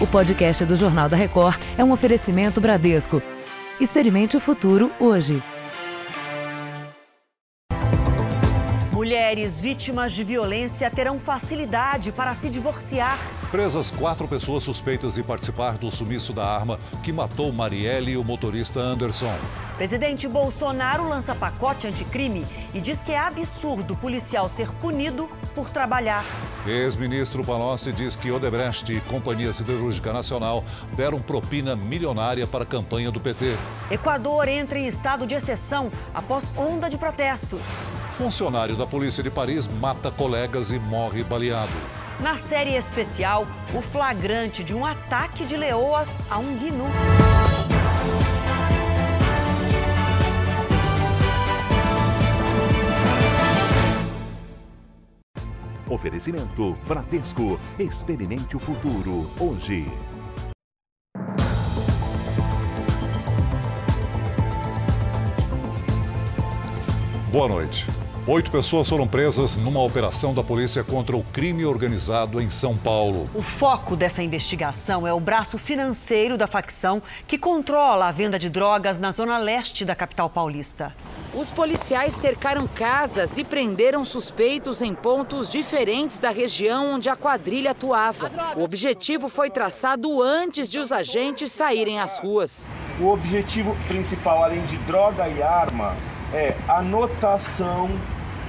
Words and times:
O 0.00 0.06
podcast 0.06 0.64
do 0.64 0.76
Jornal 0.76 1.10
da 1.10 1.16
Record 1.16 1.60
é 1.76 1.84
um 1.84 1.92
oferecimento 1.92 2.58
Bradesco. 2.58 3.22
Experimente 3.78 4.34
o 4.34 4.40
futuro 4.40 4.90
hoje. 4.98 5.42
Mulheres 9.10 9.60
vítimas 9.60 10.12
de 10.12 10.22
violência 10.22 10.88
terão 10.88 11.18
facilidade 11.18 12.12
para 12.12 12.32
se 12.32 12.48
divorciar. 12.48 13.18
Presas 13.50 13.90
quatro 13.90 14.28
pessoas 14.28 14.62
suspeitas 14.62 15.14
de 15.14 15.22
participar 15.24 15.76
do 15.78 15.90
sumiço 15.90 16.32
da 16.32 16.46
arma 16.46 16.78
que 17.02 17.12
matou 17.12 17.52
Marielle 17.52 18.12
e 18.12 18.16
o 18.16 18.22
motorista 18.22 18.78
Anderson. 18.78 19.34
Presidente 19.76 20.28
Bolsonaro 20.28 21.08
lança 21.08 21.34
pacote 21.34 21.88
anticrime 21.88 22.46
e 22.72 22.80
diz 22.80 23.02
que 23.02 23.10
é 23.10 23.18
absurdo 23.18 23.96
policial 23.96 24.48
ser 24.48 24.70
punido 24.74 25.28
por 25.56 25.70
trabalhar. 25.70 26.24
Ex-ministro 26.64 27.42
Palocci 27.42 27.90
diz 27.90 28.14
que 28.14 28.30
Odebrecht 28.30 28.92
e 28.92 29.00
Companhia 29.00 29.52
Siderúrgica 29.52 30.12
Nacional 30.12 30.62
deram 30.96 31.20
propina 31.20 31.74
milionária 31.74 32.46
para 32.46 32.62
a 32.62 32.66
campanha 32.66 33.10
do 33.10 33.18
PT. 33.18 33.56
Equador 33.90 34.46
entra 34.46 34.78
em 34.78 34.86
estado 34.86 35.26
de 35.26 35.34
exceção 35.34 35.90
após 36.14 36.52
onda 36.56 36.88
de 36.88 36.96
protestos. 36.96 37.66
Funcionário 38.20 38.76
da 38.76 38.86
Polícia 38.86 39.22
de 39.22 39.30
Paris 39.30 39.66
mata 39.66 40.10
colegas 40.10 40.70
e 40.70 40.78
morre 40.78 41.24
baleado. 41.24 41.72
Na 42.20 42.36
série 42.36 42.74
especial, 42.74 43.46
o 43.74 43.80
flagrante 43.80 44.62
de 44.62 44.74
um 44.74 44.84
ataque 44.84 45.46
de 45.46 45.56
leoas 45.56 46.20
a 46.30 46.36
um 46.36 46.54
gnu. 46.54 46.84
Oferecimento 55.88 56.76
Bradesco. 56.86 57.58
Experimente 57.78 58.54
o 58.54 58.60
futuro 58.60 59.30
hoje. 59.40 59.90
Boa 67.32 67.48
noite. 67.48 67.99
Oito 68.32 68.48
pessoas 68.48 68.88
foram 68.88 69.08
presas 69.08 69.56
numa 69.56 69.82
operação 69.82 70.32
da 70.32 70.40
polícia 70.40 70.84
contra 70.84 71.16
o 71.16 71.22
crime 71.32 71.64
organizado 71.64 72.40
em 72.40 72.48
São 72.48 72.76
Paulo. 72.76 73.28
O 73.34 73.42
foco 73.42 73.96
dessa 73.96 74.22
investigação 74.22 75.04
é 75.04 75.12
o 75.12 75.18
braço 75.18 75.58
financeiro 75.58 76.38
da 76.38 76.46
facção 76.46 77.02
que 77.26 77.36
controla 77.36 78.06
a 78.06 78.12
venda 78.12 78.38
de 78.38 78.48
drogas 78.48 79.00
na 79.00 79.10
zona 79.10 79.36
leste 79.36 79.84
da 79.84 79.96
capital 79.96 80.30
paulista. 80.30 80.94
Os 81.34 81.50
policiais 81.50 82.14
cercaram 82.14 82.68
casas 82.68 83.36
e 83.36 83.42
prenderam 83.42 84.04
suspeitos 84.04 84.80
em 84.80 84.94
pontos 84.94 85.50
diferentes 85.50 86.20
da 86.20 86.30
região 86.30 86.94
onde 86.94 87.08
a 87.08 87.16
quadrilha 87.16 87.72
atuava. 87.72 88.30
O 88.56 88.62
objetivo 88.62 89.28
foi 89.28 89.50
traçado 89.50 90.22
antes 90.22 90.70
de 90.70 90.78
os 90.78 90.92
agentes 90.92 91.50
saírem 91.50 91.98
às 91.98 92.20
ruas. 92.20 92.70
O 93.00 93.08
objetivo 93.08 93.76
principal, 93.88 94.44
além 94.44 94.64
de 94.66 94.76
droga 94.76 95.28
e 95.28 95.42
arma, 95.42 95.96
é 96.32 96.54
anotação, 96.68 97.90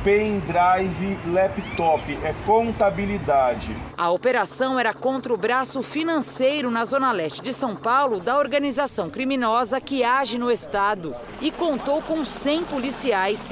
pendrive, 0.04 1.18
laptop, 1.28 2.12
é 2.24 2.34
contabilidade. 2.46 3.76
A 3.96 4.10
operação 4.10 4.80
era 4.80 4.94
contra 4.94 5.32
o 5.32 5.38
braço 5.38 5.84
financeiro 5.84 6.72
na 6.72 6.84
zona 6.86 7.12
leste 7.12 7.42
de 7.42 7.54
São 7.54 7.76
Paulo 7.76 8.20
da 8.20 8.38
organização 8.38 9.12
criminosa 9.12 9.80
que 9.80 10.04
age 10.04 10.40
no 10.40 10.52
estado 10.52 11.16
e 11.40 11.52
contou 11.52 12.02
com 12.02 12.26
100 12.26 12.64
policiais. 12.66 13.52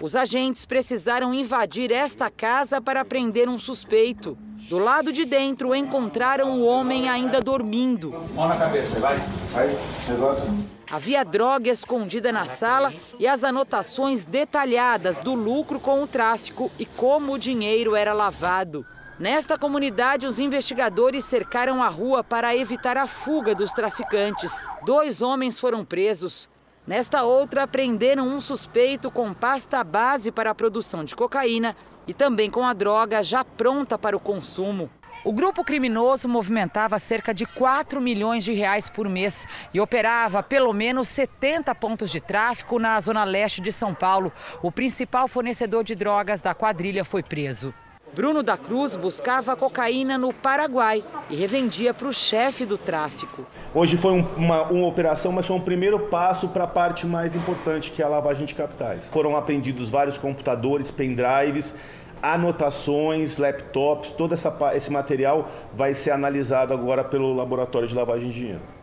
Os 0.00 0.14
agentes 0.14 0.64
precisaram 0.64 1.34
invadir 1.34 1.90
esta 1.90 2.30
casa 2.30 2.80
para 2.80 3.04
prender 3.04 3.48
um 3.48 3.58
suspeito. 3.58 4.38
Do 4.68 4.78
lado 4.78 5.10
de 5.10 5.24
dentro 5.24 5.74
encontraram 5.74 6.60
o 6.60 6.64
homem 6.66 7.08
ainda 7.08 7.40
dormindo. 7.40 8.10
Mão 8.34 8.46
na 8.46 8.56
cabeça, 8.58 9.00
vai. 9.00 9.16
Vai, 9.50 9.68
levanta. 10.06 10.42
Havia 10.90 11.24
droga 11.24 11.70
escondida 11.70 12.30
na 12.30 12.44
sala 12.44 12.92
e 13.18 13.26
as 13.26 13.44
anotações 13.44 14.26
detalhadas 14.26 15.18
do 15.18 15.34
lucro 15.34 15.80
com 15.80 16.02
o 16.02 16.06
tráfico 16.06 16.70
e 16.78 16.84
como 16.84 17.32
o 17.32 17.38
dinheiro 17.38 17.96
era 17.96 18.12
lavado. 18.12 18.84
Nesta 19.18 19.58
comunidade, 19.58 20.26
os 20.26 20.38
investigadores 20.38 21.24
cercaram 21.24 21.82
a 21.82 21.88
rua 21.88 22.22
para 22.22 22.54
evitar 22.54 22.98
a 22.98 23.06
fuga 23.06 23.54
dos 23.54 23.72
traficantes. 23.72 24.68
Dois 24.84 25.22
homens 25.22 25.58
foram 25.58 25.82
presos. 25.82 26.46
Nesta 26.86 27.22
outra, 27.22 27.66
prenderam 27.66 28.28
um 28.28 28.40
suspeito 28.40 29.10
com 29.10 29.34
pasta 29.34 29.82
base 29.82 30.30
para 30.30 30.50
a 30.50 30.54
produção 30.54 31.04
de 31.04 31.16
cocaína 31.16 31.74
e 32.08 32.14
também 32.14 32.50
com 32.50 32.64
a 32.64 32.72
droga 32.72 33.22
já 33.22 33.44
pronta 33.44 33.96
para 33.96 34.16
o 34.16 34.20
consumo. 34.20 34.90
O 35.24 35.32
grupo 35.32 35.62
criminoso 35.62 36.28
movimentava 36.28 36.98
cerca 36.98 37.34
de 37.34 37.44
4 37.44 38.00
milhões 38.00 38.44
de 38.44 38.52
reais 38.54 38.88
por 38.88 39.08
mês 39.08 39.46
e 39.74 39.80
operava 39.80 40.42
pelo 40.42 40.72
menos 40.72 41.08
70 41.08 41.74
pontos 41.74 42.10
de 42.10 42.20
tráfico 42.20 42.78
na 42.78 42.98
zona 43.00 43.24
leste 43.24 43.60
de 43.60 43.70
São 43.70 43.92
Paulo. 43.92 44.32
O 44.62 44.72
principal 44.72 45.28
fornecedor 45.28 45.84
de 45.84 45.94
drogas 45.94 46.40
da 46.40 46.54
quadrilha 46.54 47.04
foi 47.04 47.22
preso. 47.22 47.74
Bruno 48.14 48.42
da 48.42 48.56
Cruz 48.56 48.96
buscava 48.96 49.54
cocaína 49.54 50.16
no 50.16 50.32
Paraguai 50.32 51.04
e 51.28 51.36
revendia 51.36 51.92
para 51.92 52.08
o 52.08 52.12
chefe 52.12 52.64
do 52.64 52.78
tráfico. 52.78 53.44
Hoje 53.74 53.98
foi 53.98 54.12
um- 54.12 54.26
uma, 54.34 54.62
uma 54.62 54.86
operação, 54.86 55.30
mas 55.30 55.46
foi 55.46 55.54
um 55.54 55.60
primeiro 55.60 55.98
passo 56.00 56.48
para 56.48 56.64
a 56.64 56.66
parte 56.66 57.06
mais 57.06 57.34
importante, 57.34 57.92
que 57.92 58.00
é 58.00 58.04
a 58.06 58.08
lavagem 58.08 58.46
de 58.46 58.54
capitais. 58.54 59.08
Foram 59.08 59.36
apreendidos 59.36 59.90
vários 59.90 60.16
computadores, 60.16 60.90
pendrives, 60.90 61.74
anotações, 62.22 63.36
laptops, 63.36 64.12
todo 64.12 64.34
essa, 64.34 64.54
esse 64.74 64.90
material 64.90 65.50
vai 65.74 65.94
ser 65.94 66.10
analisado 66.10 66.72
agora 66.72 67.04
pelo 67.04 67.34
laboratório 67.34 67.88
de 67.88 67.94
lavagem 67.94 68.30
de 68.30 68.36
dinheiro. 68.36 68.78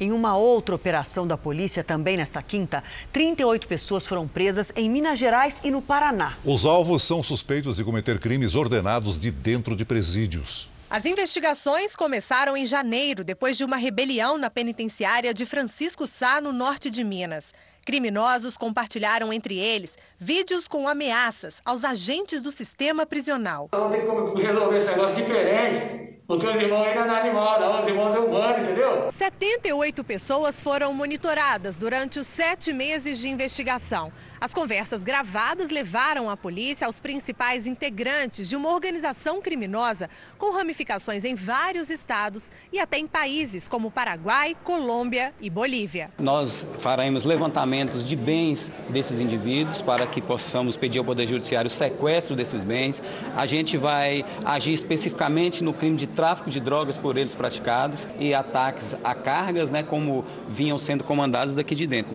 Em 0.00 0.10
uma 0.10 0.36
outra 0.36 0.74
operação 0.74 1.26
da 1.26 1.38
polícia, 1.38 1.84
também 1.84 2.16
nesta 2.16 2.42
quinta, 2.42 2.82
38 3.12 3.68
pessoas 3.68 4.06
foram 4.06 4.26
presas 4.26 4.72
em 4.74 4.90
Minas 4.90 5.18
Gerais 5.18 5.60
e 5.64 5.70
no 5.70 5.80
Paraná. 5.80 6.36
Os 6.44 6.66
alvos 6.66 7.04
são 7.04 7.22
suspeitos 7.22 7.76
de 7.76 7.84
cometer 7.84 8.18
crimes 8.18 8.54
ordenados 8.54 9.18
de 9.18 9.30
dentro 9.30 9.76
de 9.76 9.84
presídios. 9.84 10.68
As 10.90 11.06
investigações 11.06 11.96
começaram 11.96 12.56
em 12.56 12.66
janeiro, 12.66 13.24
depois 13.24 13.56
de 13.56 13.64
uma 13.64 13.76
rebelião 13.76 14.36
na 14.36 14.50
penitenciária 14.50 15.32
de 15.32 15.46
Francisco 15.46 16.06
Sá, 16.06 16.40
no 16.40 16.52
norte 16.52 16.90
de 16.90 17.02
Minas. 17.04 17.54
Criminosos 17.84 18.56
compartilharam 18.56 19.32
entre 19.32 19.58
eles 19.58 19.98
vídeos 20.16 20.68
com 20.68 20.86
ameaças 20.86 21.60
aos 21.64 21.84
agentes 21.84 22.40
do 22.40 22.52
sistema 22.52 23.04
prisional. 23.04 23.68
Não 23.72 23.90
tem 23.90 24.06
como 24.06 24.34
resolver 24.34 24.78
esse 24.78 24.86
negócio 24.86 25.16
diferente, 25.16 26.21
porque 26.32 26.46
os 26.46 26.62
irmãos 26.62 26.86
ainda 26.86 27.04
não 27.04 27.14
é 27.14 27.20
animal, 27.20 27.60
não, 27.60 27.80
os 27.80 27.86
irmãos 27.86 28.14
é 28.14 28.18
humano, 28.18 28.64
entendeu? 28.64 29.10
78 29.10 30.02
pessoas 30.02 30.62
foram 30.62 30.90
monitoradas 30.94 31.76
durante 31.76 32.18
os 32.18 32.26
sete 32.26 32.72
meses 32.72 33.18
de 33.18 33.28
investigação. 33.28 34.10
As 34.40 34.54
conversas 34.54 35.02
gravadas 35.02 35.70
levaram 35.70 36.30
a 36.30 36.36
polícia 36.36 36.86
aos 36.86 36.98
principais 36.98 37.66
integrantes 37.66 38.48
de 38.48 38.56
uma 38.56 38.70
organização 38.70 39.42
criminosa 39.42 40.08
com 40.38 40.50
ramificações 40.52 41.22
em 41.24 41.34
vários 41.34 41.90
estados 41.90 42.50
e 42.72 42.80
até 42.80 42.96
em 42.96 43.06
países 43.06 43.68
como 43.68 43.90
Paraguai, 43.90 44.56
Colômbia 44.64 45.34
e 45.38 45.50
Bolívia. 45.50 46.10
Nós 46.18 46.66
faremos 46.78 47.24
levantamentos 47.24 48.08
de 48.08 48.16
bens 48.16 48.72
desses 48.88 49.20
indivíduos 49.20 49.82
para 49.82 50.06
que 50.06 50.22
possamos 50.22 50.76
pedir 50.76 50.98
ao 50.98 51.04
Poder 51.04 51.26
Judiciário 51.26 51.68
o 51.68 51.70
sequestro 51.70 52.34
desses 52.34 52.62
bens. 52.62 53.02
A 53.36 53.44
gente 53.44 53.76
vai 53.76 54.24
agir 54.46 54.72
especificamente 54.72 55.62
no 55.62 55.74
crime 55.74 55.96
de 55.96 56.06
tráfico 56.06 56.21
de 56.46 56.60
drogas 56.60 56.96
por 56.96 57.16
eles 57.16 57.34
praticados 57.34 58.06
e 58.18 58.32
ataques 58.32 58.94
a 59.02 59.12
cargas, 59.12 59.72
né, 59.72 59.82
como 59.82 60.24
vinham 60.48 60.78
sendo 60.78 61.02
comandados 61.02 61.54
daqui 61.54 61.74
de 61.74 61.84
dentro. 61.84 62.12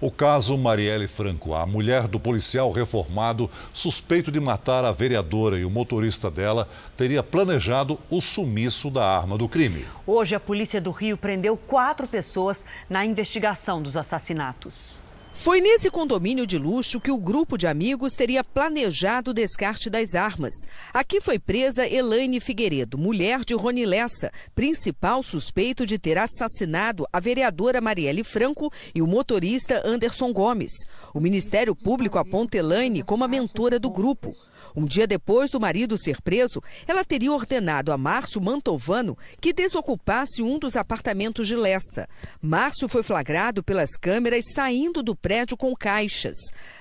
O 0.00 0.10
caso 0.10 0.56
Marielle 0.56 1.06
Franco, 1.06 1.52
a 1.52 1.66
mulher 1.66 2.08
do 2.08 2.18
policial 2.18 2.70
reformado 2.70 3.50
suspeito 3.74 4.32
de 4.32 4.40
matar 4.40 4.82
a 4.82 4.90
vereadora 4.90 5.58
e 5.58 5.64
o 5.66 5.70
motorista 5.70 6.30
dela, 6.30 6.66
teria 6.96 7.22
planejado 7.22 7.98
o 8.08 8.18
sumiço 8.18 8.90
da 8.90 9.06
arma 9.06 9.36
do 9.36 9.46
crime. 9.46 9.84
Hoje, 10.06 10.34
a 10.34 10.40
polícia 10.40 10.80
do 10.80 10.90
Rio 10.90 11.18
prendeu 11.18 11.54
quatro 11.58 12.08
pessoas 12.08 12.64
na 12.88 13.04
investigação 13.04 13.82
dos 13.82 13.94
assassinatos. 13.94 15.02
Foi 15.40 15.58
nesse 15.58 15.90
condomínio 15.90 16.46
de 16.46 16.58
luxo 16.58 17.00
que 17.00 17.10
o 17.10 17.16
grupo 17.16 17.56
de 17.56 17.66
amigos 17.66 18.12
teria 18.12 18.44
planejado 18.44 19.30
o 19.30 19.34
descarte 19.34 19.88
das 19.88 20.14
armas. 20.14 20.52
Aqui 20.92 21.18
foi 21.18 21.38
presa 21.38 21.88
Elaine 21.88 22.38
Figueiredo, 22.40 22.98
mulher 22.98 23.42
de 23.42 23.54
Rony 23.54 23.86
Lessa, 23.86 24.30
principal 24.54 25.22
suspeito 25.22 25.86
de 25.86 25.98
ter 25.98 26.18
assassinado 26.18 27.06
a 27.10 27.18
vereadora 27.18 27.80
Marielle 27.80 28.22
Franco 28.22 28.70
e 28.94 29.00
o 29.00 29.06
motorista 29.06 29.80
Anderson 29.82 30.30
Gomes. 30.30 30.72
O 31.14 31.20
Ministério 31.20 31.74
Público 31.74 32.18
aponta 32.18 32.58
Elaine 32.58 33.02
como 33.02 33.24
a 33.24 33.28
mentora 33.28 33.80
do 33.80 33.88
grupo. 33.88 34.36
Um 34.74 34.84
dia 34.84 35.06
depois 35.06 35.50
do 35.50 35.60
marido 35.60 35.98
ser 35.98 36.20
preso, 36.20 36.62
ela 36.86 37.04
teria 37.04 37.32
ordenado 37.32 37.92
a 37.92 37.98
Márcio 37.98 38.40
Mantovano 38.40 39.16
que 39.40 39.52
desocupasse 39.52 40.42
um 40.42 40.58
dos 40.58 40.76
apartamentos 40.76 41.46
de 41.46 41.56
Lessa. 41.56 42.08
Márcio 42.40 42.88
foi 42.88 43.02
flagrado 43.02 43.62
pelas 43.62 43.96
câmeras 43.96 44.44
saindo 44.52 45.02
do 45.02 45.14
prédio 45.14 45.56
com 45.56 45.74
caixas. 45.74 46.36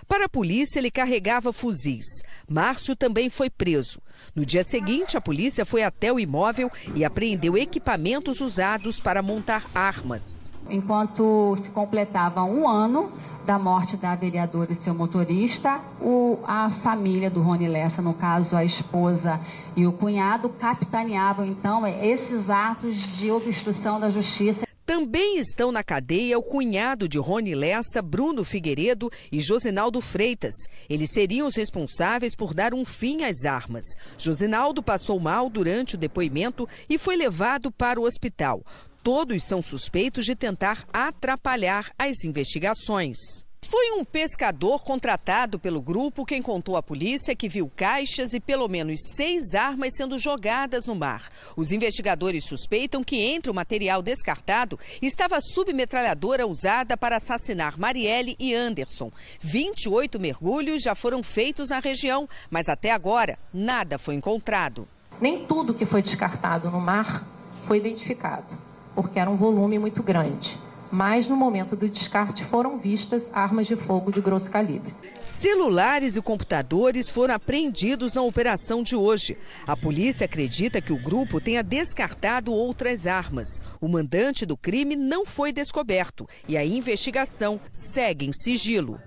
Para 0.08 0.26
a 0.26 0.30
polícia, 0.30 0.80
ele 0.80 0.92
carregava 0.92 1.54
fuzis. 1.54 2.06
Márcio 2.48 2.96
também 2.96 3.30
foi 3.30 3.50
preso. 3.50 4.02
No 4.36 4.46
dia 4.46 4.64
seguinte, 4.64 5.18
a 5.18 5.22
polícia 5.22 5.66
foi 5.66 5.84
até 5.84 6.12
o 6.12 6.20
imóvel 6.20 6.70
e 6.96 7.06
apreendeu 7.06 7.58
equipamentos 7.58 8.42
usados 8.42 9.00
para 9.00 9.22
montar 9.22 9.66
armas. 9.74 10.52
Enquanto 10.70 11.58
se 11.64 11.70
completava 11.70 12.44
um 12.44 12.68
ano 12.68 13.12
da 13.50 13.58
morte 13.58 13.98
da 13.98 14.14
vereadora 14.14 14.74
e 14.74 14.76
seu 14.76 14.94
motorista, 14.94 15.82
o, 16.00 16.38
a 16.44 16.70
família 16.84 17.32
do 17.32 17.42
Rony 17.42 17.68
Lessa, 17.68 18.00
no 18.00 18.14
caso 18.14 18.56
a 18.56 18.64
esposa 18.64 19.40
e 19.76 19.88
o 19.88 19.92
cunhado, 19.92 20.50
capitaneavam 20.50 21.48
então 21.48 21.88
esses 21.88 22.48
atos 22.48 22.96
de 23.18 23.32
obstrução 23.32 24.00
da 24.00 24.12
justiça. 24.12 24.68
Também 24.86 25.40
estão 25.40 25.72
na 25.72 25.84
cadeia 25.84 26.38
o 26.38 26.44
cunhado 26.44 27.10
de 27.10 27.18
Rony 27.18 27.56
Lessa, 27.56 28.04
Bruno 28.04 28.44
Figueiredo 28.44 29.10
e 29.32 29.40
Josinaldo 29.40 30.00
Freitas. 30.00 30.54
Eles 30.88 31.10
seriam 31.10 31.48
os 31.48 31.56
responsáveis 31.56 32.36
por 32.36 32.54
dar 32.54 32.76
um 32.76 32.86
fim 32.86 33.24
às 33.24 33.46
armas. 33.46 33.86
Josinaldo 34.16 34.84
passou 34.84 35.20
mal 35.20 35.50
durante 35.50 35.96
o 35.96 35.98
depoimento 35.98 36.68
e 36.88 37.00
foi 37.00 37.16
levado 37.16 37.72
para 37.72 38.00
o 38.00 38.04
hospital. 38.04 38.64
Todos 39.02 39.44
são 39.44 39.62
suspeitos 39.62 40.26
de 40.26 40.36
tentar 40.36 40.86
atrapalhar 40.92 41.92
as 41.98 42.24
investigações. 42.26 43.48
Foi 43.66 43.92
um 43.92 44.04
pescador 44.04 44.84
contratado 44.84 45.60
pelo 45.60 45.80
grupo 45.80 46.26
quem 46.26 46.42
contou 46.42 46.76
à 46.76 46.82
polícia 46.82 47.36
que 47.36 47.48
viu 47.48 47.72
caixas 47.76 48.34
e 48.34 48.40
pelo 48.40 48.68
menos 48.68 49.00
seis 49.16 49.54
armas 49.54 49.96
sendo 49.96 50.18
jogadas 50.18 50.86
no 50.86 50.96
mar. 50.96 51.30
Os 51.56 51.72
investigadores 51.72 52.46
suspeitam 52.46 53.04
que 53.04 53.18
entre 53.18 53.52
o 53.52 53.54
material 53.54 54.02
descartado 54.02 54.80
estava 55.02 55.38
a 55.38 55.42
submetralhadora 55.42 56.48
usada 56.48 56.98
para 56.98 57.18
assassinar 57.18 57.80
Marielle 57.80 58.36
e 58.40 58.56
Anderson. 58.56 59.12
28 59.40 60.20
mergulhos 60.20 60.82
já 60.82 60.96
foram 60.96 61.22
feitos 61.22 61.70
na 61.70 61.80
região, 61.80 62.28
mas 62.50 62.68
até 62.68 62.92
agora 62.92 63.38
nada 63.54 64.00
foi 64.00 64.16
encontrado. 64.16 64.88
Nem 65.22 65.46
tudo 65.46 65.76
que 65.76 65.86
foi 65.86 66.02
descartado 66.02 66.72
no 66.72 66.82
mar 66.82 67.28
foi 67.68 67.78
identificado, 67.78 68.58
porque 69.02 69.18
era 69.18 69.30
um 69.30 69.38
volume 69.38 69.80
muito 69.80 70.04
grande 70.04 70.60
mas 70.92 71.30
no 71.30 71.36
momento 71.36 71.76
do 71.76 71.88
descarte 71.88 72.44
foram 72.46 72.80
vistas 72.80 73.22
armas 73.32 73.68
de 73.68 73.76
fogo 73.76 74.12
de 74.12 74.20
grosso 74.20 74.50
calibre. 74.50 74.92
Celulares 75.22 76.16
e 76.16 76.22
computadores 76.22 77.12
foram 77.12 77.36
apreendidos 77.36 78.14
na 78.14 78.24
operação 78.24 78.82
de 78.82 78.96
hoje. 78.96 79.38
A 79.68 79.78
polícia 79.78 80.26
acredita 80.26 80.82
que 80.82 80.92
o 80.92 81.02
grupo 81.02 81.40
tenha 81.40 81.62
descartado 81.62 82.52
outras 82.52 83.06
armas. 83.06 83.62
O 83.80 83.88
mandante 83.88 84.48
do 84.48 84.58
crime 84.58 84.96
não 84.96 85.28
foi 85.28 85.52
descoberto 85.52 86.28
e 86.48 86.58
a 86.58 86.66
investigação 86.66 87.62
segue 87.72 88.26
em 88.26 88.34
sigilo. 88.34 89.00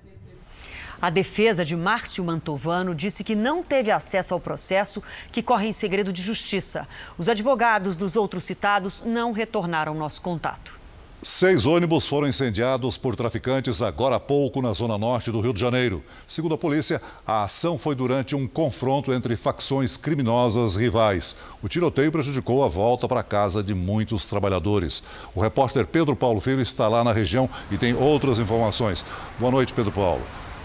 A 1.03 1.11
defesa 1.11 1.65
de 1.65 1.75
Márcio 1.75 2.23
Mantovano 2.23 2.95
disse 2.95 3.25
que 3.25 3.35
não 3.35 3.61
teve 3.61 3.91
acesso 3.91 4.35
ao 4.35 4.39
processo 4.39 5.03
que 5.33 5.43
corre 5.43 5.67
em 5.67 5.73
segredo 5.73 6.13
de 6.13 6.23
justiça. 6.23 6.87
Os 7.19 7.29
advogados 7.29 7.97
dos 7.97 8.15
outros 8.15 8.45
citados 8.45 9.03
não 9.05 9.33
retornaram 9.33 9.95
nosso 9.95 10.23
contato. 10.23 10.81
Seis 11.21 11.67
ônibus 11.67 12.07
foram 12.07 12.29
incendiados 12.29 12.97
por 12.97 13.17
traficantes 13.17 13.83
agora 13.83 14.15
há 14.15 14.21
pouco 14.21 14.63
na 14.63 14.73
zona 14.73 14.97
norte 14.97 15.33
do 15.33 15.41
Rio 15.41 15.53
de 15.53 15.61
Janeiro. 15.61 16.05
Segundo 16.27 16.55
a 16.55 16.59
polícia, 16.59 17.03
a 17.27 17.45
ação 17.45 17.77
foi 17.77 17.97
durante 17.97 18.37
um 18.37 18.47
confronto 18.47 19.13
entre 19.13 19.35
facções 19.35 19.97
criminosas 19.97 20.77
rivais. 20.77 21.35
O 21.61 21.69
tiroteio 21.69 22.13
prejudicou 22.13 22.63
a 22.63 22.69
volta 22.69 23.09
para 23.09 23.25
casa 23.25 23.61
de 23.61 23.75
muitos 23.75 24.25
trabalhadores. 24.25 25.03
O 25.35 25.41
repórter 25.41 25.85
Pedro 25.85 26.15
Paulo 26.15 26.41
Filho 26.41 26.61
está 26.61 26.87
lá 26.87 27.03
na 27.03 27.13
região 27.13 27.51
e 27.73 27.77
tem 27.77 27.93
outras 27.93 28.39
informações. 28.39 29.05
Boa 29.39 29.51
noite, 29.51 29.73
Pedro 29.73 29.91
Paulo. 29.91 30.23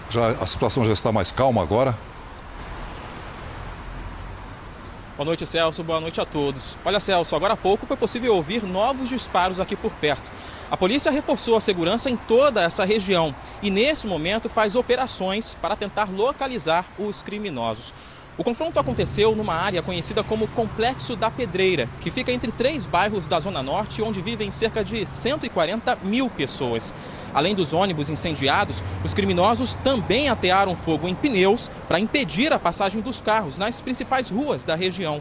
Já, 0.09 0.29
a 0.29 0.45
situação 0.45 0.85
já 0.85 0.93
está 0.93 1.11
mais 1.11 1.31
calma 1.31 1.61
agora? 1.61 1.97
Boa 5.17 5.25
noite, 5.25 5.47
Celso. 5.47 5.83
Boa 5.83 5.99
noite 5.99 6.21
a 6.21 6.25
todos. 6.25 6.77
Olha, 6.85 6.99
Celso, 6.99 7.35
agora 7.35 7.53
há 7.53 7.57
pouco 7.57 7.87
foi 7.87 7.97
possível 7.97 8.35
ouvir 8.35 8.63
novos 8.63 9.09
disparos 9.09 9.59
aqui 9.59 9.75
por 9.75 9.91
perto. 9.93 10.31
A 10.69 10.77
polícia 10.77 11.11
reforçou 11.11 11.57
a 11.57 11.61
segurança 11.61 12.09
em 12.09 12.15
toda 12.15 12.61
essa 12.61 12.85
região 12.85 13.33
e, 13.63 13.71
nesse 13.71 14.05
momento, 14.05 14.47
faz 14.47 14.75
operações 14.75 15.55
para 15.59 15.75
tentar 15.75 16.07
localizar 16.11 16.85
os 16.99 17.23
criminosos. 17.23 17.93
O 18.37 18.43
confronto 18.43 18.79
aconteceu 18.79 19.35
numa 19.35 19.55
área 19.55 19.81
conhecida 19.81 20.23
como 20.23 20.47
Complexo 20.49 21.15
da 21.15 21.31
Pedreira, 21.31 21.89
que 21.99 22.11
fica 22.11 22.31
entre 22.31 22.51
três 22.51 22.85
bairros 22.85 23.27
da 23.27 23.39
Zona 23.39 23.63
Norte, 23.63 24.03
onde 24.03 24.21
vivem 24.21 24.51
cerca 24.51 24.83
de 24.83 25.07
140 25.07 25.97
mil 26.03 26.29
pessoas. 26.29 26.93
Além 27.33 27.55
dos 27.55 27.73
ônibus 27.73 28.11
incendiados, 28.11 28.83
os 29.03 29.11
criminosos 29.11 29.73
também 29.83 30.29
atearam 30.29 30.75
fogo 30.75 31.07
em 31.07 31.15
pneus 31.15 31.71
para 31.87 31.99
impedir 31.99 32.53
a 32.53 32.59
passagem 32.59 33.01
dos 33.01 33.21
carros 33.21 33.57
nas 33.57 33.81
principais 33.81 34.29
ruas 34.29 34.63
da 34.63 34.75
região. 34.75 35.19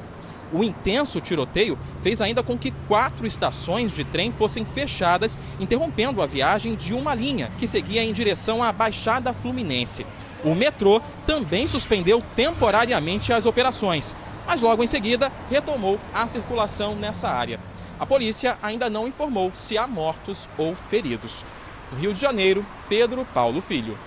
O 0.52 0.62
intenso 0.62 1.20
tiroteio 1.20 1.78
fez 2.00 2.20
ainda 2.20 2.42
com 2.42 2.56
que 2.56 2.70
quatro 2.88 3.26
estações 3.26 3.94
de 3.94 4.04
trem 4.04 4.30
fossem 4.30 4.64
fechadas, 4.64 5.38
interrompendo 5.58 6.22
a 6.22 6.26
viagem 6.26 6.74
de 6.74 6.94
uma 6.94 7.14
linha 7.14 7.50
que 7.58 7.66
seguia 7.66 8.02
em 8.02 8.12
direção 8.12 8.62
à 8.62 8.72
Baixada 8.72 9.32
Fluminense. 9.32 10.06
O 10.44 10.54
metrô 10.54 11.00
também 11.26 11.66
suspendeu 11.66 12.22
temporariamente 12.36 13.32
as 13.32 13.46
operações, 13.46 14.14
mas 14.46 14.62
logo 14.62 14.82
em 14.82 14.86
seguida 14.86 15.32
retomou 15.50 15.98
a 16.14 16.26
circulação 16.26 16.94
nessa 16.94 17.28
área. 17.28 17.58
A 17.98 18.06
polícia 18.06 18.58
ainda 18.62 18.88
não 18.88 19.08
informou 19.08 19.50
se 19.54 19.76
há 19.76 19.86
mortos 19.86 20.48
ou 20.56 20.74
feridos. 20.74 21.44
Do 21.90 21.96
Rio 21.96 22.12
de 22.12 22.20
Janeiro, 22.20 22.64
Pedro 22.88 23.26
Paulo 23.32 23.60
Filho. 23.60 23.98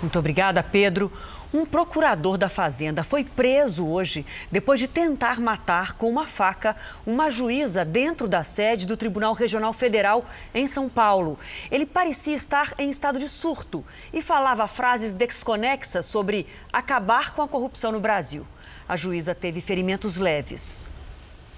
Muito 0.00 0.18
obrigada, 0.18 0.62
Pedro. 0.62 1.10
Um 1.54 1.64
procurador 1.64 2.36
da 2.36 2.48
Fazenda 2.48 3.04
foi 3.04 3.22
preso 3.22 3.86
hoje 3.86 4.26
depois 4.50 4.80
de 4.80 4.88
tentar 4.88 5.40
matar 5.40 5.92
com 5.92 6.10
uma 6.10 6.26
faca 6.26 6.74
uma 7.06 7.30
juíza 7.30 7.84
dentro 7.84 8.26
da 8.26 8.42
sede 8.42 8.84
do 8.84 8.96
Tribunal 8.96 9.34
Regional 9.34 9.72
Federal 9.72 10.24
em 10.52 10.66
São 10.66 10.88
Paulo. 10.88 11.38
Ele 11.70 11.86
parecia 11.86 12.34
estar 12.34 12.74
em 12.76 12.90
estado 12.90 13.20
de 13.20 13.28
surto 13.28 13.84
e 14.12 14.20
falava 14.20 14.66
frases 14.66 15.14
desconexas 15.14 16.06
sobre 16.06 16.48
acabar 16.72 17.32
com 17.32 17.42
a 17.42 17.46
corrupção 17.46 17.92
no 17.92 18.00
Brasil. 18.00 18.44
A 18.88 18.96
juíza 18.96 19.32
teve 19.32 19.60
ferimentos 19.60 20.18
leves. 20.18 20.92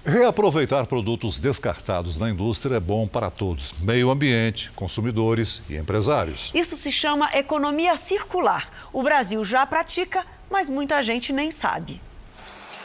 Reaproveitar 0.07 0.85
produtos 0.85 1.37
descartados 1.37 2.15
na 2.15 2.29
indústria 2.29 2.75
é 2.77 2.79
bom 2.79 3.05
para 3.05 3.29
todos: 3.29 3.73
meio 3.81 4.09
ambiente, 4.09 4.71
consumidores 4.73 5.61
e 5.69 5.75
empresários. 5.75 6.49
Isso 6.53 6.77
se 6.77 6.93
chama 6.93 7.29
economia 7.33 7.97
circular. 7.97 8.69
O 8.93 9.03
Brasil 9.03 9.43
já 9.43 9.65
pratica, 9.65 10.25
mas 10.49 10.69
muita 10.69 11.03
gente 11.03 11.33
nem 11.33 11.51
sabe. 11.51 12.01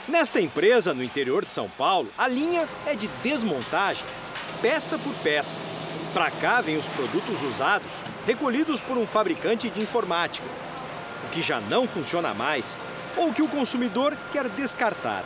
Nesta 0.08 0.40
empresa, 0.40 0.92
no 0.92 1.00
interior 1.00 1.44
de 1.44 1.52
São 1.52 1.69
Paulo, 1.69 2.08
a 2.19 2.26
linha 2.26 2.69
é 2.84 2.96
de 2.96 3.06
desmontagem, 3.22 4.04
peça 4.61 4.99
por 4.99 5.14
peça. 5.23 5.61
Para 6.12 6.28
cá 6.28 6.61
vêm 6.61 6.76
os 6.76 6.88
produtos 6.88 7.40
usados, 7.44 8.02
recolhidos 8.26 8.80
por 8.80 8.99
um 8.99 9.06
fabricante 9.06 9.70
de 9.70 9.80
informática. 9.80 10.49
O 11.25 11.28
que 11.30 11.40
já 11.40 11.61
não 11.61 11.87
funciona 11.87 12.35
mais 12.35 12.76
ou 13.16 13.28
o 13.28 13.32
que 13.32 13.42
o 13.42 13.49
consumidor 13.49 14.16
quer 14.32 14.49
descartar. 14.49 15.23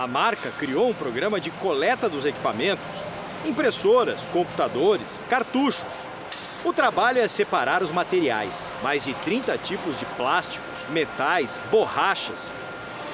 A 0.00 0.06
marca 0.06 0.50
criou 0.52 0.88
um 0.88 0.94
programa 0.94 1.38
de 1.38 1.50
coleta 1.50 2.08
dos 2.08 2.24
equipamentos, 2.24 3.04
impressoras, 3.44 4.24
computadores, 4.32 5.20
cartuchos. 5.28 6.08
O 6.64 6.72
trabalho 6.72 7.18
é 7.18 7.28
separar 7.28 7.82
os 7.82 7.92
materiais, 7.92 8.70
mais 8.82 9.04
de 9.04 9.12
30 9.12 9.58
tipos 9.58 9.98
de 9.98 10.06
plásticos, 10.06 10.86
metais, 10.88 11.60
borrachas. 11.70 12.54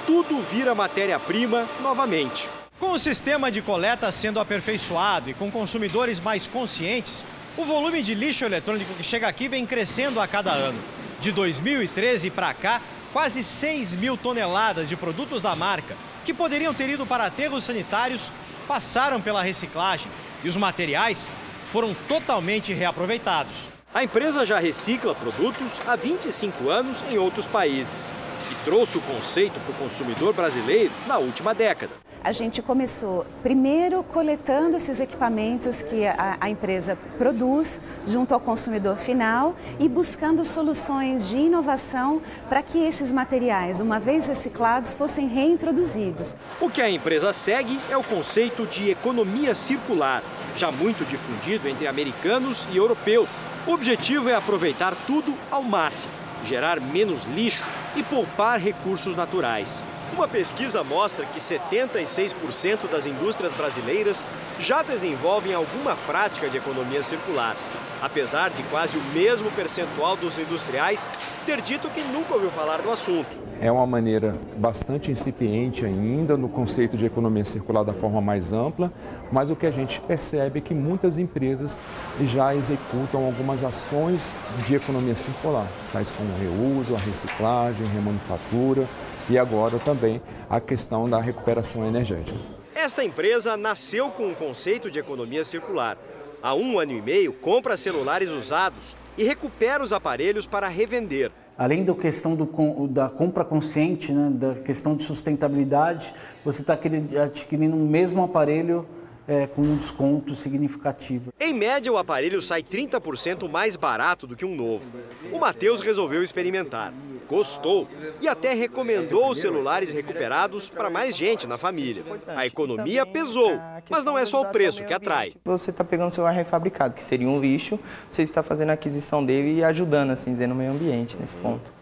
Tudo 0.06 0.40
vira 0.42 0.76
matéria-prima 0.76 1.66
novamente. 1.82 2.48
Com 2.78 2.92
o 2.92 2.98
sistema 3.00 3.50
de 3.50 3.60
coleta 3.60 4.12
sendo 4.12 4.38
aperfeiçoado 4.38 5.28
e 5.28 5.34
com 5.34 5.50
consumidores 5.50 6.20
mais 6.20 6.46
conscientes, 6.46 7.24
o 7.56 7.64
volume 7.64 8.00
de 8.00 8.14
lixo 8.14 8.44
eletrônico 8.44 8.94
que 8.94 9.02
chega 9.02 9.26
aqui 9.26 9.48
vem 9.48 9.66
crescendo 9.66 10.20
a 10.20 10.28
cada 10.28 10.52
ano. 10.52 10.78
De 11.20 11.32
2013 11.32 12.30
para 12.30 12.54
cá, 12.54 12.80
quase 13.12 13.42
6 13.42 13.96
mil 13.96 14.16
toneladas 14.16 14.88
de 14.88 14.94
produtos 14.94 15.42
da 15.42 15.56
marca 15.56 15.96
que 16.26 16.34
poderiam 16.34 16.74
ter 16.74 16.90
ido 16.90 17.06
para 17.06 17.26
aterros 17.26 17.62
sanitários 17.62 18.32
passaram 18.66 19.20
pela 19.20 19.42
reciclagem 19.42 20.10
e 20.42 20.48
os 20.48 20.56
materiais 20.56 21.28
foram 21.72 21.94
totalmente 22.08 22.74
reaproveitados. 22.74 23.68
A 23.94 24.02
empresa 24.02 24.44
já 24.44 24.58
recicla 24.58 25.14
produtos 25.14 25.80
há 25.86 25.94
25 25.94 26.68
anos 26.68 27.04
em 27.10 27.16
outros 27.16 27.46
países 27.46 28.12
e 28.50 28.64
trouxe 28.64 28.98
o 28.98 29.00
conceito 29.02 29.58
para 29.60 29.70
o 29.70 29.78
consumidor 29.78 30.34
brasileiro 30.34 30.90
na 31.06 31.16
última 31.16 31.54
década. 31.54 32.05
A 32.26 32.32
gente 32.32 32.60
começou 32.60 33.24
primeiro 33.40 34.02
coletando 34.02 34.76
esses 34.76 34.98
equipamentos 34.98 35.80
que 35.80 36.04
a, 36.04 36.36
a, 36.40 36.50
empresa 36.50 36.98
produz 37.16 37.80
junto 38.04 38.34
ao 38.34 38.40
consumidor 38.40 38.96
final 38.96 39.54
e 39.78 39.88
buscando 39.88 40.44
soluções 40.44 41.28
de 41.28 41.36
inovação 41.36 42.20
para 42.48 42.64
que 42.64 42.78
esses 42.78 43.12
materiais, 43.12 43.78
uma 43.78 44.00
vez 44.00 44.26
reciclados, 44.26 44.92
fossem 44.92 45.28
reintroduzidos. 45.28 46.34
O 46.60 46.68
que 46.68 46.82
a 46.82 46.90
empresa 46.90 47.32
segue 47.32 47.78
é 47.88 47.96
o 47.96 48.02
conceito 48.02 48.66
de 48.66 48.90
economia 48.90 49.54
circular 49.54 50.20
já 50.56 50.72
muito 50.72 51.04
difundido 51.04 51.68
entre 51.68 51.86
americanos 51.86 52.66
e 52.72 52.76
europeus. 52.76 53.44
O 53.68 53.72
objetivo 53.72 54.28
é 54.28 54.34
aproveitar 54.34 54.96
tudo 55.06 55.32
ao 55.48 55.62
máximo, 55.62 56.12
gerar 56.44 56.80
menos 56.80 57.22
lixo 57.22 57.68
e 57.94 58.02
poupar 58.02 58.58
recursos 58.58 59.14
naturais. 59.14 59.84
Uma 60.16 60.26
pesquisa 60.26 60.82
mostra 60.82 61.26
que 61.26 61.38
76% 61.38 62.88
das 62.90 63.04
indústrias 63.04 63.52
brasileiras 63.52 64.24
já 64.58 64.82
desenvolvem 64.82 65.52
alguma 65.52 65.94
prática 66.06 66.48
de 66.48 66.56
economia 66.56 67.02
circular, 67.02 67.54
apesar 68.00 68.48
de 68.48 68.62
quase 68.62 68.96
o 68.96 69.02
mesmo 69.12 69.50
percentual 69.50 70.16
dos 70.16 70.38
industriais 70.38 71.06
ter 71.44 71.60
dito 71.60 71.90
que 71.90 72.00
nunca 72.00 72.32
ouviu 72.32 72.48
falar 72.48 72.80
do 72.80 72.90
assunto. 72.90 73.28
É 73.60 73.70
uma 73.70 73.86
maneira 73.86 74.34
bastante 74.56 75.10
incipiente 75.10 75.84
ainda 75.84 76.34
no 76.34 76.48
conceito 76.48 76.96
de 76.96 77.04
economia 77.04 77.44
circular 77.44 77.84
da 77.84 77.92
forma 77.92 78.22
mais 78.22 78.54
ampla, 78.54 78.90
mas 79.30 79.50
o 79.50 79.56
que 79.56 79.66
a 79.66 79.70
gente 79.70 80.00
percebe 80.00 80.60
é 80.60 80.62
que 80.62 80.72
muitas 80.72 81.18
empresas 81.18 81.78
já 82.22 82.54
executam 82.54 83.22
algumas 83.22 83.62
ações 83.62 84.38
de 84.66 84.76
economia 84.76 85.14
circular, 85.14 85.66
tais 85.92 86.10
como 86.10 86.30
o 86.30 86.38
reuso, 86.38 86.94
a 86.94 86.98
reciclagem, 86.98 87.86
a 87.86 87.90
remanufatura 87.90 88.88
e 89.28 89.38
agora 89.38 89.78
também 89.78 90.20
a 90.48 90.60
questão 90.60 91.08
da 91.08 91.20
recuperação 91.20 91.86
energética. 91.86 92.38
Esta 92.74 93.04
empresa 93.04 93.56
nasceu 93.56 94.10
com 94.10 94.30
o 94.30 94.34
conceito 94.34 94.90
de 94.90 94.98
economia 94.98 95.42
circular. 95.42 95.96
Há 96.42 96.54
um 96.54 96.78
ano 96.78 96.92
e 96.92 97.00
meio, 97.00 97.32
compra 97.32 97.76
celulares 97.76 98.30
usados 98.30 98.94
e 99.16 99.24
recupera 99.24 99.82
os 99.82 99.92
aparelhos 99.92 100.46
para 100.46 100.68
revender 100.68 101.32
além 101.58 101.84
da 101.84 101.94
questão 101.94 102.34
do, 102.34 102.46
da 102.88 103.08
compra 103.08 103.44
consciente, 103.44 104.12
né, 104.12 104.30
da 104.30 104.54
questão 104.56 104.94
de 104.94 105.04
sustentabilidade, 105.04 106.14
você 106.44 106.60
está 106.60 106.78
adquirindo 107.22 107.76
o 107.76 107.86
mesmo 107.86 108.22
aparelho 108.22 108.86
é, 109.28 109.46
com 109.46 109.62
um 109.62 109.76
desconto 109.76 110.34
significativo. 110.36 111.32
Em 111.40 111.52
média, 111.52 111.92
o 111.92 111.98
aparelho 111.98 112.40
sai 112.40 112.62
30% 112.62 113.48
mais 113.48 113.76
barato 113.76 114.26
do 114.26 114.36
que 114.36 114.44
um 114.44 114.54
novo. 114.54 114.90
O 115.32 115.38
Matheus 115.38 115.80
resolveu 115.80 116.22
experimentar, 116.22 116.92
gostou 117.28 117.88
e 118.20 118.28
até 118.28 118.54
recomendou 118.54 119.30
os 119.30 119.38
celulares 119.38 119.92
recuperados 119.92 120.70
para 120.70 120.90
mais 120.90 121.16
gente 121.16 121.46
na 121.46 121.58
família. 121.58 122.04
A 122.28 122.46
economia 122.46 123.04
pesou, 123.04 123.58
mas 123.90 124.04
não 124.04 124.16
é 124.16 124.24
só 124.24 124.42
o 124.42 124.46
preço 124.46 124.84
que 124.84 124.94
atrai. 124.94 125.32
Você 125.44 125.70
está 125.70 125.84
pegando 125.84 126.08
o 126.08 126.12
celular 126.12 126.32
refabricado, 126.32 126.94
que 126.94 127.02
seria 127.02 127.28
um 127.28 127.40
lixo, 127.40 127.78
você 128.10 128.22
está 128.22 128.42
fazendo 128.42 128.70
a 128.70 128.74
aquisição 128.74 129.24
dele 129.24 129.58
e 129.58 129.64
ajudando, 129.64 130.10
assim 130.10 130.32
dizer, 130.32 130.46
no 130.46 130.54
meio 130.54 130.72
ambiente 130.72 131.16
nesse 131.16 131.36
ponto. 131.36 131.75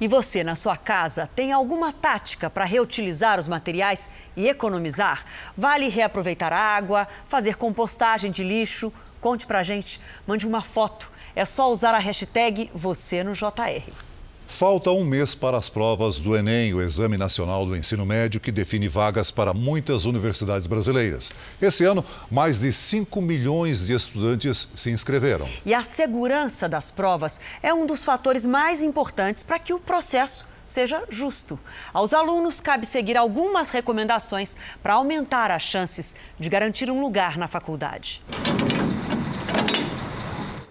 E 0.00 0.06
você, 0.06 0.44
na 0.44 0.54
sua 0.54 0.76
casa, 0.76 1.28
tem 1.34 1.52
alguma 1.52 1.92
tática 1.92 2.48
para 2.48 2.64
reutilizar 2.64 3.40
os 3.40 3.48
materiais 3.48 4.08
e 4.36 4.46
economizar? 4.46 5.24
Vale 5.56 5.88
reaproveitar 5.88 6.52
água, 6.52 7.08
fazer 7.28 7.56
compostagem 7.56 8.30
de 8.30 8.44
lixo? 8.44 8.92
Conte 9.20 9.44
pra 9.44 9.64
gente, 9.64 10.00
mande 10.24 10.46
uma 10.46 10.62
foto. 10.62 11.10
É 11.34 11.44
só 11.44 11.72
usar 11.72 11.94
a 11.94 11.98
hashtag 11.98 12.70
você 12.72 13.24
no 13.24 13.32
JR. 13.32 14.07
Falta 14.48 14.90
um 14.90 15.04
mês 15.04 15.34
para 15.34 15.58
as 15.58 15.68
provas 15.68 16.18
do 16.18 16.34
Enem, 16.34 16.72
o 16.72 16.82
Exame 16.82 17.18
Nacional 17.18 17.66
do 17.66 17.76
Ensino 17.76 18.04
Médio, 18.04 18.40
que 18.40 18.50
define 18.50 18.88
vagas 18.88 19.30
para 19.30 19.52
muitas 19.52 20.06
universidades 20.06 20.66
brasileiras. 20.66 21.30
Esse 21.60 21.84
ano, 21.84 22.04
mais 22.30 22.58
de 22.58 22.72
5 22.72 23.20
milhões 23.20 23.86
de 23.86 23.92
estudantes 23.92 24.66
se 24.74 24.90
inscreveram. 24.90 25.46
E 25.64 25.74
a 25.74 25.84
segurança 25.84 26.66
das 26.66 26.90
provas 26.90 27.38
é 27.62 27.72
um 27.72 27.86
dos 27.86 28.04
fatores 28.04 28.44
mais 28.44 28.82
importantes 28.82 29.42
para 29.42 29.58
que 29.58 29.74
o 29.74 29.78
processo 29.78 30.44
seja 30.64 31.04
justo. 31.10 31.58
Aos 31.92 32.12
alunos 32.12 32.60
cabe 32.60 32.86
seguir 32.86 33.18
algumas 33.18 33.68
recomendações 33.68 34.56
para 34.82 34.94
aumentar 34.94 35.50
as 35.50 35.62
chances 35.62 36.16
de 36.40 36.48
garantir 36.48 36.90
um 36.90 37.00
lugar 37.00 37.36
na 37.36 37.46
faculdade 37.46 38.22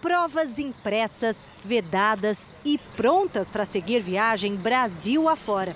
provas 0.07 0.57
impressas, 0.57 1.49
vedadas 1.61 2.55
e 2.63 2.77
prontas 2.95 3.49
para 3.49 3.65
seguir 3.65 3.99
viagem 3.99 4.55
Brasil 4.55 5.27
afora. 5.27 5.75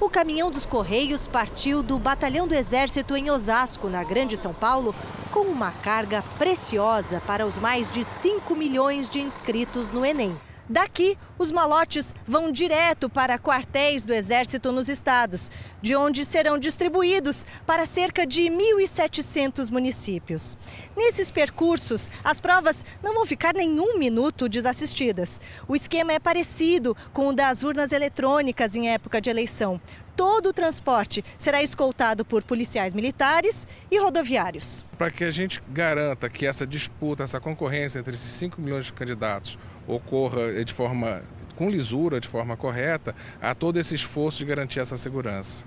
O 0.00 0.10
caminhão 0.10 0.50
dos 0.50 0.66
Correios 0.66 1.28
partiu 1.28 1.80
do 1.80 1.96
Batalhão 1.96 2.48
do 2.48 2.56
Exército 2.56 3.16
em 3.16 3.30
Osasco, 3.30 3.88
na 3.88 4.02
Grande 4.02 4.36
São 4.36 4.52
Paulo, 4.52 4.92
com 5.30 5.42
uma 5.42 5.70
carga 5.70 6.24
preciosa 6.36 7.22
para 7.24 7.46
os 7.46 7.56
mais 7.56 7.88
de 7.88 8.02
5 8.02 8.52
milhões 8.56 9.08
de 9.08 9.20
inscritos 9.20 9.92
no 9.92 10.04
Enem. 10.04 10.36
Daqui, 10.68 11.16
os 11.38 11.50
malotes 11.50 12.14
vão 12.26 12.52
direto 12.52 13.08
para 13.08 13.38
quartéis 13.38 14.04
do 14.04 14.12
Exército 14.12 14.70
nos 14.70 14.90
estados, 14.90 15.50
de 15.80 15.96
onde 15.96 16.26
serão 16.26 16.58
distribuídos 16.58 17.46
para 17.64 17.86
cerca 17.86 18.26
de 18.26 18.42
1.700 18.42 19.70
municípios. 19.70 20.58
Nesses 20.94 21.30
percursos, 21.30 22.10
as 22.22 22.38
provas 22.38 22.84
não 23.02 23.14
vão 23.14 23.24
ficar 23.24 23.54
nenhum 23.54 23.98
minuto 23.98 24.46
desassistidas. 24.46 25.40
O 25.66 25.74
esquema 25.74 26.12
é 26.12 26.18
parecido 26.18 26.94
com 27.14 27.28
o 27.28 27.32
das 27.32 27.62
urnas 27.62 27.90
eletrônicas 27.90 28.76
em 28.76 28.90
época 28.90 29.22
de 29.22 29.30
eleição. 29.30 29.80
Todo 30.14 30.48
o 30.48 30.52
transporte 30.52 31.24
será 31.38 31.62
escoltado 31.62 32.24
por 32.24 32.42
policiais 32.42 32.92
militares 32.92 33.66
e 33.90 33.98
rodoviários. 33.98 34.84
Para 34.98 35.12
que 35.12 35.22
a 35.22 35.30
gente 35.30 35.62
garanta 35.68 36.28
que 36.28 36.44
essa 36.44 36.66
disputa, 36.66 37.22
essa 37.22 37.40
concorrência 37.40 38.00
entre 38.00 38.14
esses 38.14 38.32
5 38.32 38.60
milhões 38.60 38.86
de 38.86 38.92
candidatos 38.92 39.56
ocorra 39.88 40.62
de 40.62 40.72
forma 40.72 41.22
com 41.56 41.68
lisura, 41.68 42.20
de 42.20 42.28
forma 42.28 42.56
correta, 42.56 43.16
há 43.42 43.52
todo 43.54 43.80
esse 43.80 43.94
esforço 43.94 44.38
de 44.38 44.44
garantir 44.44 44.78
essa 44.78 44.96
segurança. 44.96 45.64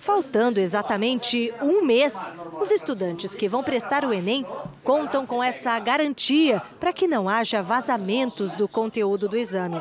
Faltando 0.00 0.58
exatamente 0.58 1.52
um 1.60 1.84
mês, 1.84 2.32
os 2.58 2.70
estudantes 2.70 3.34
que 3.34 3.46
vão 3.46 3.62
prestar 3.62 4.02
o 4.02 4.14
Enem 4.14 4.46
contam 4.82 5.26
com 5.26 5.44
essa 5.44 5.78
garantia 5.78 6.62
para 6.80 6.90
que 6.90 7.06
não 7.06 7.28
haja 7.28 7.62
vazamentos 7.62 8.54
do 8.54 8.66
conteúdo 8.66 9.28
do 9.28 9.36
exame. 9.36 9.76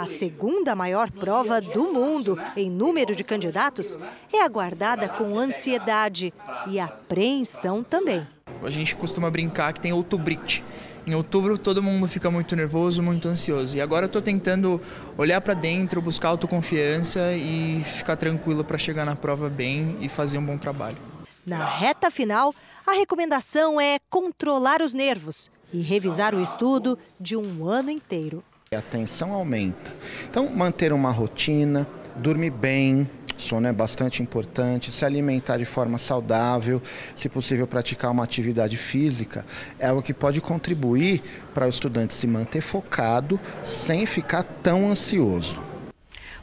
A 0.00 0.04
segunda 0.04 0.74
maior 0.74 1.12
prova 1.12 1.60
do 1.60 1.92
mundo 1.92 2.36
em 2.56 2.68
número 2.68 3.14
de 3.14 3.22
candidatos 3.22 4.00
é 4.32 4.42
aguardada 4.42 5.08
com 5.08 5.38
ansiedade 5.38 6.34
e 6.66 6.80
apreensão 6.80 7.84
também. 7.84 8.26
A 8.64 8.70
gente 8.70 8.96
costuma 8.96 9.30
brincar 9.30 9.72
que 9.72 9.80
tem 9.80 9.92
outubrit 9.92 10.64
em 11.06 11.14
outubro 11.14 11.58
todo 11.58 11.82
mundo 11.82 12.06
fica 12.06 12.30
muito 12.30 12.54
nervoso, 12.54 13.02
muito 13.02 13.28
ansioso. 13.28 13.76
E 13.76 13.80
agora 13.80 14.04
eu 14.04 14.06
estou 14.06 14.22
tentando 14.22 14.80
olhar 15.16 15.40
para 15.40 15.54
dentro, 15.54 16.00
buscar 16.00 16.28
autoconfiança 16.28 17.32
e 17.32 17.82
ficar 17.84 18.16
tranquilo 18.16 18.64
para 18.64 18.78
chegar 18.78 19.04
na 19.04 19.16
prova 19.16 19.48
bem 19.48 19.96
e 20.00 20.08
fazer 20.08 20.38
um 20.38 20.44
bom 20.44 20.56
trabalho. 20.56 20.96
Na 21.44 21.64
reta 21.64 22.10
final, 22.10 22.54
a 22.86 22.92
recomendação 22.92 23.80
é 23.80 23.98
controlar 24.08 24.80
os 24.80 24.94
nervos 24.94 25.50
e 25.72 25.80
revisar 25.80 26.34
o 26.34 26.40
estudo 26.40 26.98
de 27.18 27.36
um 27.36 27.66
ano 27.68 27.90
inteiro. 27.90 28.44
A 28.72 28.80
tensão 28.80 29.32
aumenta. 29.32 29.92
Então, 30.30 30.48
manter 30.48 30.92
uma 30.92 31.10
rotina, 31.10 31.86
dormir 32.16 32.50
bem, 32.50 33.10
sono 33.36 33.66
é 33.66 33.72
bastante 33.72 34.22
importante, 34.22 34.92
se 34.92 35.04
alimentar 35.04 35.58
de 35.58 35.64
forma 35.64 35.98
saudável, 35.98 36.82
se 37.16 37.28
possível 37.28 37.66
praticar 37.66 38.10
uma 38.10 38.24
atividade 38.24 38.76
física, 38.76 39.44
é 39.78 39.88
algo 39.88 40.02
que 40.02 40.14
pode 40.14 40.40
contribuir 40.40 41.22
para 41.54 41.66
o 41.66 41.68
estudante 41.68 42.14
se 42.14 42.26
manter 42.26 42.60
focado 42.60 43.38
sem 43.62 44.06
ficar 44.06 44.42
tão 44.42 44.90
ansioso. 44.90 45.71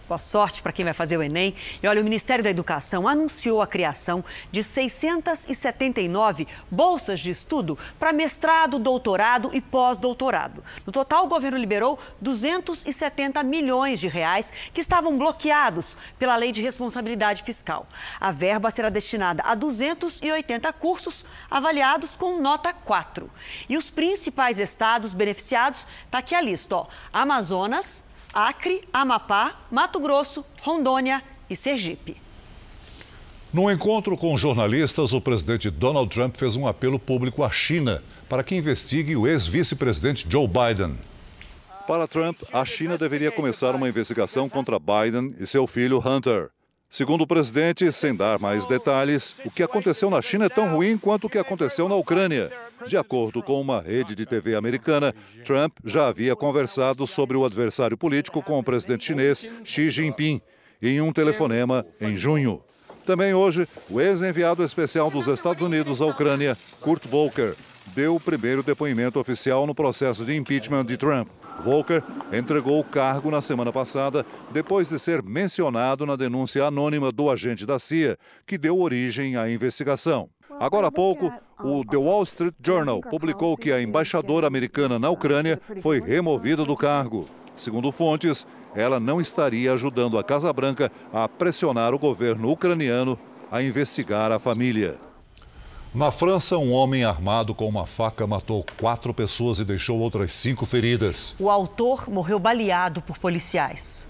Boa 0.10 0.18
sorte 0.18 0.64
para 0.64 0.72
quem 0.72 0.84
vai 0.84 0.96
fazer 0.96 1.18
o 1.18 1.22
Enem. 1.22 1.54
E 1.84 1.88
olha, 1.88 2.02
o 2.02 2.04
Ministério 2.04 2.44
da 2.44 2.50
Educação 2.50 3.08
anunciou 3.08 3.62
a 3.62 3.68
criação 3.68 4.26
de 4.52 4.64
679 4.64 6.48
bolsas 6.72 7.20
de 7.20 7.30
estudo 7.30 7.78
para 8.00 8.12
mestrado, 8.12 8.80
doutorado 8.80 9.52
e 9.54 9.62
pós-doutorado. 9.62 10.64
No 10.84 10.92
total, 10.92 11.26
o 11.26 11.30
governo 11.30 11.60
liberou 11.60 12.00
270 12.22 13.44
milhões 13.44 14.00
de 14.00 14.08
reais 14.08 14.52
que 14.74 14.82
estavam 14.82 15.16
bloqueados 15.16 15.96
pela 16.18 16.36
Lei 16.36 16.52
de 16.52 16.60
Responsabilidade 16.60 17.44
Fiscal. 17.44 17.86
A 18.20 18.32
verba 18.32 18.72
será 18.72 18.90
destinada 18.90 19.44
a 19.46 19.54
280 19.54 20.74
cursos 20.74 21.24
avaliados 21.52 22.16
com 22.16 22.42
nota 22.42 22.74
4. 22.74 23.30
E 23.70 23.78
os 23.78 23.92
principais 23.92 24.58
estados 24.58 25.14
beneficiados, 25.14 25.86
está 26.06 26.18
aqui 26.18 26.34
a 26.34 26.42
lista, 26.42 26.78
ó. 26.78 26.88
Amazonas, 27.14 28.04
Acre, 28.34 28.82
Amapá, 28.94 29.60
Mato 29.72 30.00
Grosso, 30.00 30.46
Rondônia 30.62 31.24
e 31.50 31.56
Sergipe. 31.56 32.18
Num 33.52 33.72
encontro 33.72 34.16
com 34.16 34.38
jornalistas, 34.38 35.12
o 35.12 35.20
presidente 35.20 35.72
Donald 35.72 36.14
Trump 36.14 36.36
fez 36.38 36.56
um 36.56 36.68
apelo 36.68 37.00
público 37.00 37.44
à 37.44 37.50
China 37.50 38.04
para 38.28 38.44
que 38.44 38.56
investigue 38.56 39.16
o 39.16 39.26
ex-vice-presidente 39.26 40.28
Joe 40.30 40.48
Biden. 40.48 40.96
Para 41.88 42.08
Trump, 42.08 42.38
a 42.54 42.64
China 42.64 42.96
deveria 42.96 43.32
começar 43.32 43.74
uma 43.74 43.90
investigação 43.90 44.48
contra 44.48 44.78
Biden 44.78 45.34
e 45.40 45.48
seu 45.48 45.66
filho 45.66 45.98
Hunter. 45.98 46.52
Segundo 46.90 47.22
o 47.22 47.28
presidente, 47.28 47.92
sem 47.92 48.16
dar 48.16 48.40
mais 48.40 48.66
detalhes, 48.66 49.36
o 49.46 49.52
que 49.52 49.62
aconteceu 49.62 50.10
na 50.10 50.24
China 50.24 50.46
é 50.46 50.50
tão 50.50 50.74
ruim 50.74 50.98
quanto 50.98 51.28
o 51.28 51.30
que 51.30 51.38
aconteceu 51.38 51.88
na 51.88 51.94
Ucrânia. 51.94 52.52
De 52.88 52.98
acordo 52.98 53.44
com 53.44 53.62
uma 53.62 53.80
rede 53.80 54.16
de 54.16 54.26
TV 54.26 54.56
americana, 54.56 55.14
Trump 55.44 55.78
já 55.86 56.08
havia 56.08 56.36
conversado 56.36 57.06
sobre 57.06 57.38
o 57.38 57.46
adversário 57.46 57.96
político 57.96 58.42
com 58.42 58.58
o 58.58 58.64
presidente 58.64 59.06
chinês 59.06 59.46
Xi 59.64 59.92
Jinping 59.92 60.42
em 60.82 61.00
um 61.00 61.14
telefonema 61.14 61.86
em 62.02 62.18
junho. 62.18 62.60
Também 63.06 63.36
hoje, 63.36 63.68
o 63.88 64.02
ex-enviado 64.02 64.64
especial 64.64 65.12
dos 65.12 65.28
Estados 65.28 65.62
Unidos 65.62 66.02
à 66.02 66.08
Ucrânia, 66.08 66.58
Kurt 66.82 67.08
Volker, 67.08 67.56
deu 67.96 68.16
o 68.16 68.20
primeiro 68.20 68.64
depoimento 68.64 69.20
oficial 69.20 69.68
no 69.68 69.76
processo 69.76 70.26
de 70.26 70.36
impeachment 70.36 70.86
de 70.86 70.98
Trump. 70.98 71.28
Volker 71.64 72.04
entregou 72.32 72.80
o 72.80 72.84
cargo 72.84 73.30
na 73.30 73.42
semana 73.42 73.72
passada, 73.72 74.26
depois 74.52 74.90
de 74.90 75.00
ser 75.00 75.22
mencionado 75.22 76.06
na 76.06 76.16
denúncia 76.16 76.66
anônima 76.66 77.12
do 77.12 77.30
agente 77.30 77.66
da 77.66 77.80
CIA, 77.80 78.18
que 78.46 78.58
deu 78.58 78.80
origem 78.80 79.36
à 79.36 79.50
investigação. 79.50 80.30
Agora 80.60 80.88
há 80.88 80.92
pouco, 80.92 81.32
o 81.64 81.86
The 81.86 81.98
Wall 81.98 82.24
Street 82.24 82.54
Journal 82.62 83.02
publicou 83.02 83.56
que 83.56 83.72
a 83.72 83.82
embaixadora 83.82 84.48
americana 84.48 85.00
na 85.00 85.10
Ucrânia 85.10 85.60
foi 85.82 86.02
removida 86.02 86.66
do 86.66 86.76
cargo. 86.76 87.26
Segundo 87.56 87.92
fontes, 87.92 88.46
ela 88.76 89.00
não 89.00 89.20
estaria 89.20 89.74
ajudando 89.74 90.18
a 90.18 90.24
Casa 90.24 90.52
Branca 90.54 90.92
a 91.14 91.28
pressionar 91.28 91.94
o 91.94 92.00
governo 92.00 92.50
ucraniano 92.50 93.18
a 93.52 93.62
investigar 93.62 94.32
a 94.32 94.40
família. 94.40 95.09
Na 95.92 96.12
França, 96.12 96.56
um 96.56 96.72
homem 96.72 97.04
armado 97.04 97.56
com 97.56 97.68
uma 97.68 97.88
faca 97.88 98.28
matou 98.28 98.64
quatro 98.80 99.12
pessoas 99.12 99.58
e 99.58 99.66
deixou 99.66 99.98
outras 100.00 100.36
cinco 100.36 100.64
feridas. 100.64 101.34
O 101.40 101.50
autor 101.50 102.08
morreu 102.08 102.38
baleado 102.38 103.02
por 103.02 103.18
policiais. 103.18 104.08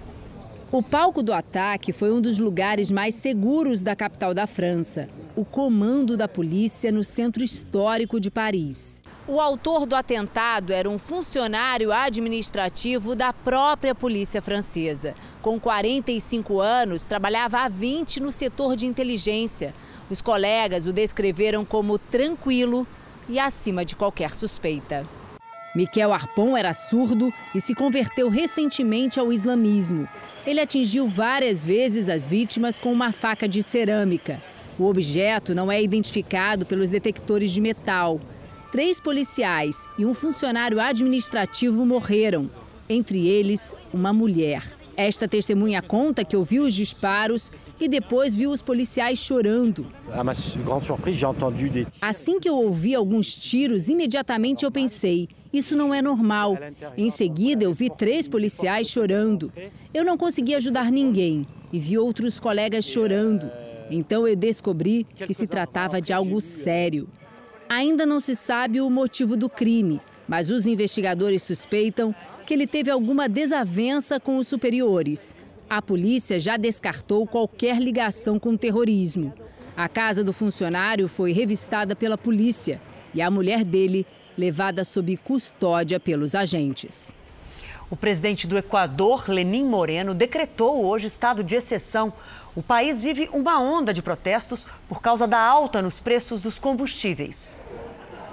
O 0.74 0.83
palco 0.83 1.24
do 1.24 1.31
ataque 1.31 1.93
foi 1.93 2.12
um 2.12 2.19
dos 2.19 2.38
lugares 2.38 2.91
mais 2.91 3.15
seguros 3.15 3.81
da 3.81 3.95
capital 3.95 4.33
da 4.33 4.45
França, 4.45 5.07
o 5.38 5.45
comando 5.45 6.17
da 6.17 6.27
polícia 6.27 6.91
no 6.91 7.03
centro 7.03 7.45
histórico 7.45 8.19
de 8.19 8.29
Paris. 8.29 9.01
O 9.25 9.39
autor 9.39 9.86
do 9.86 9.95
atentado 9.95 10.74
era 10.74 10.89
um 10.89 10.98
funcionário 10.98 11.93
administrativo 11.93 13.15
da 13.15 13.31
própria 13.31 13.95
polícia 13.95 14.41
francesa. 14.41 15.15
Com 15.41 15.59
45 15.59 16.59
anos, 16.59 17.05
trabalhava 17.05 17.59
há 17.59 17.69
20 17.69 18.21
no 18.21 18.31
setor 18.31 18.75
de 18.75 18.86
inteligência. 18.86 19.74
Os 20.10 20.22
colegas 20.22 20.88
o 20.88 20.94
descreveram 20.94 21.63
como 21.63 22.00
tranquilo 22.00 22.88
e 23.28 23.38
acima 23.38 23.86
de 23.86 23.96
qualquer 23.96 24.34
suspeita. 24.34 25.08
Miquel 25.75 26.12
Arpon 26.12 26.58
era 26.58 26.74
surdo 26.74 27.32
e 27.54 27.62
se 27.62 27.75
converteu 27.75 28.28
recentemente 28.28 29.20
ao 29.20 29.32
islamismo. 29.32 30.08
Ele 30.48 30.60
atingiu 30.60 31.08
várias 31.08 31.63
vezes 31.63 32.10
as 32.10 32.28
vítimas 32.28 32.80
com 32.80 32.92
uma 32.92 33.12
faca 33.12 33.48
de 33.48 33.62
cerâmica. 33.62 34.42
O 34.80 34.86
objeto 34.86 35.54
não 35.54 35.72
é 35.72 35.82
identificado 35.82 36.66
pelos 36.66 36.89
detectores 36.89 37.51
de 37.51 37.62
metal. 37.62 38.20
Três 38.72 39.00
policiais 39.00 39.88
e 39.98 40.06
um 40.06 40.13
funcionário 40.13 40.80
administrativo 40.80 41.86
morreram, 41.86 42.50
entre 42.89 43.28
eles 43.28 43.75
uma 43.94 44.12
mulher. 44.12 44.63
Esta 44.98 45.28
testemunha 45.28 45.82
conta 45.82 46.25
que 46.25 46.36
ouviu 46.36 46.63
os 46.63 46.74
disparos 46.74 47.51
e 47.79 47.88
depois 47.88 48.36
viu 48.36 48.50
os 48.50 48.62
policiais 48.62 49.19
chorando. 49.19 49.88
Assim 52.01 52.39
que 52.39 52.50
eu 52.50 52.55
ouvi 52.55 52.93
alguns 52.93 53.36
tiros, 53.36 53.89
imediatamente 53.89 54.65
eu 54.65 54.71
pensei: 54.71 55.29
isso 55.51 55.75
não 55.75 55.93
é 55.93 56.01
normal. 56.01 56.57
Em 56.98 57.09
seguida, 57.09 57.63
eu 57.63 57.74
vi 57.74 57.89
três 57.89 58.27
policiais 58.27 58.88
chorando. 58.88 59.51
Eu 59.93 60.05
não 60.05 60.17
consegui 60.17 60.53
ajudar 60.55 60.91
ninguém 60.91 61.48
e 61.71 61.79
vi 61.79 61.98
outros 61.98 62.39
colegas 62.39 62.86
chorando. 62.86 63.50
Então 63.89 64.27
eu 64.27 64.36
descobri 64.36 65.05
que 65.15 65.33
se 65.33 65.48
tratava 65.48 66.01
de 66.01 66.13
algo 66.13 66.39
sério. 66.39 67.09
Ainda 67.67 68.05
não 68.05 68.19
se 68.19 68.36
sabe 68.36 68.81
o 68.81 68.89
motivo 68.89 69.36
do 69.36 69.50
crime, 69.50 70.01
mas 70.27 70.50
os 70.50 70.67
investigadores 70.67 71.41
suspeitam 71.43 72.13
que 72.45 72.53
ele 72.53 72.67
teve 72.67 72.91
alguma 72.91 73.27
desavença 73.27 74.19
com 74.19 74.38
os 74.38 74.48
superiores. 74.48 75.36
A 75.69 75.83
polícia 75.83 76.39
já 76.39 76.57
descartou 76.57 77.27
qualquer 77.27 77.79
ligação 77.79 78.39
com 78.39 78.53
o 78.53 78.57
terrorismo. 78.57 79.31
A 79.77 79.88
casa 79.88 80.23
do 80.23 80.33
funcionário 80.33 81.07
foi 81.07 81.31
revistada 81.31 81.95
pela 81.95 82.17
polícia 82.17 82.81
e 83.13 83.21
a 83.21 83.29
mulher 83.29 83.63
dele 83.63 84.03
levada 84.35 84.83
sob 84.83 85.15
custódia 85.17 85.99
pelos 85.99 86.33
agentes. 86.33 87.13
O 87.88 87.95
presidente 87.95 88.47
do 88.47 88.57
Equador, 88.57 89.29
Lenin 89.29 89.63
Moreno, 89.63 90.15
decretou 90.15 90.83
hoje 90.83 91.05
estado 91.05 91.43
de 91.43 91.55
exceção. 91.55 92.11
O 92.55 92.63
país 92.63 92.99
vive 92.99 93.29
uma 93.31 93.61
onda 93.61 93.93
de 93.93 94.01
protestos 94.01 94.65
por 94.88 95.03
causa 95.03 95.27
da 95.27 95.39
alta 95.39 95.83
nos 95.83 95.99
preços 95.99 96.41
dos 96.41 96.57
combustíveis. 96.57 97.61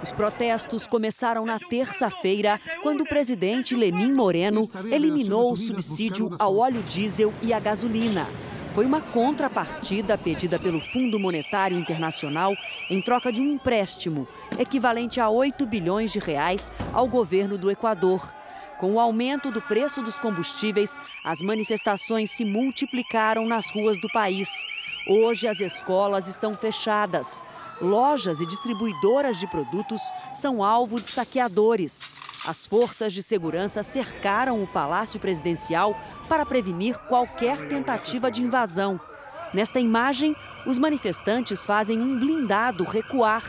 Os 0.01 0.11
protestos 0.11 0.85
começaram 0.85 1.45
na 1.45 1.59
terça-feira, 1.59 2.61
quando 2.83 3.01
o 3.01 3.09
presidente 3.09 3.75
Lenin 3.75 4.13
Moreno 4.13 4.69
eliminou 4.91 5.51
o 5.51 5.57
subsídio 5.57 6.35
ao 6.37 6.57
óleo 6.57 6.83
diesel 6.83 7.33
e 7.41 7.51
à 7.51 7.59
gasolina. 7.59 8.27
Foi 8.75 8.85
uma 8.85 9.01
contrapartida 9.01 10.15
pedida 10.15 10.59
pelo 10.59 10.79
Fundo 10.79 11.19
Monetário 11.19 11.79
Internacional 11.79 12.53
em 12.91 13.01
troca 13.01 13.31
de 13.31 13.41
um 13.41 13.53
empréstimo, 13.53 14.27
equivalente 14.59 15.19
a 15.19 15.29
8 15.29 15.65
bilhões 15.65 16.11
de 16.11 16.19
reais 16.19 16.71
ao 16.93 17.07
governo 17.07 17.57
do 17.57 17.71
Equador. 17.71 18.31
Com 18.77 18.93
o 18.93 18.99
aumento 18.99 19.49
do 19.49 19.63
preço 19.63 20.03
dos 20.03 20.19
combustíveis, 20.19 20.99
as 21.25 21.41
manifestações 21.41 22.29
se 22.29 22.45
multiplicaram 22.45 23.47
nas 23.47 23.71
ruas 23.71 23.99
do 23.99 24.07
país. 24.09 24.47
Hoje 25.09 25.47
as 25.47 25.59
escolas 25.59 26.27
estão 26.27 26.55
fechadas 26.55 27.41
lojas 27.81 28.39
e 28.39 28.45
distribuidoras 28.45 29.37
de 29.37 29.47
produtos 29.47 30.01
são 30.33 30.63
alvo 30.63 30.99
de 31.01 31.09
saqueadores. 31.09 32.11
As 32.45 32.65
forças 32.65 33.13
de 33.13 33.23
segurança 33.23 33.83
cercaram 33.83 34.61
o 34.61 34.67
Palácio 34.67 35.19
Presidencial 35.19 35.99
para 36.29 36.45
prevenir 36.45 36.97
qualquer 37.07 37.67
tentativa 37.67 38.31
de 38.31 38.41
invasão. 38.41 38.99
Nesta 39.53 39.79
imagem, 39.79 40.35
os 40.65 40.77
manifestantes 40.77 41.65
fazem 41.65 41.99
um 42.01 42.19
blindado 42.19 42.83
recuar 42.83 43.43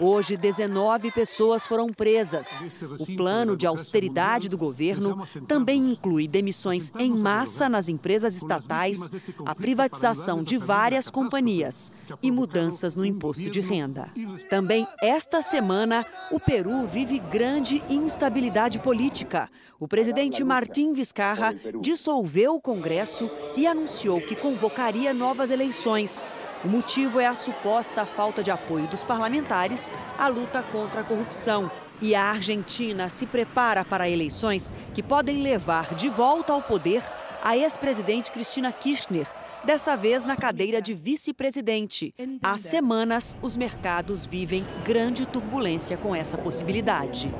Hoje, 0.00 0.36
19 0.36 1.10
pessoas 1.10 1.66
foram 1.66 1.88
presas. 1.92 2.62
O 2.98 3.16
plano 3.16 3.56
de 3.56 3.66
austeridade 3.66 4.48
do 4.48 4.58
governo 4.58 5.26
também 5.46 5.92
inclui 5.92 6.26
demissões 6.26 6.90
em 6.98 7.12
massa 7.12 7.68
nas 7.68 7.88
empresas 7.88 8.36
estatais, 8.36 9.08
a 9.44 9.54
privatização 9.54 10.42
de 10.42 10.56
várias 10.56 11.08
companhias 11.10 11.92
e 12.22 12.30
mudanças 12.30 12.96
no 12.96 13.04
imposto 13.04 13.48
de 13.48 13.60
renda. 13.60 14.10
Também 14.50 14.86
esta 15.00 15.42
semana, 15.42 16.04
o 16.30 16.40
Peru 16.40 16.86
vive 16.86 17.18
grande 17.18 17.82
instabilidade 17.88 18.78
política. 18.80 19.48
O 19.78 19.86
presidente 19.86 20.42
Martim 20.42 20.92
Vizcarra 20.92 21.54
dissolveu 21.80 22.54
o 22.56 22.60
Congresso 22.60 23.30
e 23.56 23.66
anunciou 23.66 24.20
que 24.20 24.34
convocaria 24.34 25.12
novas 25.12 25.50
eleições. 25.50 26.26
O 26.64 26.68
motivo 26.68 27.20
é 27.20 27.26
a 27.26 27.34
suposta 27.34 28.06
falta 28.06 28.42
de 28.42 28.50
apoio 28.50 28.86
dos 28.88 29.04
parlamentares 29.04 29.92
à 30.16 30.28
luta 30.28 30.62
contra 30.62 31.02
a 31.02 31.04
corrupção. 31.04 31.70
E 32.00 32.14
a 32.14 32.24
Argentina 32.24 33.10
se 33.10 33.26
prepara 33.26 33.84
para 33.84 34.08
eleições 34.08 34.72
que 34.94 35.02
podem 35.02 35.42
levar 35.42 35.94
de 35.94 36.08
volta 36.08 36.54
ao 36.54 36.62
poder 36.62 37.02
a 37.42 37.54
ex-presidente 37.54 38.30
Cristina 38.30 38.72
Kirchner, 38.72 39.28
dessa 39.62 39.94
vez 39.94 40.24
na 40.24 40.36
cadeira 40.36 40.80
de 40.80 40.94
vice-presidente. 40.94 42.14
Há 42.42 42.56
semanas, 42.56 43.36
os 43.42 43.58
mercados 43.58 44.24
vivem 44.24 44.64
grande 44.82 45.26
turbulência 45.26 45.98
com 45.98 46.16
essa 46.16 46.38
possibilidade. 46.38 47.30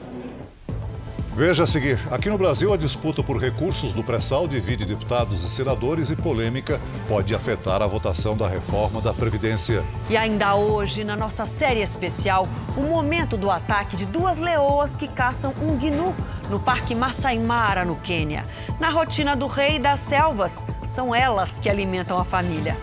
Veja 1.35 1.65
a 1.65 1.67
seguir: 1.67 1.99
aqui 2.13 2.31
no 2.31 2.39
Brasil, 2.39 2.73
a 2.73 2.77
disputa 2.77 3.21
por 3.21 3.39
recursos 3.39 3.93
do 3.93 4.05
pré-sal 4.05 4.47
divide 4.47 4.85
deputados 4.85 5.43
e 5.43 5.51
senadores 5.51 6.09
e 6.09 6.15
polêmica 6.15 6.81
pode 7.09 7.35
afetar 7.35 7.83
a 7.83 7.87
votação 7.89 8.37
da 8.37 8.49
reforma 8.49 9.01
da 9.01 9.13
Previdência. 9.13 9.83
E 10.09 10.17
ainda 10.17 10.55
hoje, 10.55 11.03
na 11.03 11.17
nossa 11.17 11.45
série 11.45 11.83
especial, 11.83 12.47
o 12.77 12.83
momento 12.83 13.37
do 13.37 13.51
ataque 13.51 13.97
de 13.97 14.07
duas 14.07 14.39
leoas 14.39 14.95
que 14.95 15.09
caçam 15.09 15.53
um 15.61 15.77
gnu 15.77 16.15
no 16.49 16.61
Parque 16.61 16.95
Masai 16.95 17.37
Mara, 17.37 17.85
no 17.85 17.97
Quênia. 17.97 18.45
Na 18.79 18.91
rotina 18.91 19.35
do 19.35 19.49
rei 19.49 19.81
das 19.81 20.01
selvas, 20.01 20.65
são 20.87 21.13
elas 21.13 21.59
que 21.59 21.69
alimentam 21.69 22.17
a 22.17 22.25
família. 22.25 22.79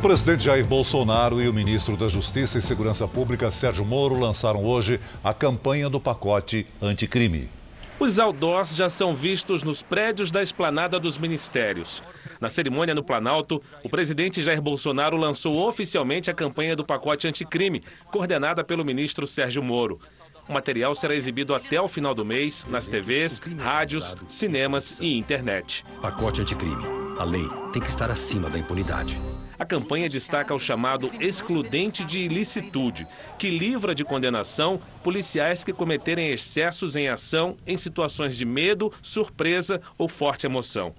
Presidente 0.00 0.44
Jair 0.44 0.64
Bolsonaro 0.64 1.42
e 1.42 1.48
o 1.48 1.52
ministro 1.52 1.94
da 1.94 2.08
Justiça 2.08 2.58
e 2.58 2.62
Segurança 2.62 3.06
Pública, 3.06 3.50
Sérgio 3.50 3.84
Moro, 3.84 4.18
lançaram 4.18 4.64
hoje 4.64 4.98
a 5.22 5.34
campanha 5.34 5.90
do 5.90 6.00
pacote 6.00 6.66
anticrime. 6.80 7.50
Os 7.98 8.18
outdoors 8.18 8.74
já 8.74 8.88
são 8.88 9.14
vistos 9.14 9.62
nos 9.62 9.82
prédios 9.82 10.30
da 10.30 10.42
esplanada 10.42 10.98
dos 10.98 11.18
ministérios. 11.18 12.02
Na 12.40 12.48
cerimônia 12.48 12.94
no 12.94 13.04
Planalto, 13.04 13.62
o 13.84 13.90
presidente 13.90 14.40
Jair 14.40 14.62
Bolsonaro 14.62 15.18
lançou 15.18 15.68
oficialmente 15.68 16.30
a 16.30 16.34
campanha 16.34 16.74
do 16.74 16.84
pacote 16.84 17.28
anticrime, 17.28 17.82
coordenada 18.10 18.64
pelo 18.64 18.84
ministro 18.84 19.26
Sérgio 19.26 19.62
Moro. 19.62 20.00
O 20.48 20.52
material 20.52 20.94
será 20.94 21.14
exibido 21.14 21.54
até 21.54 21.78
o 21.78 21.86
final 21.86 22.14
do 22.14 22.24
mês 22.24 22.64
nas 22.70 22.88
TVs, 22.88 23.38
rádios, 23.58 24.16
cinemas 24.26 24.98
e 24.98 25.18
internet. 25.18 25.84
Pacote 26.00 26.40
anticrime. 26.40 26.84
A 27.18 27.24
lei 27.24 27.46
tem 27.70 27.82
que 27.82 27.90
estar 27.90 28.10
acima 28.10 28.48
da 28.48 28.58
impunidade. 28.58 29.20
A 29.60 29.66
campanha 29.66 30.08
destaca 30.08 30.54
o 30.54 30.58
chamado 30.58 31.10
excludente 31.20 32.02
de 32.02 32.18
ilicitude, 32.18 33.06
que 33.38 33.50
livra 33.50 33.94
de 33.94 34.02
condenação 34.02 34.80
policiais 35.04 35.62
que 35.62 35.70
cometerem 35.70 36.30
excessos 36.30 36.96
em 36.96 37.10
ação 37.10 37.58
em 37.66 37.76
situações 37.76 38.38
de 38.38 38.46
medo, 38.46 38.90
surpresa 39.02 39.78
ou 39.98 40.08
forte 40.08 40.46
emoção. 40.46 40.94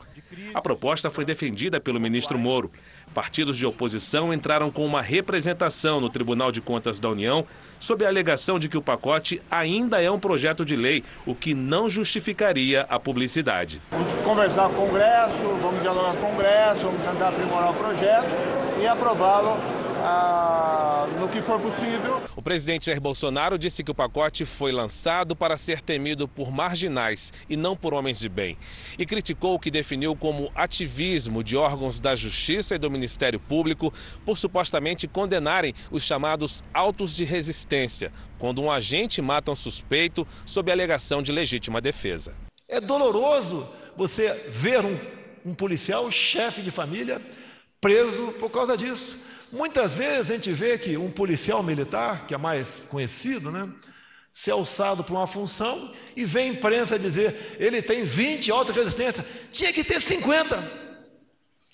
A 0.54 0.62
proposta 0.62 1.10
foi 1.10 1.26
defendida 1.26 1.82
pelo 1.82 2.00
ministro 2.00 2.38
Moro. 2.38 2.72
Partidos 3.16 3.58
de 3.58 3.66
oposição 3.66 4.32
entraram 4.32 4.70
com 4.70 4.86
uma 4.86 5.02
representação 5.02 6.00
no 6.00 6.12
Tribunal 6.12 6.52
de 6.52 6.62
Contas 6.62 7.00
da 7.00 7.10
União 7.10 7.48
sob 7.82 8.06
a 8.06 8.08
alegação 8.08 8.60
de 8.60 8.70
que 8.70 8.78
o 8.78 8.82
pacote 8.82 9.42
ainda 9.50 10.02
é 10.02 10.10
um 10.10 10.20
projeto 10.20 10.64
de 10.64 10.76
lei, 10.76 11.04
o 11.26 11.34
que 11.34 11.54
não 11.56 11.90
justificaria 11.90 12.86
a 12.88 13.00
publicidade. 13.00 13.82
Vamos 13.90 14.14
conversar 14.14 14.70
com 14.70 14.84
o 14.84 14.88
Congresso, 14.88 15.38
vamos 15.62 15.82
dialogar 15.82 16.14
com 16.14 16.28
o 16.28 16.30
Congresso, 16.30 16.86
vamos 16.86 17.04
tentar 17.04 17.30
aprimorar 17.30 17.72
o 17.72 17.74
projeto 17.74 18.28
e 18.80 18.88
aprová-lo 18.88 19.81
ah, 20.04 21.08
no 21.20 21.30
que 21.30 21.42
for 21.42 21.60
possível. 21.60 22.22
O 22.36 22.42
presidente 22.42 22.88
Jair 22.88 23.00
Bolsonaro 23.00 23.58
disse 23.58 23.84
que 23.84 23.92
o 23.92 23.96
pacote 23.96 24.46
foi 24.46 24.72
lançado 24.72 25.36
para 25.36 25.56
ser 25.58 25.82
temido 25.82 26.28
por 26.28 26.52
marginais 26.52 27.32
e 27.48 27.56
não 27.56 27.76
por 27.76 27.94
homens 27.94 28.20
de 28.20 28.28
bem. 28.28 28.58
E 28.98 29.06
criticou 29.06 29.56
o 29.56 29.60
que 29.60 29.70
definiu 29.70 30.16
como 30.16 30.52
ativismo 30.56 31.44
de 31.44 31.56
órgãos 31.56 32.00
da 32.00 32.16
Justiça 32.16 32.76
e 32.76 32.80
do 32.80 32.90
Ministério 32.90 33.40
Público 33.40 33.94
por 34.26 34.38
supostamente 34.38 35.08
condenarem 35.08 35.74
os 35.92 36.04
chamados 36.04 36.64
autos 36.74 37.16
de 37.16 37.24
resistência, 37.24 38.12
quando 38.40 38.62
um 38.62 38.72
agente 38.72 39.22
mata 39.22 39.52
um 39.52 39.56
suspeito 39.56 40.28
sob 40.46 40.72
alegação 40.72 41.22
de 41.22 41.32
legítima 41.32 41.80
defesa. 41.80 42.34
É 42.68 42.82
doloroso 42.82 43.70
você 43.96 44.46
ver 44.48 44.84
um, 44.84 44.98
um 45.46 45.54
policial, 45.54 46.10
chefe 46.12 46.62
de 46.62 46.72
família, 46.72 47.22
preso 47.80 48.32
por 48.40 48.50
causa 48.50 48.78
disso. 48.78 49.18
Muitas 49.52 49.94
vezes 49.94 50.32
a 50.32 50.34
gente 50.36 50.52
vê 50.52 50.78
que 50.78 50.96
um 50.98 51.12
policial 51.12 51.62
militar, 51.62 52.26
que 52.26 52.34
é 52.34 52.38
mais 52.38 52.82
conhecido, 52.88 53.52
né, 53.52 53.70
se 54.32 54.50
alçado 54.50 55.04
para 55.04 55.14
uma 55.14 55.28
função 55.28 55.94
e 56.16 56.24
vem 56.24 56.50
a 56.50 56.54
imprensa 56.54 56.98
dizer 56.98 57.58
ele 57.60 57.82
tem 57.82 58.04
20 58.04 58.50
alta 58.50 58.72
resistência, 58.72 59.26
tinha 59.52 59.74
que 59.74 59.84
ter 59.84 60.02
50. 60.02 60.82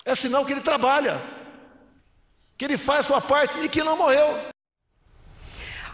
É 0.04 0.14
sinal 0.14 0.44
que 0.44 0.52
ele 0.52 0.60
trabalha, 0.60 1.22
que 2.56 2.64
ele 2.64 2.76
faz 2.76 3.06
sua 3.06 3.20
parte 3.20 3.58
e 3.58 3.68
que 3.68 3.84
não 3.84 3.96
morreu. 3.96 4.48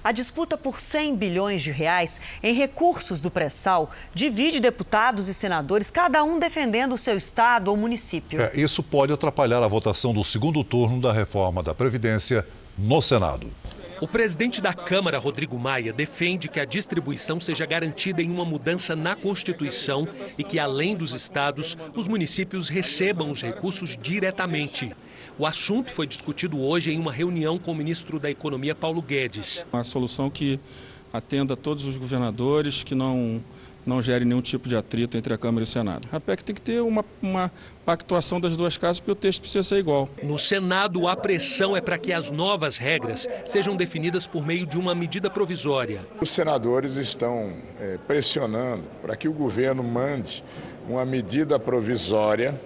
A 0.04 0.12
disputa 0.12 0.58
por 0.58 0.80
100 0.80 1.16
bilhões 1.16 1.62
de 1.62 1.70
reais 1.70 2.20
em 2.42 2.52
recursos 2.52 3.22
do 3.22 3.30
pré-sal 3.30 3.90
divide 4.14 4.60
deputados 4.60 5.28
e 5.28 5.34
senadores, 5.34 5.90
cada 5.90 6.22
um 6.22 6.38
defendendo 6.38 6.92
o 6.92 6.98
seu 6.98 7.16
estado 7.16 7.68
ou 7.68 7.76
município. 7.78 8.38
É, 8.38 8.52
isso 8.54 8.82
pode 8.82 9.14
atrapalhar 9.14 9.62
a 9.62 9.66
votação 9.66 10.12
do 10.12 10.22
segundo 10.22 10.62
turno 10.62 11.00
da 11.00 11.10
reforma 11.10 11.62
da 11.62 11.74
Previdência 11.74 12.46
no 12.76 13.00
Senado. 13.00 13.48
O 13.98 14.06
presidente 14.06 14.60
da 14.60 14.74
Câmara, 14.74 15.18
Rodrigo 15.18 15.58
Maia, 15.58 15.90
defende 15.90 16.48
que 16.48 16.60
a 16.60 16.66
distribuição 16.66 17.40
seja 17.40 17.64
garantida 17.64 18.20
em 18.20 18.30
uma 18.30 18.44
mudança 18.44 18.94
na 18.94 19.16
Constituição 19.16 20.06
e 20.36 20.44
que, 20.44 20.58
além 20.58 20.94
dos 20.94 21.12
estados, 21.14 21.78
os 21.94 22.06
municípios 22.06 22.68
recebam 22.68 23.30
os 23.30 23.40
recursos 23.40 23.96
diretamente. 23.96 24.94
O 25.36 25.44
assunto 25.44 25.90
foi 25.90 26.06
discutido 26.06 26.60
hoje 26.60 26.92
em 26.92 26.98
uma 26.98 27.10
reunião 27.10 27.58
com 27.58 27.72
o 27.72 27.74
ministro 27.74 28.20
da 28.20 28.30
Economia, 28.30 28.72
Paulo 28.72 29.02
Guedes. 29.02 29.64
Uma 29.72 29.82
solução 29.82 30.30
que 30.30 30.60
atenda 31.12 31.54
a 31.54 31.56
todos 31.56 31.86
os 31.86 31.98
governadores, 31.98 32.84
que 32.84 32.94
não, 32.94 33.42
não 33.84 34.00
gere 34.00 34.24
nenhum 34.24 34.40
tipo 34.40 34.68
de 34.68 34.76
atrito 34.76 35.16
entre 35.16 35.34
a 35.34 35.38
Câmara 35.38 35.64
e 35.64 35.66
o 35.66 35.66
Senado. 35.66 36.08
A 36.12 36.20
PEC 36.20 36.44
tem 36.44 36.54
que 36.54 36.62
ter 36.62 36.80
uma, 36.80 37.04
uma 37.20 37.50
pactuação 37.84 38.40
das 38.40 38.56
duas 38.56 38.78
casas, 38.78 39.00
porque 39.00 39.10
o 39.10 39.16
texto 39.16 39.40
precisa 39.40 39.64
ser 39.64 39.78
igual. 39.78 40.08
No 40.22 40.38
Senado, 40.38 41.08
a 41.08 41.16
pressão 41.16 41.76
é 41.76 41.80
para 41.80 41.98
que 41.98 42.12
as 42.12 42.30
novas 42.30 42.76
regras 42.76 43.28
sejam 43.44 43.74
definidas 43.74 44.28
por 44.28 44.46
meio 44.46 44.64
de 44.64 44.78
uma 44.78 44.94
medida 44.94 45.28
provisória. 45.28 46.00
Os 46.20 46.30
senadores 46.30 46.94
estão 46.94 47.52
é, 47.80 47.98
pressionando 48.06 48.84
para 49.02 49.16
que 49.16 49.26
o 49.26 49.32
governo 49.32 49.82
mande 49.82 50.44
uma 50.88 51.04
medida 51.04 51.58
provisória 51.58 52.60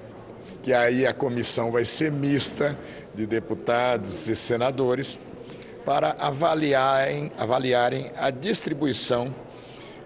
que 0.69 0.75
aí 0.75 1.07
a 1.07 1.15
comissão 1.15 1.73
vai 1.73 1.83
ser 1.83 2.13
mista 2.13 2.79
de 3.15 3.25
deputados 3.25 4.29
e 4.29 4.37
senadores 4.37 5.19
para 5.83 6.11
avaliarem, 6.21 7.33
avaliarem 7.39 8.11
a 8.19 8.29
distribuição 8.29 9.35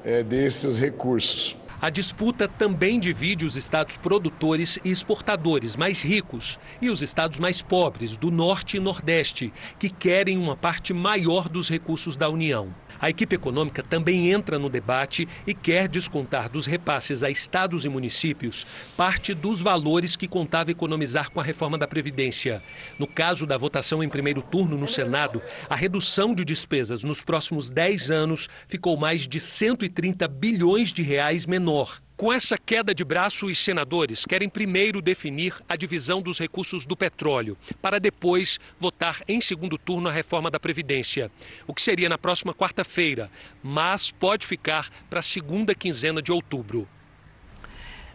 é, 0.05 0.22
desses 0.22 0.79
recursos. 0.79 1.57
A 1.81 1.90
disputa 1.90 2.46
também 2.46 3.01
divide 3.01 3.44
os 3.44 3.57
estados 3.57 3.96
produtores 3.96 4.79
e 4.85 4.90
exportadores 4.92 5.75
mais 5.75 6.01
ricos 6.01 6.61
e 6.81 6.90
os 6.90 7.03
estados 7.03 7.40
mais 7.40 7.61
pobres, 7.61 8.16
do 8.16 8.31
norte 8.31 8.77
e 8.77 8.81
nordeste, 8.81 9.53
que 9.81 9.90
querem 9.90 10.38
uma 10.38 10.57
parte 10.57 10.94
maior 10.94 11.48
dos 11.48 11.68
recursos 11.68 12.16
da 12.16 12.29
União. 12.29 12.72
A 13.03 13.11
equipe 13.11 13.35
econômica 13.35 13.83
também 13.83 14.31
entra 14.31 14.61
no 14.61 14.71
debate 14.71 15.27
e 15.45 15.53
quer 15.53 15.88
descontar 15.88 16.49
dos 16.49 16.67
repasses 16.67 17.25
a 17.25 17.29
estados 17.29 17.85
e 17.85 17.88
municípios 17.88 18.65
parte 18.97 19.35
dos 19.35 19.61
valores 19.61 20.15
que 20.15 20.29
contava 20.29 20.71
economizar 20.71 21.29
com 21.33 21.41
a 21.41 21.43
reforma 21.43 21.77
da 21.77 21.88
Previdência. 21.88 22.62
No 23.01 23.09
caso 23.09 23.45
da 23.45 23.59
votação 23.59 24.05
em 24.05 24.09
primeiro 24.09 24.41
turno 24.41 24.79
no 24.79 24.87
Senado, 24.87 25.43
a 25.69 25.75
redução 25.75 26.33
de 26.33 26.45
despesas 26.45 27.03
nos 27.03 27.25
próximos 27.25 27.71
10 27.71 28.12
anos 28.12 28.49
ficou 28.69 28.97
mais 28.97 29.27
de 29.27 29.41
130 29.41 30.29
bilhões 30.29 30.93
de 30.93 31.03
reais 31.03 31.45
menor. 31.45 32.01
Com 32.16 32.33
essa 32.33 32.57
queda 32.57 32.94
de 32.94 33.05
braço, 33.05 33.46
os 33.46 33.59
senadores 33.59 34.25
querem 34.25 34.48
primeiro 34.48 35.03
definir 35.03 35.55
a 35.68 35.75
divisão 35.75 36.22
dos 36.22 36.38
recursos 36.38 36.87
do 36.87 36.96
petróleo, 36.96 37.57
para 37.81 37.98
depois 37.98 38.61
votar 38.79 39.22
em 39.27 39.40
segundo 39.40 39.77
turno 39.77 40.09
a 40.09 40.12
reforma 40.12 40.51
da 40.51 40.61
Previdência, 40.61 41.31
o 41.66 41.75
que 41.75 41.83
seria 41.83 42.09
na 42.09 42.18
próxima 42.18 42.55
quarta-feira, 42.55 43.31
mas 43.62 44.11
pode 44.11 44.46
ficar 44.46 44.88
para 45.11 45.20
a 45.20 45.22
segunda 45.22 45.75
quinzena 45.75 46.22
de 46.22 46.31
outubro. 46.31 46.87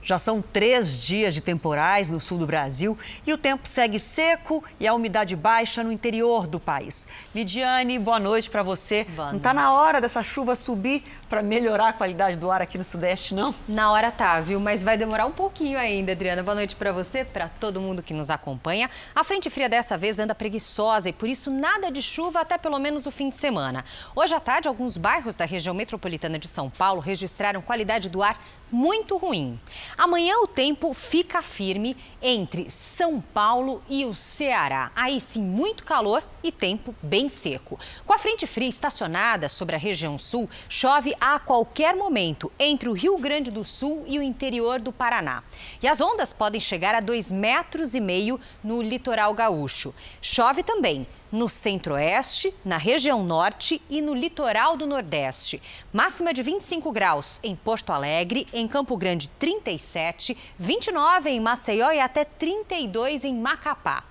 Já 0.07 0.17
são 0.17 0.41
três 0.41 1.01
dias 1.01 1.33
de 1.33 1.41
temporais 1.41 2.09
no 2.09 2.21
sul 2.21 2.37
do 2.37 2.47
Brasil 2.47 2.97
e 3.25 3.33
o 3.33 3.37
tempo 3.37 3.67
segue 3.67 3.99
seco 3.99 4.63
e 4.79 4.87
a 4.87 4.93
umidade 4.93 5.35
baixa 5.35 5.83
no 5.83 5.91
interior 5.91 6.47
do 6.47 6.61
país. 6.61 7.09
Lidiane, 7.35 7.99
boa 7.99 8.17
noite 8.17 8.49
para 8.49 8.63
você. 8.63 9.03
Boa 9.03 9.31
não 9.31 9.37
está 9.37 9.53
na 9.53 9.69
hora 9.73 9.99
dessa 9.99 10.23
chuva 10.23 10.55
subir 10.55 11.03
para 11.27 11.43
melhorar 11.43 11.89
a 11.89 11.93
qualidade 11.93 12.37
do 12.37 12.49
ar 12.49 12.61
aqui 12.61 12.77
no 12.77 12.85
Sudeste, 12.85 13.35
não? 13.35 13.53
Na 13.67 13.91
hora 13.91 14.09
tá, 14.09 14.39
viu? 14.39 14.61
Mas 14.61 14.81
vai 14.81 14.97
demorar 14.97 15.25
um 15.25 15.31
pouquinho 15.33 15.77
ainda, 15.77 16.13
Adriana. 16.13 16.41
Boa 16.41 16.55
noite 16.55 16.77
para 16.77 16.93
você, 16.93 17.25
para 17.25 17.49
todo 17.49 17.81
mundo 17.81 18.01
que 18.01 18.13
nos 18.13 18.29
acompanha. 18.29 18.89
A 19.13 19.25
frente 19.25 19.49
fria 19.49 19.67
dessa 19.67 19.97
vez 19.97 20.19
anda 20.19 20.33
preguiçosa 20.33 21.09
e 21.09 21.11
por 21.11 21.27
isso 21.27 21.51
nada 21.51 21.91
de 21.91 22.01
chuva 22.01 22.39
até 22.39 22.57
pelo 22.57 22.79
menos 22.79 23.05
o 23.07 23.11
fim 23.11 23.27
de 23.27 23.35
semana. 23.35 23.83
Hoje 24.15 24.33
à 24.33 24.39
tarde, 24.39 24.69
alguns 24.69 24.95
bairros 24.95 25.35
da 25.35 25.43
região 25.43 25.75
metropolitana 25.75 26.39
de 26.39 26.47
São 26.47 26.69
Paulo 26.69 27.01
registraram 27.01 27.61
qualidade 27.61 28.07
do 28.07 28.23
ar 28.23 28.39
muito 28.71 29.17
ruim. 29.17 29.59
Amanhã 29.97 30.37
o 30.41 30.47
tempo 30.47 30.93
fica 30.93 31.41
firme 31.41 31.97
entre 32.21 32.69
São 32.69 33.19
Paulo 33.19 33.81
e 33.89 34.05
o 34.05 34.13
Ceará. 34.13 34.91
Aí 34.95 35.19
sim, 35.19 35.41
muito 35.41 35.83
calor 35.83 36.23
e 36.43 36.51
tempo 36.51 36.93
bem 37.01 37.27
seco. 37.27 37.79
Com 38.05 38.13
a 38.13 38.19
frente 38.19 38.45
fria 38.45 38.69
estacionada 38.69 39.49
sobre 39.49 39.75
a 39.75 39.79
região 39.79 40.19
sul, 40.19 40.47
chove 40.69 41.15
a 41.19 41.39
qualquer 41.39 41.95
momento 41.95 42.51
entre 42.59 42.89
o 42.89 42.93
Rio 42.93 43.17
Grande 43.17 43.49
do 43.49 43.63
Sul 43.63 44.03
e 44.05 44.19
o 44.19 44.21
interior 44.21 44.79
do 44.79 44.93
Paraná. 44.93 45.43
E 45.81 45.87
as 45.87 45.99
ondas 45.99 46.31
podem 46.31 46.61
chegar 46.61 46.93
a 46.93 47.01
2,5 47.01 47.33
metros 47.33 47.95
e 47.95 47.99
meio 47.99 48.39
no 48.63 48.83
litoral 48.83 49.33
gaúcho. 49.33 49.95
Chove 50.21 50.61
também 50.61 51.07
no 51.31 51.49
centro-oeste, 51.49 52.53
na 52.63 52.77
região 52.77 53.23
norte 53.23 53.81
e 53.89 54.01
no 54.01 54.13
litoral 54.13 54.77
do 54.77 54.87
nordeste. 54.87 55.61
Máxima 55.91 56.33
de 56.33 56.41
25 56.41 56.91
graus 56.91 57.39
em 57.43 57.55
Porto 57.55 57.91
Alegre, 57.91 58.47
em 58.53 58.67
Campo 58.67 58.95
Grande 58.95 59.29
37, 59.29 60.37
29 60.57 61.29
em 61.29 61.39
Maceió 61.39 61.91
e 61.91 61.99
até 61.99 62.23
32 62.23 63.23
em 63.23 63.35
Macapá. 63.35 64.03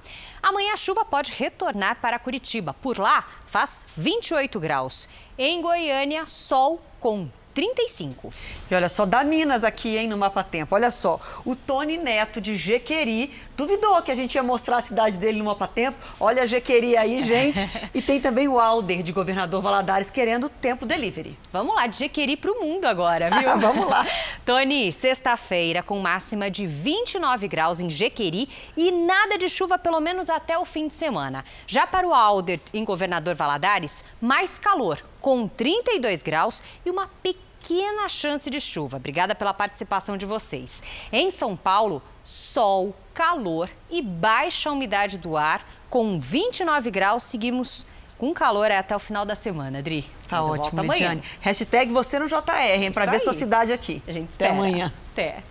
Amanhã 0.42 0.74
a 0.74 0.76
chuva 0.76 1.04
pode 1.04 1.32
retornar 1.32 2.00
para 2.00 2.18
Curitiba. 2.18 2.74
Por 2.74 2.98
lá, 2.98 3.26
faz 3.46 3.86
28 3.96 4.60
graus. 4.60 5.08
Em 5.36 5.60
Goiânia, 5.60 6.24
sol 6.26 6.80
com 7.00 7.28
35. 7.52 8.32
E 8.70 8.74
olha 8.74 8.88
só, 8.88 9.06
da 9.06 9.22
Minas 9.22 9.62
aqui, 9.62 9.96
hein, 9.96 10.08
no 10.08 10.18
Mapa 10.18 10.42
Tempo. 10.42 10.74
Olha 10.74 10.90
só, 10.90 11.20
o 11.44 11.54
Tony 11.54 11.96
Neto 11.96 12.40
de 12.40 12.56
Jequeri 12.56 13.32
duvidou 13.56 14.02
que 14.02 14.10
a 14.10 14.14
gente 14.14 14.34
ia 14.34 14.42
mostrar 14.42 14.78
a 14.78 14.82
cidade 14.82 15.16
dele 15.16 15.38
no 15.38 15.44
Mapa 15.44 15.68
Tempo. 15.68 15.96
Olha 16.18 16.42
a 16.42 16.46
Jequeri 16.46 16.96
aí, 16.96 17.22
gente. 17.22 17.60
e 17.94 18.02
tem 18.02 18.20
também 18.20 18.48
o 18.48 18.58
Alder 18.58 19.04
de 19.04 19.12
Governador 19.12 19.62
Valadares 19.62 20.10
querendo 20.10 20.48
tempo 20.48 20.84
delivery. 20.84 21.38
Vamos 21.52 21.74
lá, 21.76 21.86
de 21.86 21.96
Jequeri 21.96 22.36
pro 22.36 22.60
mundo 22.60 22.86
agora, 22.86 23.30
viu? 23.30 23.56
Vamos 23.56 23.88
lá. 23.88 24.04
Tony, 24.44 24.90
sexta-feira 24.90 25.82
com 25.82 26.00
máxima 26.00 26.50
de 26.50 26.66
29 26.66 27.46
graus 27.46 27.80
em 27.80 27.88
Jequeri 27.88 28.48
e 28.76 28.90
nada 28.90 29.38
de 29.38 29.48
chuva 29.48 29.78
pelo 29.78 30.00
menos 30.00 30.28
até 30.28 30.58
o 30.58 30.64
fim 30.64 30.88
de 30.88 30.94
semana. 30.94 31.44
Já 31.68 31.86
para 31.86 32.06
o 32.06 32.12
Alder 32.12 32.60
em 32.74 32.84
Governador 32.84 33.36
Valadares, 33.36 34.04
mais 34.20 34.58
calor, 34.58 34.98
com 35.20 35.46
32 35.46 36.22
graus 36.22 36.62
e 36.84 36.90
uma 36.90 37.06
pequena 37.22 37.45
pequena 37.66 38.08
chance 38.08 38.48
de 38.48 38.60
chuva. 38.60 38.96
Obrigada 38.96 39.34
pela 39.34 39.52
participação 39.52 40.16
de 40.16 40.24
vocês. 40.24 40.82
Em 41.12 41.32
São 41.32 41.56
Paulo, 41.56 42.00
sol, 42.22 42.94
calor 43.12 43.68
e 43.90 44.00
baixa 44.00 44.70
umidade 44.70 45.18
do 45.18 45.36
ar. 45.36 45.66
Com 45.90 46.20
29 46.20 46.90
graus, 46.92 47.24
seguimos 47.24 47.84
com 48.16 48.32
calor 48.32 48.70
até 48.70 48.94
o 48.94 49.00
final 49.00 49.26
da 49.26 49.34
semana, 49.34 49.80
Adri. 49.80 50.06
Tá 50.28 50.40
Mas 50.40 50.48
ótimo, 50.48 50.80
amanhã. 50.80 51.20
Hashtag 51.40 51.92
você 51.92 52.18
no 52.20 52.28
JR, 52.28 52.82
hein? 52.82 52.92
Para 52.92 53.10
ver 53.10 53.18
sua 53.18 53.32
cidade 53.32 53.72
aqui. 53.72 54.00
A 54.06 54.12
gente 54.12 54.30
espera. 54.30 54.52
Até 54.52 54.58
amanhã. 54.58 54.92
Até. 55.12 55.42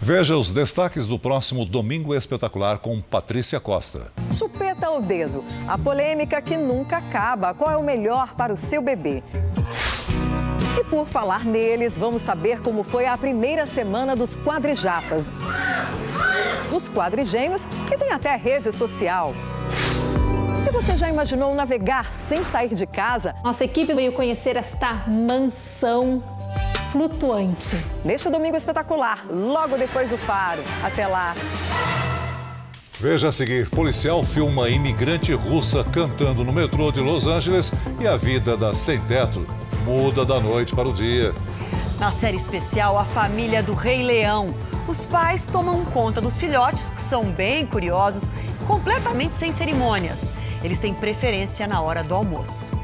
Veja 0.00 0.36
os 0.36 0.52
destaques 0.52 1.06
do 1.06 1.18
próximo 1.18 1.64
Domingo 1.64 2.14
Espetacular 2.14 2.78
com 2.78 3.00
Patrícia 3.00 3.58
Costa. 3.58 4.12
Chupeta 4.32 4.86
ao 4.86 5.00
dedo. 5.00 5.44
A 5.66 5.76
polêmica 5.76 6.40
que 6.42 6.56
nunca 6.56 6.98
acaba. 6.98 7.54
Qual 7.54 7.70
é 7.70 7.76
o 7.76 7.82
melhor 7.82 8.34
para 8.34 8.52
o 8.52 8.56
seu 8.56 8.80
bebê? 8.80 9.22
E 10.78 10.84
por 10.84 11.08
falar 11.08 11.44
neles, 11.44 11.98
vamos 11.98 12.22
saber 12.22 12.60
como 12.60 12.84
foi 12.84 13.04
a 13.04 13.18
primeira 13.18 13.66
semana 13.66 14.14
dos 14.14 14.36
quadrijapas. 14.36 15.28
Dos 16.70 16.88
quadrigêmeos, 16.88 17.66
que 17.88 17.98
tem 17.98 18.12
até 18.12 18.36
rede 18.36 18.70
social. 18.70 19.34
E 20.64 20.70
você 20.70 20.96
já 20.96 21.08
imaginou 21.08 21.52
navegar 21.52 22.12
sem 22.12 22.44
sair 22.44 22.76
de 22.76 22.86
casa? 22.86 23.34
Nossa 23.42 23.64
equipe 23.64 23.92
veio 23.92 24.12
conhecer 24.12 24.54
esta 24.54 25.02
mansão 25.08 26.22
flutuante. 26.92 27.76
Neste 28.04 28.30
domingo 28.30 28.56
espetacular, 28.56 29.26
logo 29.28 29.76
depois 29.76 30.10
do 30.10 30.16
faro. 30.16 30.62
Até 30.84 31.08
lá. 31.08 31.34
Veja 33.00 33.30
a 33.30 33.32
seguir: 33.32 33.68
policial 33.68 34.22
filma 34.22 34.68
imigrante 34.68 35.32
russa 35.32 35.82
cantando 35.82 36.44
no 36.44 36.52
metrô 36.52 36.92
de 36.92 37.00
Los 37.00 37.26
Angeles 37.26 37.72
e 38.00 38.06
a 38.06 38.16
vida 38.16 38.56
da 38.56 38.72
sem-teto 38.72 39.44
muda 39.88 40.22
da 40.22 40.38
noite 40.38 40.74
para 40.74 40.86
o 40.86 40.92
dia. 40.92 41.32
Na 41.98 42.12
série 42.12 42.36
especial, 42.36 42.98
a 42.98 43.06
família 43.06 43.62
do 43.62 43.72
Rei 43.72 44.02
Leão. 44.02 44.54
Os 44.86 45.06
pais 45.06 45.46
tomam 45.46 45.82
conta 45.86 46.20
dos 46.20 46.36
filhotes, 46.36 46.90
que 46.90 47.00
são 47.00 47.24
bem 47.24 47.64
curiosos, 47.64 48.30
completamente 48.66 49.34
sem 49.34 49.50
cerimônias. 49.50 50.30
Eles 50.62 50.78
têm 50.78 50.92
preferência 50.92 51.66
na 51.66 51.80
hora 51.80 52.04
do 52.04 52.14
almoço. 52.14 52.77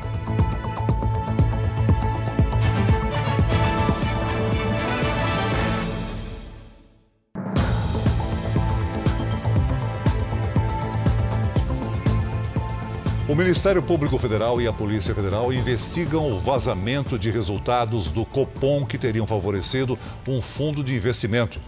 O 13.34 13.36
Ministério 13.36 13.82
Público 13.82 14.16
Federal 14.16 14.60
e 14.60 14.68
a 14.68 14.72
Polícia 14.72 15.12
Federal 15.12 15.52
investigam 15.52 16.30
o 16.30 16.38
vazamento 16.38 17.18
de 17.18 17.32
resultados 17.32 18.06
do 18.06 18.24
Copom 18.24 18.86
que 18.86 18.96
teriam 18.96 19.26
favorecido 19.26 19.98
um 20.24 20.40
fundo 20.40 20.84
de 20.84 20.94
investimento. 20.94 21.60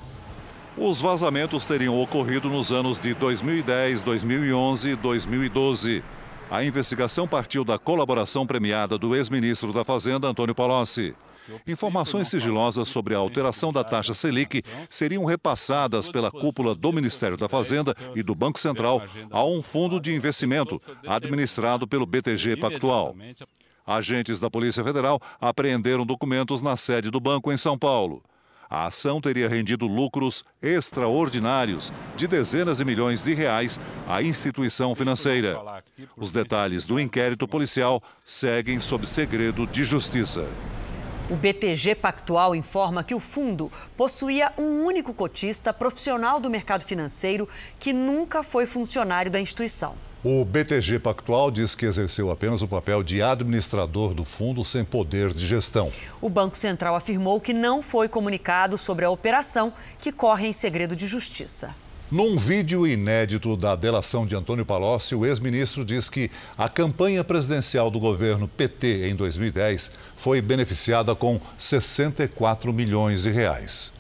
Os 0.78 1.00
vazamentos 1.00 1.64
teriam 1.64 2.00
ocorrido 2.00 2.48
nos 2.48 2.70
anos 2.70 3.00
de 3.00 3.14
2010, 3.14 4.00
2011 4.00 4.90
e 4.90 4.94
2012. 4.94 6.04
A 6.48 6.62
investigação 6.62 7.26
partiu 7.26 7.64
da 7.64 7.80
colaboração 7.80 8.46
premiada 8.46 8.96
do 8.96 9.16
ex-ministro 9.16 9.72
da 9.72 9.84
Fazenda, 9.84 10.28
Antônio 10.28 10.54
Palocci. 10.54 11.16
Informações 11.66 12.28
sigilosas 12.28 12.88
sobre 12.88 13.14
a 13.14 13.18
alteração 13.18 13.72
da 13.72 13.84
taxa 13.84 14.14
Selic 14.14 14.62
seriam 14.88 15.24
repassadas 15.24 16.08
pela 16.08 16.30
cúpula 16.30 16.74
do 16.74 16.92
Ministério 16.92 17.36
da 17.36 17.48
Fazenda 17.48 17.94
e 18.14 18.22
do 18.22 18.34
Banco 18.34 18.58
Central 18.58 19.02
a 19.30 19.44
um 19.44 19.62
fundo 19.62 20.00
de 20.00 20.14
investimento 20.14 20.80
administrado 21.06 21.86
pelo 21.86 22.06
BTG 22.06 22.56
Pactual. 22.56 23.14
Agentes 23.86 24.40
da 24.40 24.50
Polícia 24.50 24.82
Federal 24.82 25.20
apreenderam 25.40 26.04
documentos 26.04 26.60
na 26.60 26.76
sede 26.76 27.10
do 27.10 27.20
banco 27.20 27.52
em 27.52 27.56
São 27.56 27.78
Paulo. 27.78 28.22
A 28.68 28.86
ação 28.86 29.20
teria 29.20 29.48
rendido 29.48 29.86
lucros 29.86 30.44
extraordinários 30.60 31.92
de 32.16 32.26
dezenas 32.26 32.78
de 32.78 32.84
milhões 32.84 33.22
de 33.22 33.32
reais 33.32 33.78
à 34.08 34.20
instituição 34.22 34.92
financeira. 34.94 35.56
Os 36.16 36.32
detalhes 36.32 36.84
do 36.84 36.98
inquérito 36.98 37.46
policial 37.46 38.02
seguem 38.24 38.80
sob 38.80 39.06
segredo 39.06 39.68
de 39.68 39.84
justiça. 39.84 40.44
O 41.28 41.34
BTG 41.34 41.96
Pactual 41.96 42.54
informa 42.54 43.02
que 43.02 43.12
o 43.12 43.18
fundo 43.18 43.70
possuía 43.96 44.52
um 44.56 44.84
único 44.84 45.12
cotista 45.12 45.72
profissional 45.72 46.38
do 46.38 46.48
mercado 46.48 46.84
financeiro 46.84 47.48
que 47.80 47.92
nunca 47.92 48.44
foi 48.44 48.64
funcionário 48.64 49.28
da 49.28 49.40
instituição. 49.40 49.96
O 50.22 50.44
BTG 50.44 51.00
Pactual 51.00 51.50
diz 51.50 51.74
que 51.74 51.84
exerceu 51.84 52.30
apenas 52.30 52.62
o 52.62 52.68
papel 52.68 53.02
de 53.02 53.20
administrador 53.22 54.14
do 54.14 54.22
fundo 54.24 54.64
sem 54.64 54.84
poder 54.84 55.34
de 55.34 55.44
gestão. 55.48 55.90
O 56.20 56.28
Banco 56.28 56.56
Central 56.56 56.94
afirmou 56.94 57.40
que 57.40 57.52
não 57.52 57.82
foi 57.82 58.08
comunicado 58.08 58.78
sobre 58.78 59.04
a 59.04 59.10
operação, 59.10 59.72
que 59.98 60.12
corre 60.12 60.46
em 60.46 60.52
segredo 60.52 60.94
de 60.94 61.08
justiça. 61.08 61.74
Num 62.08 62.36
vídeo 62.36 62.86
inédito 62.86 63.56
da 63.56 63.74
delação 63.74 64.24
de 64.24 64.36
Antônio 64.36 64.64
Palocci, 64.64 65.12
o 65.12 65.26
ex-ministro 65.26 65.84
diz 65.84 66.08
que 66.08 66.30
a 66.56 66.68
campanha 66.68 67.24
presidencial 67.24 67.90
do 67.90 67.98
governo 67.98 68.46
PT 68.46 69.08
em 69.08 69.16
2010 69.16 69.90
foi 70.14 70.40
beneficiada 70.40 71.16
com 71.16 71.40
64 71.58 72.72
milhões 72.72 73.24
de 73.24 73.30
reais. 73.30 73.95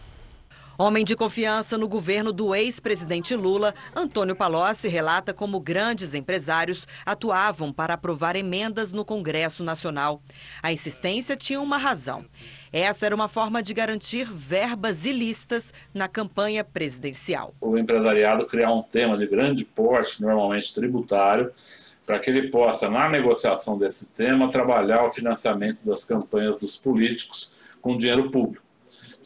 Homem 0.78 1.06
de 1.06 1.16
confiança 1.16 1.78
no 1.78 1.88
governo 1.88 2.34
do 2.34 2.54
ex-presidente 2.54 3.34
Lula, 3.34 3.74
Antônio 3.94 4.36
Palocci 4.36 4.88
relata 4.88 5.32
como 5.32 5.58
grandes 5.58 6.12
empresários 6.12 6.86
atuavam 7.06 7.72
para 7.72 7.94
aprovar 7.94 8.36
emendas 8.36 8.92
no 8.92 9.02
Congresso 9.02 9.64
Nacional. 9.64 10.20
A 10.62 10.70
insistência 10.70 11.34
tinha 11.34 11.62
uma 11.62 11.78
razão. 11.78 12.26
Essa 12.70 13.06
era 13.06 13.14
uma 13.14 13.26
forma 13.26 13.62
de 13.62 13.72
garantir 13.72 14.30
verbas 14.30 15.06
ilícitas 15.06 15.72
na 15.94 16.08
campanha 16.08 16.62
presidencial. 16.62 17.54
O 17.58 17.78
empresariado 17.78 18.44
criar 18.44 18.70
um 18.70 18.82
tema 18.82 19.16
de 19.16 19.26
grande 19.26 19.64
porte, 19.64 20.20
normalmente 20.20 20.74
tributário, 20.74 21.50
para 22.04 22.18
que 22.18 22.28
ele 22.28 22.50
possa, 22.50 22.90
na 22.90 23.08
negociação 23.08 23.78
desse 23.78 24.10
tema, 24.10 24.50
trabalhar 24.50 25.04
o 25.04 25.08
financiamento 25.08 25.86
das 25.86 26.04
campanhas 26.04 26.58
dos 26.58 26.76
políticos 26.76 27.50
com 27.80 27.96
dinheiro 27.96 28.30
público. 28.30 28.65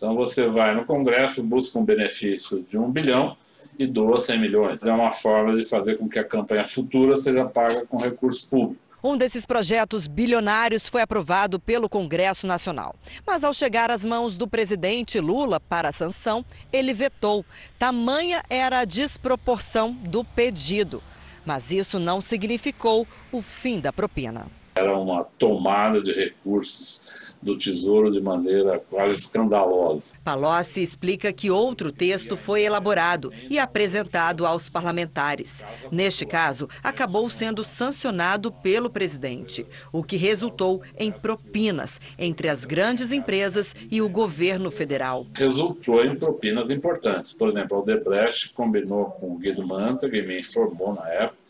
Então 0.01 0.15
você 0.15 0.47
vai 0.47 0.75
no 0.75 0.87
Congresso, 0.87 1.43
busca 1.43 1.79
um 1.79 1.85
benefício 1.85 2.65
de 2.71 2.79
um 2.79 2.91
bilhão 2.91 3.37
e 3.79 3.87
doa 3.87 4.19
100 4.19 4.41
milhões. 4.41 4.87
É 4.87 4.91
uma 4.91 5.13
forma 5.13 5.55
de 5.55 5.63
fazer 5.63 5.99
com 5.99 6.09
que 6.09 6.19
a 6.19 6.25
campanha 6.25 6.67
futura 6.67 7.15
seja 7.17 7.45
paga 7.45 7.85
com 7.85 7.99
recurso 7.99 8.49
público. 8.49 8.81
Um 9.05 9.15
desses 9.15 9.45
projetos 9.45 10.07
bilionários 10.07 10.89
foi 10.89 11.03
aprovado 11.03 11.61
pelo 11.61 11.87
Congresso 11.87 12.47
Nacional. 12.47 12.97
Mas 13.27 13.45
ao 13.45 13.53
chegar 13.53 13.91
às 13.91 14.03
mãos 14.03 14.39
do 14.39 14.49
presidente 14.49 15.21
Lula 15.21 15.61
para 15.61 15.91
a 15.91 15.93
sanção, 15.93 16.43
ele 16.73 16.95
vetou. 16.95 17.45
Tamanha 17.79 18.43
era 18.49 18.79
a 18.79 18.85
desproporção 18.87 19.93
do 19.93 20.25
pedido. 20.25 21.03
Mas 21.45 21.71
isso 21.71 21.99
não 21.99 22.23
significou 22.23 23.07
o 23.31 23.43
fim 23.43 23.79
da 23.79 23.93
propina. 23.93 24.47
Era 24.75 24.97
uma 24.97 25.25
tomada 25.25 26.03
de 26.03 26.13
recursos 26.13 27.30
do 27.43 27.57
Tesouro 27.57 28.11
de 28.11 28.21
maneira 28.21 28.79
quase 28.91 29.13
escandalosa. 29.13 30.17
Palocci 30.23 30.83
explica 30.83 31.33
que 31.33 31.51
outro 31.51 31.91
texto 31.91 32.37
foi 32.37 32.63
elaborado 32.63 33.33
e 33.49 33.59
apresentado 33.59 34.45
aos 34.45 34.69
parlamentares. 34.69 35.65
Neste 35.91 36.27
caso, 36.27 36.69
acabou 36.83 37.29
sendo 37.31 37.65
sancionado 37.65 38.53
pelo 38.53 38.91
presidente, 38.91 39.67
o 39.93 40.03
que 40.03 40.17
resultou 40.17 40.83
em 40.99 41.11
propinas 41.11 42.01
entre 42.19 42.49
as 42.49 42.65
grandes 42.65 43.13
empresas 43.13 43.75
e 43.91 44.03
o 44.03 44.09
governo 44.09 44.71
federal. 44.71 45.27
Resultou 45.37 46.05
em 46.05 46.17
propinas 46.17 46.71
importantes. 46.71 47.33
Por 47.33 47.49
exemplo, 47.49 47.77
a 47.77 47.81
Odebrecht 47.81 48.53
combinou 48.53 49.07
com 49.07 49.33
o 49.33 49.39
Guido 49.39 49.67
Manta, 49.67 50.09
que 50.09 50.23
me 50.23 50.41
informou 50.41 50.95
na 50.95 51.09
época, 51.09 51.41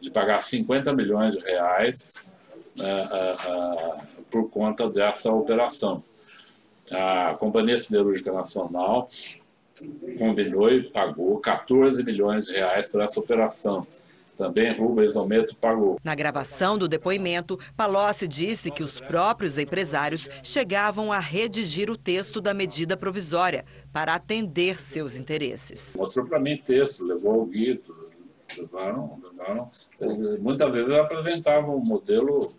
de 0.00 0.10
pagar 0.10 0.40
50 0.40 0.92
milhões 0.92 1.36
de 1.36 1.40
reais 1.40 2.30
por 4.30 4.48
conta 4.50 4.88
dessa 4.88 5.32
operação. 5.32 6.02
A 6.90 7.34
Companhia 7.34 7.78
Siderúrgica 7.78 8.32
Nacional 8.32 9.08
combinou 10.18 10.70
e 10.70 10.82
pagou 10.90 11.38
14 11.38 12.02
milhões 12.04 12.46
de 12.46 12.52
reais 12.52 12.90
por 12.90 13.00
essa 13.00 13.20
operação. 13.20 13.86
também 14.36 14.72
Rubens 14.72 15.16
Almeto 15.16 15.54
pagou. 15.54 15.98
Na 16.02 16.14
gravação 16.14 16.78
do 16.78 16.88
depoimento, 16.88 17.58
Palocci 17.76 18.26
disse 18.26 18.70
que 18.70 18.82
os 18.82 18.98
próprios 18.98 19.58
empresários 19.58 20.28
chegavam 20.42 21.12
a 21.12 21.18
redigir 21.18 21.90
o 21.90 21.96
texto 21.96 22.40
da 22.40 22.54
medida 22.54 22.96
provisória 22.96 23.66
para 23.92 24.14
atender 24.14 24.80
seus 24.80 25.14
interesses. 25.14 25.94
Mostrou 25.96 26.26
para 26.26 26.40
mim 26.40 26.56
texto, 26.56 27.04
levou 27.04 27.42
o 27.42 27.46
Guido, 27.46 28.09
levaram, 28.58 29.20
levaram. 29.22 29.68
Muitas 30.40 30.72
vezes 30.72 30.90
apresentavam 30.90 31.76
o 31.76 31.84
modelo 31.84 32.52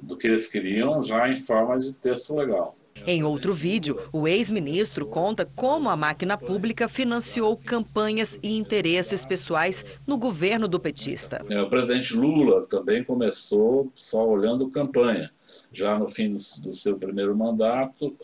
do 0.00 0.16
que 0.16 0.26
eles 0.26 0.46
queriam 0.46 1.00
já 1.02 1.28
em 1.28 1.36
forma 1.36 1.76
de 1.78 1.92
texto 1.94 2.34
legal. 2.34 2.76
Em 3.04 3.22
outro 3.22 3.52
vídeo, 3.52 4.00
o 4.12 4.26
ex-ministro 4.26 5.06
conta 5.06 5.46
como 5.54 5.88
a 5.90 5.96
máquina 5.96 6.38
pública 6.38 6.88
financiou 6.88 7.56
campanhas 7.56 8.38
e 8.42 8.56
interesses 8.56 9.24
pessoais 9.24 9.84
no 10.06 10.16
governo 10.16 10.66
do 10.66 10.80
petista. 10.80 11.44
É, 11.48 11.60
o 11.60 11.68
presidente 11.68 12.16
Lula 12.16 12.62
também 12.66 13.04
começou 13.04 13.90
só 13.94 14.26
olhando 14.26 14.70
campanha. 14.70 15.30
Já 15.72 15.98
no 15.98 16.08
fim 16.08 16.32
do, 16.32 16.72
seu 16.72 16.98
primeiro 16.98 17.36
mandato, 17.36 18.16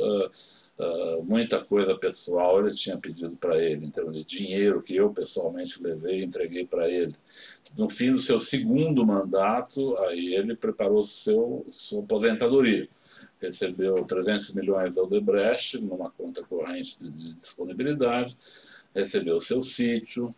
uh, 0.78 1.22
muita 1.22 1.62
coisa 1.64 1.96
pessoal 1.96 2.60
ele 2.60 2.74
tinha 2.74 2.96
pedido 2.98 3.36
para 3.36 3.62
ele, 3.62 3.86
em 3.86 3.90
termos 3.90 4.16
de 4.16 4.24
dinheiro 4.24 4.82
que 4.82 4.96
eu 4.96 5.10
pessoalmente 5.10 5.82
levei 5.82 6.20
e 6.20 6.24
entreguei 6.24 6.66
para 6.66 6.88
ele. 6.88 7.14
No 7.76 7.88
fim 7.88 8.12
do 8.12 8.18
seu 8.18 8.38
segundo 8.38 9.04
mandato, 9.04 9.96
aí 9.98 10.34
ele 10.34 10.54
preparou 10.54 11.02
seu, 11.02 11.66
sua 11.70 12.02
aposentadoria. 12.02 12.88
Recebeu 13.40 13.94
300 13.94 14.54
milhões 14.54 14.94
da 14.94 15.02
Odebrecht 15.02 15.78
numa 15.80 16.10
conta 16.10 16.42
corrente 16.42 16.96
de 17.00 17.34
disponibilidade, 17.34 18.36
recebeu 18.94 19.40
seu 19.40 19.62
sítio, 19.62 20.34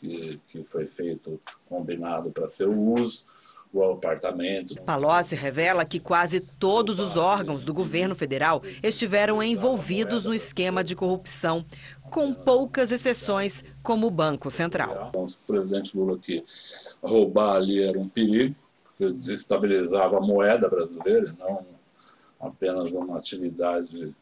que, 0.00 0.40
que 0.48 0.64
foi 0.64 0.86
feito 0.86 1.40
combinado 1.68 2.30
para 2.30 2.48
seu 2.48 2.72
uso, 2.72 3.24
o 3.72 3.82
apartamento. 3.84 4.74
Palocci 4.82 5.34
revela 5.34 5.84
que 5.84 6.00
quase 6.00 6.40
todos 6.40 6.98
os 6.98 7.16
órgãos 7.16 7.62
do 7.62 7.74
governo 7.74 8.14
federal 8.14 8.62
estiveram 8.82 9.42
envolvidos 9.42 10.24
no 10.24 10.34
esquema 10.34 10.82
de 10.82 10.94
corrupção, 10.94 11.64
com 12.10 12.32
poucas 12.32 12.90
exceções, 12.92 13.64
como 13.82 14.06
o 14.06 14.10
Banco 14.10 14.50
Central. 14.50 15.08
Então, 15.08 15.24
o 15.24 15.46
presidente 15.46 15.96
Lula 15.96 16.18
que 16.18 16.44
roubar 17.02 17.56
ali 17.56 17.82
era 17.82 17.98
um 17.98 18.08
perigo, 18.08 18.54
porque 18.84 19.12
desestabilizava 19.12 20.18
a 20.18 20.20
moeda 20.20 20.68
brasileira, 20.68 21.34
não 21.38 21.64
apenas 22.40 22.94
uma 22.94 23.16
atividade 23.16 24.14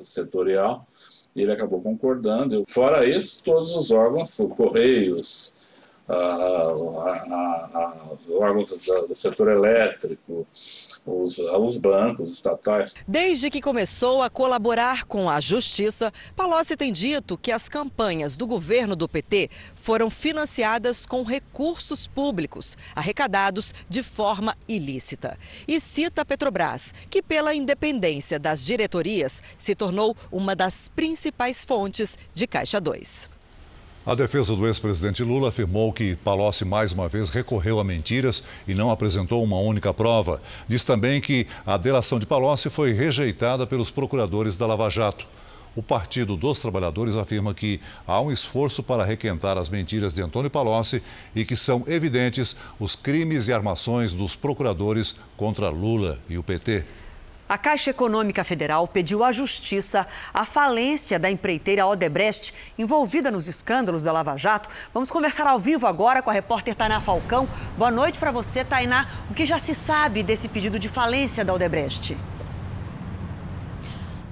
setorial, 0.00 0.86
e 1.34 1.42
ele 1.42 1.52
acabou 1.52 1.80
concordando. 1.80 2.62
Fora 2.68 3.08
isso, 3.08 3.42
todos 3.42 3.74
os 3.74 3.90
órgãos, 3.90 4.36
Correios, 4.56 5.54
os 8.12 8.30
órgãos 8.32 8.70
do 9.08 9.14
setor 9.14 9.48
elétrico, 9.48 10.46
os, 11.04 11.38
os 11.38 11.78
bancos 11.78 12.30
estatais. 12.30 12.94
Desde 13.08 13.50
que 13.50 13.60
começou 13.60 14.22
a 14.22 14.30
colaborar 14.30 15.04
com 15.04 15.28
a 15.28 15.40
Justiça, 15.40 16.12
Palocci 16.36 16.76
tem 16.76 16.92
dito 16.92 17.36
que 17.36 17.50
as 17.50 17.68
campanhas 17.68 18.36
do 18.36 18.46
governo 18.46 18.94
do 18.94 19.08
PT 19.08 19.50
foram 19.74 20.08
financiadas 20.10 21.04
com 21.04 21.22
recursos 21.22 22.06
públicos, 22.06 22.76
arrecadados 22.94 23.74
de 23.88 24.02
forma 24.02 24.56
ilícita. 24.68 25.38
E 25.66 25.80
cita 25.80 26.22
a 26.22 26.24
Petrobras, 26.24 26.94
que 27.10 27.22
pela 27.22 27.54
independência 27.54 28.38
das 28.38 28.64
diretorias 28.64 29.42
se 29.58 29.74
tornou 29.74 30.16
uma 30.30 30.54
das 30.54 30.88
principais 30.88 31.64
fontes 31.64 32.16
de 32.32 32.46
Caixa 32.46 32.80
2. 32.80 33.41
A 34.04 34.16
defesa 34.16 34.56
do 34.56 34.66
ex-presidente 34.66 35.22
Lula 35.22 35.50
afirmou 35.50 35.92
que 35.92 36.16
Palocci 36.16 36.64
mais 36.64 36.92
uma 36.92 37.08
vez 37.08 37.28
recorreu 37.28 37.78
a 37.78 37.84
mentiras 37.84 38.42
e 38.66 38.74
não 38.74 38.90
apresentou 38.90 39.44
uma 39.44 39.60
única 39.60 39.94
prova. 39.94 40.42
Diz 40.66 40.82
também 40.82 41.20
que 41.20 41.46
a 41.64 41.76
delação 41.76 42.18
de 42.18 42.26
Palocci 42.26 42.68
foi 42.68 42.92
rejeitada 42.92 43.64
pelos 43.64 43.92
procuradores 43.92 44.56
da 44.56 44.66
Lava 44.66 44.90
Jato. 44.90 45.24
O 45.76 45.84
Partido 45.84 46.36
dos 46.36 46.58
Trabalhadores 46.58 47.14
afirma 47.14 47.54
que 47.54 47.80
há 48.04 48.20
um 48.20 48.32
esforço 48.32 48.82
para 48.82 49.04
requentar 49.04 49.56
as 49.56 49.68
mentiras 49.68 50.12
de 50.12 50.20
Antônio 50.20 50.50
Palocci 50.50 51.00
e 51.32 51.44
que 51.44 51.54
são 51.54 51.84
evidentes 51.86 52.56
os 52.80 52.96
crimes 52.96 53.46
e 53.46 53.52
armações 53.52 54.12
dos 54.12 54.34
procuradores 54.34 55.14
contra 55.36 55.68
Lula 55.68 56.18
e 56.28 56.36
o 56.36 56.42
PT. 56.42 56.84
A 57.52 57.58
Caixa 57.58 57.90
Econômica 57.90 58.42
Federal 58.42 58.88
pediu 58.88 59.22
à 59.22 59.30
Justiça 59.30 60.06
a 60.32 60.46
falência 60.46 61.18
da 61.18 61.30
empreiteira 61.30 61.86
Odebrecht 61.86 62.54
envolvida 62.78 63.30
nos 63.30 63.46
escândalos 63.46 64.02
da 64.02 64.10
Lava 64.10 64.38
Jato. 64.38 64.70
Vamos 64.94 65.10
conversar 65.10 65.46
ao 65.46 65.58
vivo 65.58 65.86
agora 65.86 66.22
com 66.22 66.30
a 66.30 66.32
repórter 66.32 66.74
Tainá 66.74 66.98
Falcão. 66.98 67.46
Boa 67.76 67.90
noite 67.90 68.18
para 68.18 68.30
você, 68.30 68.64
Tainá. 68.64 69.06
O 69.30 69.34
que 69.34 69.44
já 69.44 69.58
se 69.58 69.74
sabe 69.74 70.22
desse 70.22 70.48
pedido 70.48 70.78
de 70.78 70.88
falência 70.88 71.44
da 71.44 71.52
Odebrecht? 71.52 72.16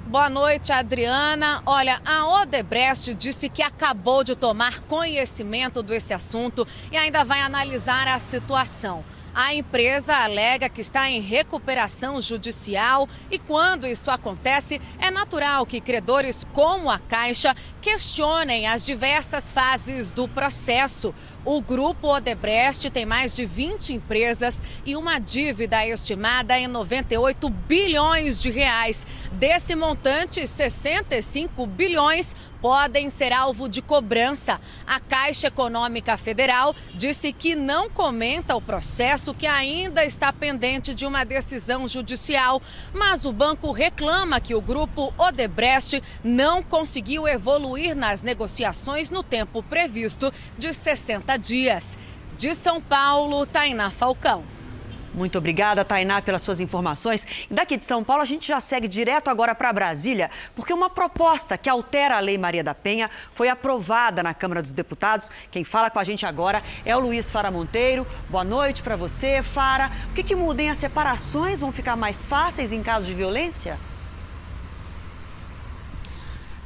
Boa 0.06 0.30
noite, 0.30 0.72
Adriana. 0.72 1.62
Olha, 1.66 2.00
a 2.06 2.26
Odebrecht 2.40 3.14
disse 3.14 3.50
que 3.50 3.62
acabou 3.62 4.24
de 4.24 4.34
tomar 4.34 4.80
conhecimento 4.80 5.82
desse 5.82 6.14
assunto 6.14 6.66
e 6.90 6.96
ainda 6.96 7.22
vai 7.22 7.42
analisar 7.42 8.08
a 8.08 8.18
situação. 8.18 9.04
A 9.32 9.54
empresa 9.54 10.16
alega 10.16 10.68
que 10.68 10.80
está 10.80 11.08
em 11.08 11.20
recuperação 11.20 12.20
judicial 12.20 13.08
e, 13.30 13.38
quando 13.38 13.86
isso 13.86 14.10
acontece, 14.10 14.80
é 14.98 15.08
natural 15.08 15.64
que 15.64 15.80
credores 15.80 16.44
como 16.52 16.90
a 16.90 16.98
Caixa 16.98 17.54
questionem 17.80 18.66
as 18.66 18.84
diversas 18.84 19.52
fases 19.52 20.12
do 20.12 20.26
processo. 20.26 21.14
O 21.44 21.62
grupo 21.62 22.08
Odebrecht 22.08 22.90
tem 22.90 23.06
mais 23.06 23.34
de 23.34 23.46
20 23.46 23.94
empresas 23.94 24.64
e 24.84 24.96
uma 24.96 25.20
dívida 25.20 25.86
estimada 25.86 26.58
em 26.58 26.66
98 26.66 27.48
bilhões 27.48 28.40
de 28.40 28.50
reais. 28.50 29.06
Desse 29.32 29.76
montante, 29.76 30.44
65 30.44 31.64
bilhões 31.64 32.34
podem 32.60 33.08
ser 33.08 33.32
alvo 33.32 33.68
de 33.68 33.80
cobrança. 33.80 34.60
A 34.84 34.98
Caixa 34.98 35.46
Econômica 35.46 36.16
Federal 36.16 36.74
disse 36.94 37.32
que 37.32 37.54
não 37.54 37.88
comenta 37.88 38.56
o 38.56 38.60
processo 38.60 39.32
que 39.32 39.46
ainda 39.46 40.04
está 40.04 40.32
pendente 40.32 40.92
de 40.92 41.06
uma 41.06 41.22
decisão 41.22 41.86
judicial, 41.86 42.60
mas 42.92 43.24
o 43.24 43.32
banco 43.32 43.70
reclama 43.70 44.40
que 44.40 44.54
o 44.54 44.60
grupo 44.60 45.14
Odebrecht 45.16 46.02
não 46.24 46.60
conseguiu 46.60 47.28
evoluir 47.28 47.94
nas 47.94 48.22
negociações 48.22 49.10
no 49.10 49.22
tempo 49.22 49.62
previsto 49.62 50.32
de 50.58 50.74
60 50.74 51.36
dias. 51.36 51.96
De 52.36 52.52
São 52.52 52.80
Paulo, 52.80 53.46
Tainá 53.46 53.90
Falcão. 53.90 54.59
Muito 55.12 55.36
obrigada, 55.38 55.84
Tainá, 55.84 56.22
pelas 56.22 56.42
suas 56.42 56.60
informações. 56.60 57.26
Daqui 57.50 57.76
de 57.76 57.84
São 57.84 58.04
Paulo, 58.04 58.22
a 58.22 58.26
gente 58.26 58.46
já 58.46 58.60
segue 58.60 58.86
direto 58.86 59.28
agora 59.28 59.54
para 59.54 59.72
Brasília, 59.72 60.30
porque 60.54 60.72
uma 60.72 60.88
proposta 60.88 61.58
que 61.58 61.68
altera 61.68 62.16
a 62.16 62.20
Lei 62.20 62.38
Maria 62.38 62.62
da 62.62 62.74
Penha 62.74 63.10
foi 63.34 63.48
aprovada 63.48 64.22
na 64.22 64.32
Câmara 64.32 64.62
dos 64.62 64.72
Deputados. 64.72 65.30
Quem 65.50 65.64
fala 65.64 65.90
com 65.90 65.98
a 65.98 66.04
gente 66.04 66.24
agora 66.24 66.62
é 66.84 66.96
o 66.96 67.00
Luiz 67.00 67.30
Fara 67.30 67.50
Monteiro. 67.50 68.06
Boa 68.28 68.44
noite 68.44 68.82
para 68.82 68.94
você, 68.94 69.42
Fara. 69.42 69.90
O 70.10 70.14
que, 70.14 70.22
que 70.22 70.36
muda? 70.36 70.60
As 70.70 70.78
separações 70.78 71.60
vão 71.60 71.72
ficar 71.72 71.96
mais 71.96 72.26
fáceis 72.26 72.72
em 72.72 72.82
caso 72.82 73.06
de 73.06 73.14
violência? 73.14 73.78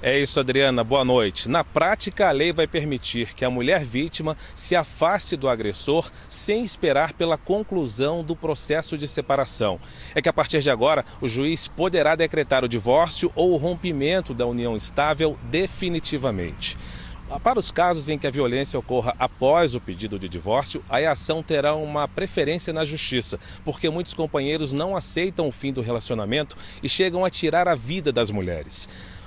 É 0.06 0.18
isso, 0.18 0.38
Adriana. 0.38 0.84
Boa 0.84 1.02
noite. 1.02 1.48
Na 1.48 1.64
prática, 1.64 2.28
a 2.28 2.30
lei 2.30 2.52
vai 2.52 2.66
permitir 2.66 3.32
que 3.32 3.42
a 3.42 3.48
mulher 3.48 3.82
vítima 3.82 4.36
se 4.54 4.76
afaste 4.76 5.34
do 5.34 5.48
agressor 5.48 6.10
sem 6.28 6.62
esperar 6.62 7.14
pela 7.14 7.38
conclusão 7.38 8.22
do 8.22 8.36
processo 8.36 8.98
de 8.98 9.08
separação. 9.08 9.80
É 10.14 10.20
que 10.20 10.28
a 10.28 10.32
partir 10.32 10.60
de 10.60 10.68
agora, 10.68 11.06
o 11.22 11.26
juiz 11.26 11.68
poderá 11.68 12.14
decretar 12.14 12.62
o 12.62 12.68
divórcio 12.68 13.32
ou 13.34 13.52
o 13.52 13.56
rompimento 13.56 14.34
da 14.34 14.44
união 14.44 14.76
estável 14.76 15.38
definitivamente. 15.44 16.76
Para 17.42 17.58
os 17.58 17.72
casos 17.72 18.10
em 18.10 18.18
que 18.18 18.26
a 18.26 18.30
violência 18.30 18.78
ocorra 18.78 19.16
após 19.18 19.74
o 19.74 19.80
pedido 19.80 20.18
de 20.18 20.28
divórcio, 20.28 20.84
a 20.86 20.98
ação 20.98 21.42
terá 21.42 21.74
uma 21.74 22.06
preferência 22.06 22.74
na 22.74 22.84
justiça, 22.84 23.40
porque 23.64 23.88
muitos 23.88 24.12
companheiros 24.12 24.74
não 24.74 24.94
aceitam 24.94 25.48
o 25.48 25.50
fim 25.50 25.72
do 25.72 25.80
relacionamento 25.80 26.58
e 26.82 26.90
chegam 26.90 27.24
a 27.24 27.30
tirar 27.30 27.66
a 27.66 27.74
vida 27.74 28.12
das 28.12 28.30
mulheres. 28.30 28.86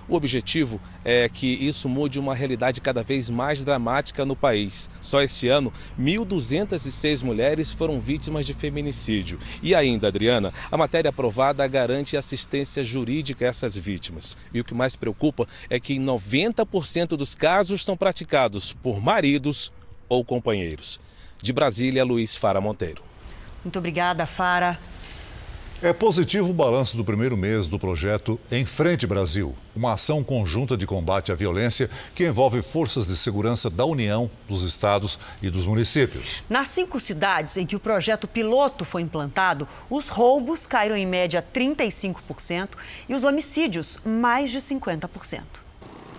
O 0.10 0.16
objetivo 0.16 0.80
é 1.04 1.28
que 1.28 1.48
isso 1.48 1.90
mude 1.90 2.20
uma 2.20 2.34
realidade 2.34 2.80
cada 2.80 3.04
vez 3.04 3.30
mais 3.30 3.64
dramática 3.64 4.26
no 4.26 4.36
país. 4.36 4.90
Só 5.02 5.22
este 5.22 5.50
ano, 5.50 5.72
1.206 6.00 7.24
mulheres 7.24 7.74
foram 7.74 8.00
vítimas 8.00 8.46
de 8.46 8.54
feminicídio. 8.54 9.38
E 9.62 9.76
ainda, 9.76 10.08
Adriana, 10.08 10.54
a 10.72 10.78
matéria 10.78 11.10
aprovada 11.10 11.68
garante 11.68 12.16
assistência 12.16 12.84
jurídica 12.84 13.46
a 13.46 13.50
essas 13.50 13.76
vítimas. 13.76 14.38
E 14.54 14.62
o 14.62 14.64
que 14.64 14.74
mais 14.74 14.96
preocupa 14.96 15.46
é 15.70 15.80
que 15.80 16.00
90% 16.00 17.10
dos 17.10 17.36
casos 17.36 17.84
são 17.84 17.98
praticados 17.98 18.72
por 18.72 19.02
maridos 19.02 19.74
ou 20.08 20.24
companheiros. 20.24 21.00
De 21.42 21.52
Brasília, 21.52 22.06
Luiz 22.06 22.36
Fara 22.36 22.62
Monteiro. 22.62 23.04
Muito 23.64 23.78
obrigada, 23.78 24.26
Fara. 24.26 24.80
É 25.80 25.94
positivo 25.94 26.50
o 26.50 26.54
balanço 26.54 26.98
do 26.98 27.06
primeiro 27.06 27.38
mês 27.38 27.68
do 27.68 27.78
projeto 27.78 28.40
Em 28.52 28.66
Frente 28.66 29.06
Brasil, 29.06 29.56
uma 29.76 29.94
ação 29.94 30.24
conjunta 30.24 30.76
de 30.76 30.88
combate 30.88 31.32
à 31.32 31.36
violência 31.36 31.88
que 32.16 32.26
envolve 32.26 32.64
forças 32.64 33.06
de 33.06 33.16
segurança 33.16 33.70
da 33.70 33.86
União, 33.86 34.28
dos 34.50 34.64
estados 34.64 35.20
e 35.40 35.52
dos 35.52 35.66
municípios. 35.66 36.42
Nas 36.50 36.70
cinco 36.70 37.00
cidades 37.00 37.58
em 37.58 37.66
que 37.68 37.76
o 37.76 37.80
projeto 37.80 38.28
piloto 38.28 38.84
foi 38.84 39.04
implantado, 39.04 39.68
os 39.88 40.10
roubos 40.10 40.66
caíram 40.66 40.98
em 40.98 41.06
média 41.06 41.46
35% 41.54 42.70
e 43.08 43.14
os 43.14 43.24
homicídios 43.24 44.00
mais 44.04 44.50
de 44.50 44.58
50%. 44.58 45.44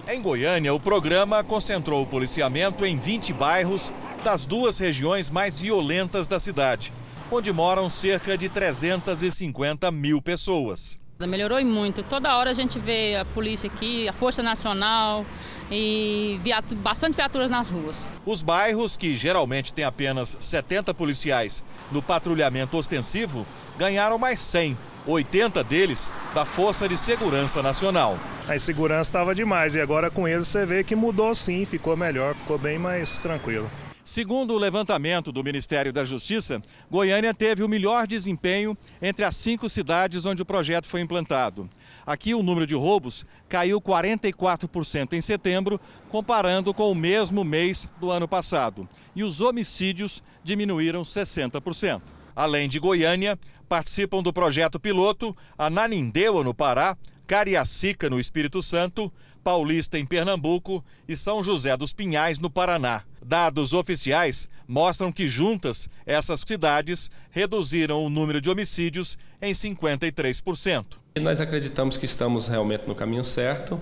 Em 0.06 0.22
Goiânia, 0.22 0.72
o 0.72 0.78
programa 0.78 1.42
concentrou 1.42 2.04
o 2.04 2.06
policiamento 2.06 2.86
em 2.86 2.96
20 2.96 3.32
bairros 3.32 3.92
das 4.22 4.46
duas 4.46 4.78
regiões 4.78 5.28
mais 5.30 5.58
violentas 5.58 6.28
da 6.28 6.38
cidade 6.38 6.92
onde 7.30 7.52
moram 7.52 7.88
cerca 7.88 8.36
de 8.36 8.48
350 8.48 9.90
mil 9.90 10.20
pessoas. 10.20 10.98
Melhorou 11.26 11.62
muito. 11.64 12.02
Toda 12.04 12.36
hora 12.36 12.50
a 12.50 12.54
gente 12.54 12.78
vê 12.78 13.16
a 13.16 13.24
polícia 13.24 13.68
aqui, 13.68 14.08
a 14.08 14.12
Força 14.12 14.42
Nacional 14.42 15.26
e 15.70 16.38
viatu 16.42 16.74
bastante 16.76 17.16
viaturas 17.16 17.50
nas 17.50 17.70
ruas. 17.70 18.12
Os 18.24 18.40
bairros, 18.40 18.96
que 18.96 19.16
geralmente 19.16 19.72
têm 19.72 19.84
apenas 19.84 20.36
70 20.38 20.94
policiais 20.94 21.64
no 21.90 22.00
patrulhamento 22.00 22.76
ostensivo, 22.76 23.44
ganharam 23.76 24.16
mais 24.16 24.38
100, 24.38 24.78
80 25.06 25.64
deles 25.64 26.10
da 26.34 26.44
Força 26.44 26.88
de 26.88 26.96
Segurança 26.96 27.62
Nacional. 27.62 28.18
A 28.46 28.54
insegurança 28.54 29.10
estava 29.10 29.34
demais 29.34 29.74
e 29.74 29.80
agora 29.80 30.10
com 30.10 30.26
eles 30.26 30.46
você 30.46 30.64
vê 30.64 30.84
que 30.84 30.94
mudou 30.94 31.34
sim, 31.34 31.64
ficou 31.64 31.96
melhor, 31.96 32.34
ficou 32.34 32.58
bem 32.58 32.78
mais 32.78 33.18
tranquilo. 33.18 33.68
Segundo 34.08 34.54
o 34.54 34.58
levantamento 34.58 35.30
do 35.30 35.44
Ministério 35.44 35.92
da 35.92 36.02
Justiça, 36.02 36.62
Goiânia 36.90 37.34
teve 37.34 37.62
o 37.62 37.68
melhor 37.68 38.06
desempenho 38.06 38.74
entre 39.02 39.22
as 39.22 39.36
cinco 39.36 39.68
cidades 39.68 40.24
onde 40.24 40.40
o 40.40 40.46
projeto 40.46 40.86
foi 40.86 41.02
implantado. 41.02 41.68
Aqui, 42.06 42.32
o 42.32 42.42
número 42.42 42.66
de 42.66 42.74
roubos 42.74 43.26
caiu 43.50 43.78
44% 43.82 45.12
em 45.12 45.20
setembro, 45.20 45.78
comparando 46.08 46.72
com 46.72 46.90
o 46.90 46.94
mesmo 46.94 47.44
mês 47.44 47.86
do 48.00 48.10
ano 48.10 48.26
passado. 48.26 48.88
E 49.14 49.22
os 49.22 49.42
homicídios 49.42 50.22
diminuíram 50.42 51.02
60%. 51.02 52.00
Além 52.34 52.66
de 52.66 52.78
Goiânia, 52.78 53.38
participam 53.68 54.22
do 54.22 54.32
projeto 54.32 54.80
piloto 54.80 55.36
Ananindeua, 55.58 56.42
no 56.42 56.54
Pará, 56.54 56.96
Cariacica, 57.28 58.08
no 58.08 58.18
Espírito 58.18 58.62
Santo, 58.62 59.12
Paulista, 59.44 59.98
em 59.98 60.06
Pernambuco 60.06 60.82
e 61.06 61.14
São 61.14 61.44
José 61.44 61.76
dos 61.76 61.92
Pinhais, 61.92 62.38
no 62.38 62.48
Paraná. 62.48 63.02
Dados 63.22 63.74
oficiais 63.74 64.48
mostram 64.66 65.12
que 65.12 65.28
juntas 65.28 65.90
essas 66.06 66.40
cidades 66.40 67.10
reduziram 67.30 68.02
o 68.02 68.08
número 68.08 68.40
de 68.40 68.48
homicídios 68.48 69.18
em 69.42 69.52
53%. 69.52 70.96
E 71.16 71.20
nós 71.20 71.38
acreditamos 71.38 71.98
que 71.98 72.06
estamos 72.06 72.48
realmente 72.48 72.88
no 72.88 72.94
caminho 72.94 73.24
certo 73.24 73.78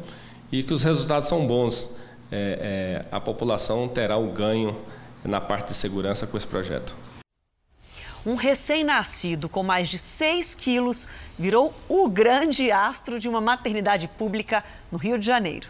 e 0.51 0.65
que 0.65 0.75
os 0.75 0.83
resultados 0.83 1.29
são 1.29 1.47
bons. 1.47 1.95
É, 2.33 3.05
é, 3.09 3.15
a 3.15 3.21
população 3.21 3.87
terá 3.87 4.17
o 4.17 4.33
ganho 4.33 4.77
na 5.25 5.41
parte 5.41 5.69
de 5.69 5.75
segurança 5.75 6.27
com 6.27 6.37
esse 6.37 6.49
projeto. 6.49 6.97
Um 8.27 8.35
recém-nascido 8.35 9.49
com 9.49 9.63
mais 9.63 9.89
de 9.89 9.99
6 9.99 10.57
quilos 10.57 11.07
virou 11.39 11.73
o 11.89 12.09
grande 12.09 12.73
astro 12.73 13.21
de 13.21 13.29
uma 13.29 13.41
maternidade 13.41 14.09
pública 14.09 14.65
no 14.91 14.99
Rio 14.99 15.17
de 15.17 15.25
Janeiro. 15.25 15.69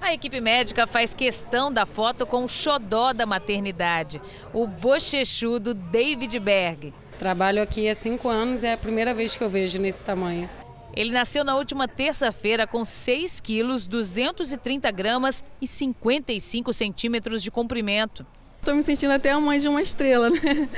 A 0.00 0.12
equipe 0.12 0.40
médica 0.40 0.88
faz 0.88 1.14
questão 1.14 1.72
da 1.72 1.86
foto 1.86 2.26
com 2.26 2.44
o 2.44 2.48
xodó 2.48 3.12
da 3.12 3.24
maternidade, 3.24 4.20
o 4.52 4.66
bochechudo 4.66 5.72
David 5.72 6.40
Berg. 6.40 6.92
Trabalho 7.16 7.62
aqui 7.62 7.88
há 7.88 7.94
cinco 7.94 8.28
anos, 8.28 8.64
é 8.64 8.72
a 8.72 8.78
primeira 8.78 9.14
vez 9.14 9.36
que 9.36 9.44
eu 9.44 9.48
vejo 9.48 9.78
nesse 9.78 10.02
tamanho. 10.02 10.50
Ele 10.92 11.12
nasceu 11.12 11.44
na 11.44 11.54
última 11.54 11.86
terça-feira 11.86 12.66
com 12.66 12.84
6 12.84 13.38
quilos, 13.38 13.86
230 13.86 14.90
gramas 14.90 15.44
e 15.60 15.68
55 15.68 16.72
centímetros 16.72 17.40
de 17.40 17.52
comprimento. 17.52 18.26
Estou 18.58 18.74
me 18.74 18.82
sentindo 18.82 19.12
até 19.12 19.30
a 19.30 19.38
mãe 19.38 19.60
de 19.60 19.68
uma 19.68 19.80
estrela, 19.80 20.28
né? 20.28 20.68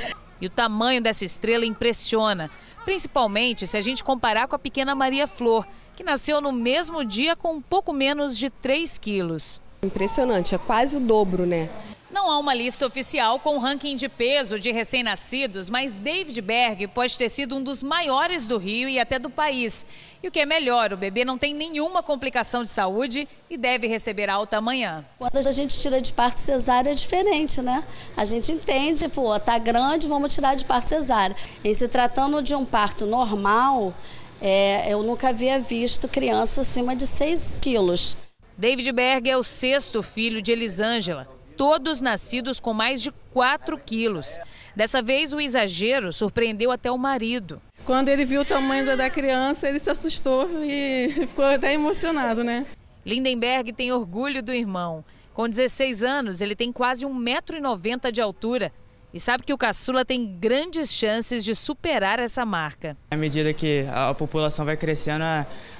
E 0.41 0.47
o 0.47 0.51
tamanho 0.51 1.03
dessa 1.03 1.25
estrela 1.25 1.67
impressiona, 1.67 2.49
principalmente 2.85 3.67
se 3.67 3.77
a 3.77 3.81
gente 3.81 4.03
comparar 4.03 4.49
com 4.49 4.57
a 4.57 4.59
pequena 4.59 4.95
Maria 4.95 5.27
Flor, 5.27 5.67
que 5.95 6.03
nasceu 6.03 6.41
no 6.41 6.51
mesmo 6.51 7.05
dia 7.05 7.37
com 7.37 7.55
um 7.55 7.61
pouco 7.61 7.93
menos 7.93 8.39
de 8.39 8.49
3 8.49 8.97
quilos. 8.99 9.61
Impressionante, 9.83 10.55
é 10.55 10.59
quase 10.59 10.97
o 10.97 11.01
dobro, 11.01 11.45
né? 11.45 11.69
Não 12.13 12.29
há 12.29 12.39
uma 12.39 12.53
lista 12.53 12.85
oficial 12.85 13.39
com 13.39 13.59
ranking 13.59 13.95
de 13.95 14.09
peso 14.09 14.59
de 14.59 14.73
recém-nascidos, 14.73 15.71
mas 15.71 15.97
David 15.97 16.41
Berg 16.43 16.89
pode 16.89 17.17
ter 17.17 17.29
sido 17.29 17.55
um 17.55 17.63
dos 17.63 17.85
maiores 17.85 18.49
do 18.49 18.59
Rio 18.59 18.89
e 18.89 18.99
até 18.99 19.17
do 19.17 19.31
país. 19.31 19.87
E 20.21 20.27
o 20.27 20.31
que 20.31 20.41
é 20.41 20.45
melhor, 20.45 20.93
o 20.93 20.97
bebê 20.97 21.25
não 21.25 21.39
tem 21.39 21.55
nenhuma 21.55 22.03
complicação 22.03 22.65
de 22.65 22.71
saúde 22.71 23.29
e 23.49 23.57
deve 23.57 23.87
receber 23.87 24.29
alta 24.29 24.57
amanhã. 24.57 25.05
Quando 25.21 25.37
a 25.37 25.53
gente 25.53 25.79
tira 25.79 26.01
de 26.01 26.13
parto 26.13 26.41
cesárea 26.41 26.91
é 26.91 26.95
diferente, 26.95 27.63
né? 27.63 27.85
A 28.17 28.25
gente 28.25 28.51
entende, 28.51 29.09
pô, 29.09 29.39
tá 29.39 29.57
grande, 29.57 30.09
vamos 30.09 30.35
tirar 30.35 30.57
de 30.57 30.65
parto 30.65 30.89
cesárea. 30.89 31.37
E 31.63 31.73
se 31.73 31.87
tratando 31.87 32.43
de 32.43 32.57
um 32.57 32.65
parto 32.65 33.07
normal, 33.07 33.95
é, 34.43 34.93
eu 34.93 35.05
nunca 35.05 35.29
havia 35.29 35.61
visto 35.61 36.09
criança 36.09 36.63
acima 36.63 36.97
de 36.97 37.07
6 37.07 37.61
quilos. 37.63 38.17
David 38.59 38.91
Berg 38.91 39.31
é 39.31 39.37
o 39.37 39.45
sexto 39.45 40.03
filho 40.03 40.43
de 40.43 40.51
Elisângela, 40.51 41.40
todos 41.61 42.01
nascidos 42.01 42.59
com 42.59 42.73
mais 42.73 43.03
de 43.03 43.13
4 43.35 43.77
quilos. 43.77 44.39
Dessa 44.75 45.03
vez, 45.03 45.35
o 45.35 45.39
exagero 45.39 46.11
surpreendeu 46.11 46.71
até 46.71 46.91
o 46.91 46.97
marido. 46.97 47.61
Quando 47.85 48.09
ele 48.09 48.25
viu 48.25 48.41
o 48.41 48.45
tamanho 48.47 48.97
da 48.97 49.11
criança, 49.11 49.69
ele 49.69 49.79
se 49.79 49.91
assustou 49.91 50.49
e 50.65 51.11
ficou 51.29 51.45
até 51.45 51.75
emocionado, 51.75 52.43
né? 52.43 52.65
Lindenberg 53.05 53.75
tem 53.75 53.93
orgulho 53.93 54.43
do 54.43 54.55
irmão. 54.55 55.05
Com 55.35 55.47
16 55.47 56.03
anos, 56.03 56.41
ele 56.41 56.57
tem 56.57 56.73
quase 56.73 57.05
1,90m 57.05 58.11
de 58.11 58.23
altura 58.23 58.73
e 59.13 59.21
sabe 59.21 59.43
que 59.43 59.53
o 59.53 59.59
caçula 59.59 60.03
tem 60.03 60.39
grandes 60.41 60.91
chances 60.91 61.45
de 61.45 61.55
superar 61.55 62.19
essa 62.21 62.43
marca. 62.47 62.97
À 63.11 63.17
medida 63.19 63.53
que 63.53 63.85
a 63.93 64.15
população 64.15 64.65
vai 64.65 64.79
crescendo, 64.79 65.25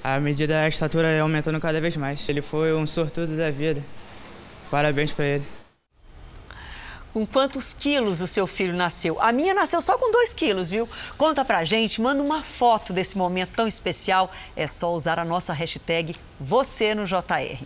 à 0.05 0.21
medida 0.21 0.61
a 0.61 0.69
estatura 0.69 1.05
vai 1.05 1.21
aumentando 1.21 1.59
cada 1.59 1.81
vez 1.81 1.97
mais. 1.97 2.29
Ele 2.29 2.43
foi 2.43 2.75
um 2.75 2.87
sortudo 2.87 3.35
da 3.35 3.51
vida. 3.51 3.83
Parabéns 4.71 5.11
para 5.11 5.25
ele. 5.25 5.60
Com 7.13 7.27
quantos 7.27 7.73
quilos 7.73 8.21
o 8.21 8.27
seu 8.29 8.47
filho 8.47 8.73
nasceu? 8.73 9.21
A 9.21 9.33
minha 9.33 9.53
nasceu 9.53 9.81
só 9.81 9.99
com 9.99 10.13
2 10.13 10.33
quilos, 10.33 10.71
viu? 10.71 10.89
Conta 11.19 11.45
pra 11.45 11.65
gente, 11.65 12.01
manda 12.01 12.23
uma 12.23 12.45
foto 12.45 12.93
desse 12.93 13.19
momento 13.19 13.51
tão 13.57 13.67
especial. 13.67 14.31
É 14.55 14.69
só 14.69 14.95
usar 14.95 15.19
a 15.19 15.25
nossa 15.25 15.53
hashtag 15.53 16.15
você 16.39 16.95
no 16.95 17.07
JR. 17.07 17.65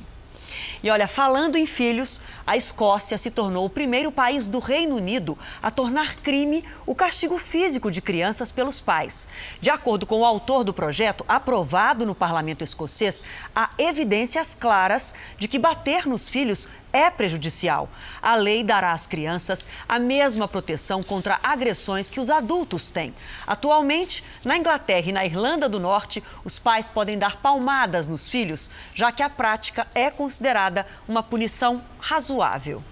E 0.82 0.90
olha, 0.90 1.06
falando 1.06 1.56
em 1.56 1.66
filhos, 1.66 2.20
a 2.46 2.56
Escócia 2.56 3.18
se 3.18 3.30
tornou 3.30 3.66
o 3.66 3.70
primeiro 3.70 4.12
país 4.12 4.48
do 4.48 4.58
Reino 4.58 4.96
Unido 4.96 5.36
a 5.62 5.70
tornar 5.70 6.16
crime 6.16 6.64
o 6.86 6.94
castigo 6.94 7.38
físico 7.38 7.90
de 7.90 8.00
crianças 8.00 8.52
pelos 8.52 8.80
pais. 8.80 9.28
De 9.60 9.68
acordo 9.68 10.06
com 10.06 10.20
o 10.20 10.24
autor 10.24 10.64
do 10.64 10.72
projeto, 10.72 11.24
aprovado 11.28 12.06
no 12.06 12.14
parlamento 12.14 12.64
escocês, 12.64 13.24
há 13.54 13.70
evidências 13.78 14.54
claras 14.54 15.14
de 15.38 15.48
que 15.48 15.58
bater 15.58 16.06
nos 16.06 16.28
filhos 16.28 16.68
é 16.94 17.10
prejudicial. 17.10 17.88
A 18.22 18.36
lei 18.36 18.62
dará 18.62 18.92
às 18.92 19.04
crianças 19.04 19.66
a 19.88 19.98
mesma 19.98 20.46
proteção 20.46 21.02
contra 21.02 21.40
agressões 21.42 22.08
que 22.08 22.20
os 22.20 22.30
adultos 22.30 22.88
têm. 22.88 23.12
Atualmente, 23.44 24.22
na 24.44 24.56
Inglaterra 24.56 25.08
e 25.08 25.12
na 25.12 25.26
Irlanda 25.26 25.68
do 25.68 25.80
Norte, 25.80 26.22
os 26.44 26.56
pais 26.56 26.88
podem 26.88 27.18
dar 27.18 27.38
palmadas 27.38 28.06
nos 28.06 28.28
filhos, 28.28 28.70
já 28.94 29.10
que 29.10 29.24
a 29.24 29.28
prática 29.28 29.88
é 29.92 30.08
considerada 30.08 30.86
uma 31.08 31.22
punição 31.22 31.82
razoável. 31.98 32.82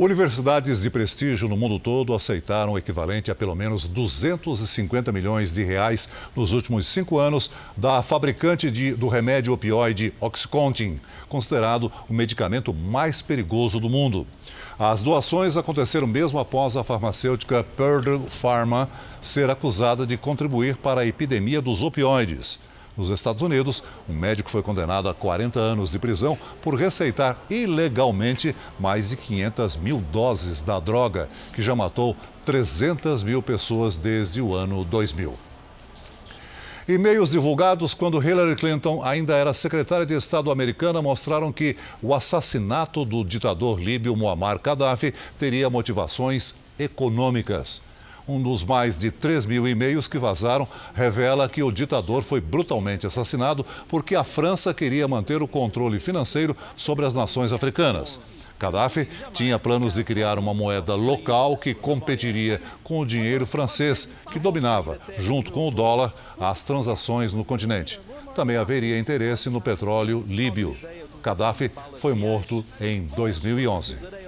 Universidades 0.00 0.80
de 0.80 0.88
prestígio 0.88 1.46
no 1.46 1.58
mundo 1.58 1.78
todo 1.78 2.14
aceitaram 2.14 2.72
o 2.72 2.78
equivalente 2.78 3.30
a 3.30 3.34
pelo 3.34 3.54
menos 3.54 3.86
250 3.86 5.12
milhões 5.12 5.52
de 5.52 5.62
reais 5.62 6.08
nos 6.34 6.52
últimos 6.52 6.86
cinco 6.86 7.18
anos 7.18 7.50
da 7.76 8.02
fabricante 8.02 8.70
de, 8.70 8.94
do 8.94 9.08
remédio 9.08 9.52
opioide 9.52 10.14
Oxycontin, 10.18 10.98
considerado 11.28 11.92
o 12.08 12.14
medicamento 12.14 12.72
mais 12.72 13.20
perigoso 13.20 13.78
do 13.78 13.90
mundo. 13.90 14.26
As 14.78 15.02
doações 15.02 15.58
aconteceram 15.58 16.06
mesmo 16.06 16.38
após 16.38 16.78
a 16.78 16.82
farmacêutica 16.82 17.62
Purdue 17.62 18.26
Pharma 18.30 18.88
ser 19.20 19.50
acusada 19.50 20.06
de 20.06 20.16
contribuir 20.16 20.78
para 20.78 21.02
a 21.02 21.06
epidemia 21.06 21.60
dos 21.60 21.82
opioides. 21.82 22.58
Nos 22.96 23.08
Estados 23.08 23.42
Unidos, 23.42 23.82
um 24.08 24.14
médico 24.14 24.50
foi 24.50 24.62
condenado 24.62 25.08
a 25.08 25.14
40 25.14 25.58
anos 25.58 25.90
de 25.90 25.98
prisão 25.98 26.36
por 26.60 26.74
receitar 26.74 27.38
ilegalmente 27.48 28.54
mais 28.78 29.10
de 29.10 29.16
500 29.16 29.76
mil 29.76 29.98
doses 30.12 30.60
da 30.60 30.80
droga, 30.80 31.28
que 31.54 31.62
já 31.62 31.74
matou 31.74 32.16
300 32.44 33.22
mil 33.22 33.40
pessoas 33.42 33.96
desde 33.96 34.40
o 34.40 34.54
ano 34.54 34.84
2000. 34.84 35.34
E-mails 36.88 37.30
divulgados 37.30 37.94
quando 37.94 38.20
Hillary 38.20 38.56
Clinton 38.56 39.00
ainda 39.04 39.34
era 39.34 39.54
secretária 39.54 40.04
de 40.04 40.14
Estado 40.14 40.50
americana 40.50 41.00
mostraram 41.00 41.52
que 41.52 41.76
o 42.02 42.12
assassinato 42.12 43.04
do 43.04 43.22
ditador 43.22 43.80
líbio 43.80 44.16
Muammar 44.16 44.58
Gaddafi 44.60 45.14
teria 45.38 45.70
motivações 45.70 46.54
econômicas. 46.76 47.80
Um 48.30 48.40
dos 48.40 48.62
mais 48.62 48.96
de 48.96 49.10
3 49.10 49.44
mil 49.44 49.66
e-mails 49.66 50.06
que 50.06 50.16
vazaram 50.16 50.68
revela 50.94 51.48
que 51.48 51.64
o 51.64 51.72
ditador 51.72 52.22
foi 52.22 52.40
brutalmente 52.40 53.04
assassinado 53.04 53.66
porque 53.88 54.14
a 54.14 54.22
França 54.22 54.72
queria 54.72 55.08
manter 55.08 55.42
o 55.42 55.48
controle 55.48 55.98
financeiro 55.98 56.56
sobre 56.76 57.04
as 57.04 57.12
nações 57.12 57.52
africanas. 57.52 58.20
Gaddafi 58.56 59.08
tinha 59.32 59.58
planos 59.58 59.94
de 59.94 60.04
criar 60.04 60.38
uma 60.38 60.54
moeda 60.54 60.94
local 60.94 61.56
que 61.56 61.74
competiria 61.74 62.62
com 62.84 63.00
o 63.00 63.06
dinheiro 63.06 63.44
francês, 63.44 64.08
que 64.30 64.38
dominava, 64.38 65.00
junto 65.18 65.50
com 65.50 65.66
o 65.66 65.72
dólar, 65.72 66.14
as 66.38 66.62
transações 66.62 67.32
no 67.32 67.44
continente. 67.44 68.00
Também 68.32 68.56
haveria 68.56 68.96
interesse 68.96 69.50
no 69.50 69.60
petróleo 69.60 70.24
líbio. 70.28 70.76
Gaddafi 71.20 71.68
foi 71.96 72.14
morto 72.14 72.64
em 72.80 73.02
2011. 73.16 74.19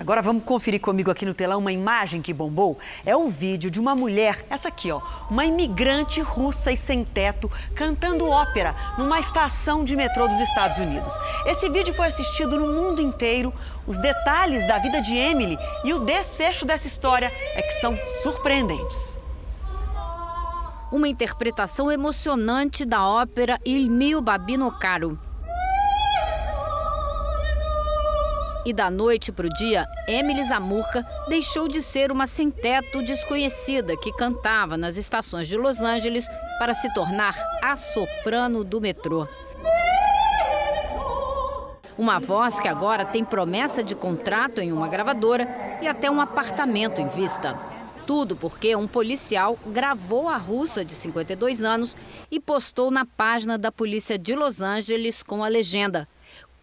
Agora 0.00 0.22
vamos 0.22 0.44
conferir 0.44 0.80
comigo 0.80 1.10
aqui 1.10 1.26
no 1.26 1.34
telão 1.34 1.58
uma 1.58 1.72
imagem 1.72 2.22
que 2.22 2.32
bombou. 2.32 2.78
É 3.04 3.16
o 3.16 3.28
vídeo 3.28 3.68
de 3.68 3.80
uma 3.80 3.96
mulher, 3.96 4.46
essa 4.48 4.68
aqui, 4.68 4.92
ó, 4.92 5.00
uma 5.28 5.44
imigrante 5.44 6.20
russa 6.20 6.70
e 6.70 6.76
sem 6.76 7.04
teto 7.04 7.50
cantando 7.74 8.28
ópera 8.28 8.76
numa 8.96 9.18
estação 9.18 9.84
de 9.84 9.96
metrô 9.96 10.28
dos 10.28 10.38
Estados 10.38 10.78
Unidos. 10.78 11.12
Esse 11.46 11.68
vídeo 11.68 11.92
foi 11.94 12.06
assistido 12.06 12.60
no 12.60 12.72
mundo 12.72 13.02
inteiro. 13.02 13.52
Os 13.88 13.98
detalhes 13.98 14.66
da 14.68 14.78
vida 14.78 15.00
de 15.00 15.16
Emily 15.16 15.58
e 15.82 15.92
o 15.92 15.98
desfecho 15.98 16.64
dessa 16.64 16.86
história 16.86 17.32
é 17.54 17.62
que 17.62 17.80
são 17.80 17.98
surpreendentes. 18.22 19.18
Uma 20.92 21.08
interpretação 21.08 21.90
emocionante 21.90 22.84
da 22.84 23.04
ópera 23.04 23.58
Il 23.66 23.90
mio 23.90 24.22
babino 24.22 24.70
caro. 24.70 25.18
E 28.68 28.72
da 28.74 28.90
noite 28.90 29.32
para 29.32 29.46
o 29.46 29.48
dia, 29.48 29.88
Emily 30.06 30.44
Zamurka 30.44 31.02
deixou 31.26 31.68
de 31.68 31.80
ser 31.80 32.12
uma 32.12 32.26
sem-teto 32.26 33.02
desconhecida 33.02 33.96
que 33.96 34.12
cantava 34.12 34.76
nas 34.76 34.98
estações 34.98 35.48
de 35.48 35.56
Los 35.56 35.80
Angeles 35.80 36.28
para 36.58 36.74
se 36.74 36.92
tornar 36.92 37.34
a 37.62 37.78
soprano 37.78 38.62
do 38.62 38.78
metrô. 38.78 39.26
Uma 41.96 42.18
voz 42.20 42.60
que 42.60 42.68
agora 42.68 43.06
tem 43.06 43.24
promessa 43.24 43.82
de 43.82 43.94
contrato 43.94 44.60
em 44.60 44.70
uma 44.70 44.86
gravadora 44.86 45.48
e 45.80 45.88
até 45.88 46.10
um 46.10 46.20
apartamento 46.20 47.00
em 47.00 47.08
vista. 47.08 47.58
Tudo 48.06 48.36
porque 48.36 48.76
um 48.76 48.86
policial 48.86 49.58
gravou 49.68 50.28
a 50.28 50.36
russa 50.36 50.84
de 50.84 50.92
52 50.92 51.62
anos 51.62 51.96
e 52.30 52.38
postou 52.38 52.90
na 52.90 53.06
página 53.06 53.56
da 53.56 53.72
polícia 53.72 54.18
de 54.18 54.34
Los 54.34 54.60
Angeles 54.60 55.22
com 55.22 55.42
a 55.42 55.48
legenda: 55.48 56.06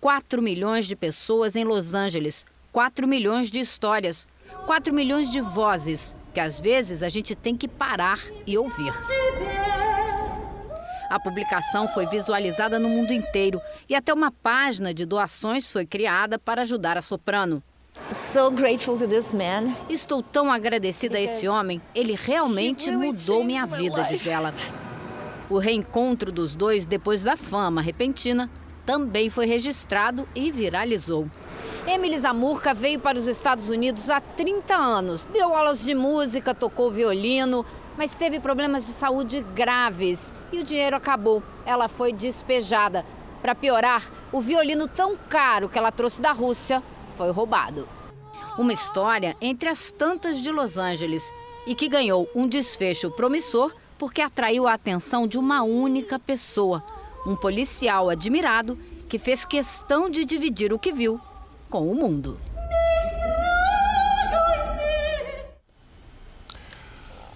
4 0.06 0.40
milhões 0.40 0.86
de 0.86 0.96
pessoas 0.96 1.56
em 1.56 1.64
Los 1.64 1.96
Angeles, 1.96 2.46
4 2.72 3.08
milhões 3.08 3.50
de 3.50 3.60
histórias, 3.60 4.28
4 4.68 4.94
milhões 4.94 5.32
de 5.32 5.42
vozes 5.42 6.16
que 6.32 6.40
às 6.40 6.62
vezes 6.62 7.02
a 7.02 7.10
gente 7.10 7.34
tem 7.34 7.58
que 7.58 7.68
parar 7.68 8.20
e 8.46 8.56
ouvir. 8.56 8.94
A 11.10 11.20
publicação 11.20 11.88
foi 11.88 12.06
visualizada 12.06 12.78
no 12.78 12.88
mundo 12.88 13.14
inteiro 13.14 13.60
e 13.90 13.96
até 13.96 14.14
uma 14.14 14.30
página 14.30 14.94
de 14.94 15.08
doações 15.08 15.74
foi 15.74 15.88
criada 15.88 16.38
para 16.38 16.62
ajudar 16.62 17.00
a 17.00 17.02
soprano. 17.02 17.64
So 18.12 18.52
grateful 18.52 19.00
to 19.00 19.08
this 19.08 19.34
man. 19.34 19.74
Estou 19.90 20.22
tão 20.22 20.52
agradecida 20.52 21.18
a 21.18 21.22
esse 21.22 21.48
homem. 21.48 21.82
Ele 21.96 22.14
realmente 22.14 22.92
mudou 22.92 23.44
minha 23.44 23.66
vida, 23.66 24.04
diz 24.04 24.28
ela. 24.28 24.54
O 25.50 25.58
reencontro 25.58 26.32
dos 26.32 26.54
dois 26.54 26.86
depois 26.86 27.24
da 27.24 27.36
fama 27.36 27.82
repentina 27.82 28.52
também 28.86 29.30
foi 29.30 29.46
registrado 29.46 30.28
e 30.36 30.52
viralizou. 30.52 31.28
Emily 31.88 32.18
Zamurka 32.18 32.74
veio 32.74 33.00
para 33.00 33.18
os 33.18 33.28
Estados 33.28 33.70
Unidos 33.70 34.10
há 34.10 34.20
30 34.20 34.76
anos. 34.76 35.26
Deu 35.26 35.56
aulas 35.56 35.84
de 35.84 35.94
música, 35.94 36.54
tocou 36.54 36.92
violino, 36.92 37.66
mas 37.98 38.14
teve 38.14 38.40
problemas 38.40 38.86
de 38.86 38.94
saúde 38.94 39.46
graves 39.56 40.34
e 40.52 40.60
o 40.60 40.64
dinheiro 40.64 40.96
acabou. 40.96 41.44
Ela 41.66 41.88
foi 41.88 42.12
despejada. 42.12 43.06
Para 43.42 43.56
piorar, 43.56 44.12
o 44.32 44.42
violino 44.42 44.88
tão 44.88 45.16
caro 45.30 45.70
que 45.70 45.78
ela 45.78 45.92
trouxe 45.92 46.22
da 46.22 46.32
Rússia 46.32 46.82
foi 47.16 47.32
roubado. 47.32 47.88
Uma 48.58 48.74
história 48.74 49.36
entre 49.40 49.70
as 49.70 49.92
tantas 49.92 50.40
de 50.40 50.52
Los 50.52 50.78
Angeles 50.78 51.32
e 51.68 51.76
que 51.76 51.88
ganhou 51.88 52.28
um 52.36 52.48
desfecho 52.48 53.12
promissor 53.12 53.74
porque 53.98 54.22
atraiu 54.22 54.68
a 54.68 54.74
atenção 54.74 55.28
de 55.28 55.38
uma 55.38 55.64
única 55.64 56.20
pessoa 56.20 56.84
um 57.26 57.36
policial 57.36 58.10
admirado 58.10 58.78
que 59.08 59.20
fez 59.20 59.46
questão 59.46 60.10
de 60.10 60.26
dividir 60.26 60.74
o 60.74 60.80
que 60.80 60.92
viu 60.92 61.20
com 61.70 61.90
o 61.90 61.96
mundo. 61.96 62.40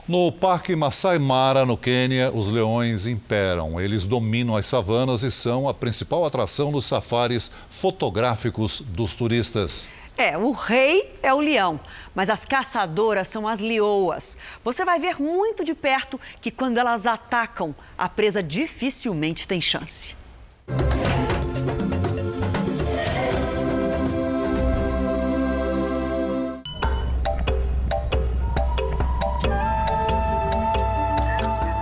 No 0.08 0.32
Parque 0.32 0.76
Masai 0.76 1.20
Mara, 1.20 1.68
no 1.68 1.78
Quênia, 1.78 2.32
os 2.34 2.48
leões 2.48 3.06
imperam. 3.06 3.80
Eles 3.80 4.04
dominam 4.04 4.58
as 4.58 4.66
savanas 4.66 5.22
e 5.22 5.30
são 5.30 5.70
a 5.70 5.74
principal 5.74 6.26
atração 6.26 6.72
dos 6.72 6.86
safaris 6.86 7.52
fotográficos 7.70 8.82
dos 8.82 9.14
turistas. 9.14 9.88
É, 10.20 10.38
o 10.38 10.52
rei 10.52 11.18
é 11.24 11.34
o 11.34 11.40
leão, 11.40 11.80
mas 12.14 12.30
as 12.30 12.44
caçadoras 12.44 13.30
são 13.30 13.48
as 13.48 13.62
leoas. 13.62 14.36
Você 14.66 14.84
vai 14.84 15.00
ver 15.00 15.18
muito 15.18 15.64
de 15.64 15.74
perto 15.74 16.20
que 16.42 16.52
quando 16.52 16.78
elas 16.78 17.06
atacam, 17.06 17.74
a 17.98 18.10
presa 18.10 18.44
dificilmente 18.44 19.48
tem 19.48 19.62
chance. 19.62 20.14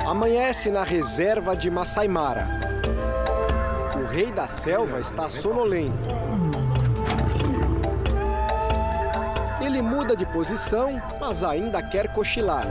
Amanhece 0.07 0.69
na 0.69 0.83
reserva 0.83 1.57
de 1.57 1.71
Masai 1.71 2.07
Mara. 2.07 2.47
O 3.95 4.05
rei 4.05 4.31
da 4.31 4.47
selva 4.47 4.99
está 4.99 5.27
sonolento. 5.27 6.26
Muda 10.07 10.15
de 10.15 10.25
posição, 10.27 11.01
mas 11.19 11.43
ainda 11.43 11.81
quer 11.81 12.13
cochilar. 12.13 12.65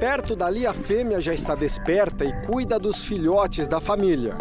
Perto 0.00 0.34
dali, 0.34 0.66
a 0.66 0.72
fêmea 0.72 1.20
já 1.20 1.34
está 1.34 1.54
desperta 1.54 2.24
e 2.24 2.32
cuida 2.46 2.78
dos 2.78 3.04
filhotes 3.04 3.68
da 3.68 3.78
família. 3.78 4.34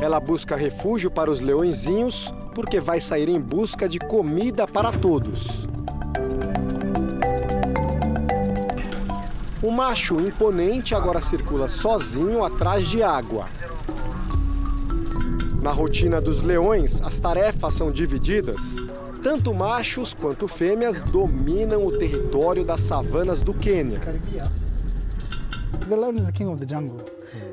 Ela 0.00 0.18
busca 0.20 0.56
refúgio 0.56 1.10
para 1.10 1.30
os 1.30 1.40
leõezinhos 1.40 2.32
porque 2.54 2.80
vai 2.80 2.98
sair 2.98 3.28
em 3.28 3.38
busca 3.38 3.86
de 3.86 3.98
comida 3.98 4.66
para 4.66 4.90
todos. 4.90 5.69
O 9.62 9.70
macho 9.70 10.18
imponente 10.18 10.94
agora 10.94 11.20
circula 11.20 11.68
sozinho 11.68 12.42
atrás 12.42 12.88
de 12.88 13.02
água. 13.02 13.44
Na 15.62 15.70
rotina 15.70 16.18
dos 16.18 16.42
leões, 16.42 17.02
as 17.02 17.18
tarefas 17.18 17.74
são 17.74 17.92
divididas. 17.92 18.76
Tanto 19.22 19.52
machos 19.52 20.14
quanto 20.14 20.48
fêmeas 20.48 21.12
dominam 21.12 21.86
o 21.86 21.92
território 21.92 22.64
das 22.64 22.80
savanas 22.80 23.42
do 23.42 23.52
Quênia. 23.52 24.00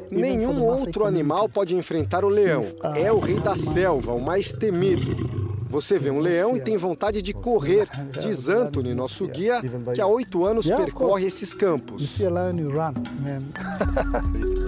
Nenhum 0.09 0.63
outro 0.63 1.05
animal 1.05 1.49
pode 1.49 1.75
enfrentar 1.75 2.23
o 2.23 2.29
leão. 2.29 2.67
É 2.95 3.11
o 3.11 3.19
rei 3.19 3.41
da 3.41 3.57
selva, 3.57 4.13
o 4.13 4.23
mais 4.23 4.53
temido. 4.53 5.46
Você 5.69 5.99
vê 5.99 6.09
um 6.09 6.19
leão 6.19 6.55
e 6.55 6.61
tem 6.61 6.77
vontade 6.77 7.21
de 7.21 7.33
correr, 7.33 7.87
diz 8.21 8.49
Anthony, 8.49 8.93
nosso 8.93 9.27
guia, 9.27 9.61
que 9.93 10.01
há 10.01 10.07
oito 10.07 10.45
anos 10.45 10.67
percorre 10.67 11.25
esses 11.25 11.53
campos. 11.53 12.17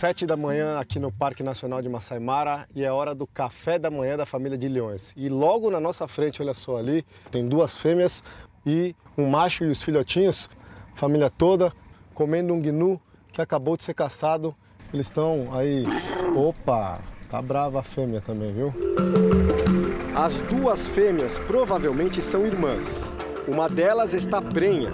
Sete 0.00 0.24
da 0.24 0.34
manhã 0.34 0.78
aqui 0.78 0.98
no 0.98 1.12
Parque 1.12 1.42
Nacional 1.42 1.82
de 1.82 1.88
Masai 1.90 2.18
Mara 2.18 2.66
e 2.74 2.82
é 2.82 2.90
hora 2.90 3.14
do 3.14 3.26
café 3.26 3.78
da 3.78 3.90
manhã 3.90 4.16
da 4.16 4.24
família 4.24 4.56
de 4.56 4.66
leões. 4.66 5.12
E 5.14 5.28
logo 5.28 5.70
na 5.70 5.78
nossa 5.78 6.08
frente, 6.08 6.40
olha 6.40 6.54
só 6.54 6.78
ali, 6.78 7.04
tem 7.30 7.46
duas 7.46 7.76
fêmeas 7.76 8.24
e 8.64 8.96
um 9.18 9.28
macho 9.28 9.64
e 9.64 9.70
os 9.70 9.82
filhotinhos, 9.82 10.48
família 10.94 11.28
toda, 11.28 11.70
comendo 12.14 12.54
um 12.54 12.62
gnu 12.62 12.98
que 13.40 13.42
acabou 13.42 13.76
de 13.76 13.84
ser 13.84 13.94
caçado. 13.94 14.54
Eles 14.92 15.06
estão 15.06 15.48
aí. 15.52 15.86
Opa! 16.36 17.00
Tá 17.30 17.40
brava 17.40 17.80
a 17.80 17.82
fêmea 17.82 18.20
também, 18.20 18.52
viu? 18.52 18.74
As 20.14 20.40
duas 20.42 20.86
fêmeas 20.86 21.38
provavelmente 21.38 22.20
são 22.22 22.44
irmãs. 22.44 23.14
Uma 23.48 23.68
delas 23.68 24.12
está 24.12 24.42
prenha. 24.42 24.90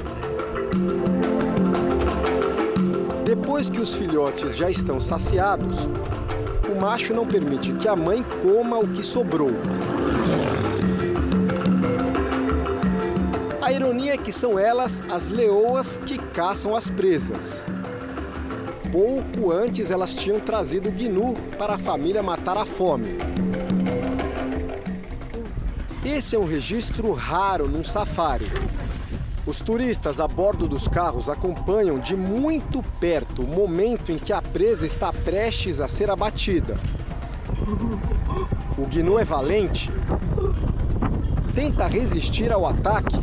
Depois 3.24 3.68
que 3.70 3.80
os 3.80 3.94
filhotes 3.94 4.54
já 4.54 4.70
estão 4.70 5.00
saciados, 5.00 5.88
o 6.70 6.78
macho 6.78 7.14
não 7.14 7.26
permite 7.26 7.72
que 7.72 7.88
a 7.88 7.96
mãe 7.96 8.24
coma 8.42 8.78
o 8.78 8.86
que 8.86 9.02
sobrou. 9.02 9.50
A 13.62 13.72
ironia 13.72 14.14
é 14.14 14.16
que 14.18 14.30
são 14.30 14.58
elas 14.58 15.02
as 15.10 15.30
leoas 15.30 15.96
que 15.96 16.18
caçam 16.18 16.76
as 16.76 16.88
presas. 16.90 17.66
Pouco 18.96 19.52
antes 19.52 19.90
elas 19.90 20.14
tinham 20.14 20.40
trazido 20.40 20.88
o 20.88 20.92
gnu 20.92 21.34
para 21.58 21.74
a 21.74 21.78
família 21.78 22.22
matar 22.22 22.56
a 22.56 22.64
fome. 22.64 23.18
Esse 26.02 26.34
é 26.34 26.38
um 26.38 26.46
registro 26.46 27.12
raro 27.12 27.68
num 27.68 27.84
safari. 27.84 28.50
Os 29.46 29.60
turistas 29.60 30.18
a 30.18 30.26
bordo 30.26 30.66
dos 30.66 30.88
carros 30.88 31.28
acompanham 31.28 31.98
de 31.98 32.16
muito 32.16 32.82
perto 32.98 33.42
o 33.42 33.46
momento 33.46 34.12
em 34.12 34.16
que 34.16 34.32
a 34.32 34.40
presa 34.40 34.86
está 34.86 35.12
prestes 35.12 35.78
a 35.78 35.86
ser 35.86 36.08
abatida. 36.08 36.78
O 38.78 38.86
gnu 38.86 39.18
é 39.18 39.26
valente, 39.26 39.92
tenta 41.54 41.86
resistir 41.86 42.50
ao 42.50 42.66
ataque, 42.66 43.18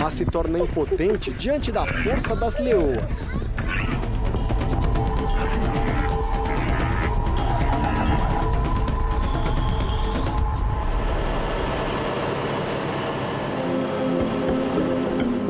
mas 0.00 0.14
se 0.14 0.24
torna 0.24 0.58
impotente 0.58 1.30
diante 1.30 1.70
da 1.70 1.86
força 1.86 2.34
das 2.34 2.58
leoas. 2.58 3.36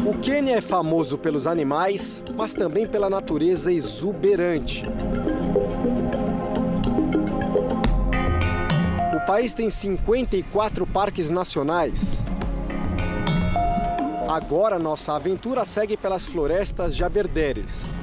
O 0.05 0.19
Quênia 0.21 0.57
é 0.57 0.61
famoso 0.61 1.17
pelos 1.17 1.47
animais, 1.47 2.21
mas 2.35 2.53
também 2.53 2.87
pela 2.87 3.09
natureza 3.09 3.73
exuberante. 3.73 4.83
O 9.15 9.27
país 9.27 9.55
tem 9.55 9.71
54 9.71 10.85
parques 10.89 11.31
nacionais. 11.31 12.25
Agora 14.31 14.79
nossa 14.79 15.17
aventura 15.17 15.65
segue 15.65 15.97
pelas 15.97 16.25
florestas 16.25 16.95
de 16.95 17.03
Aberderes. 17.03 17.97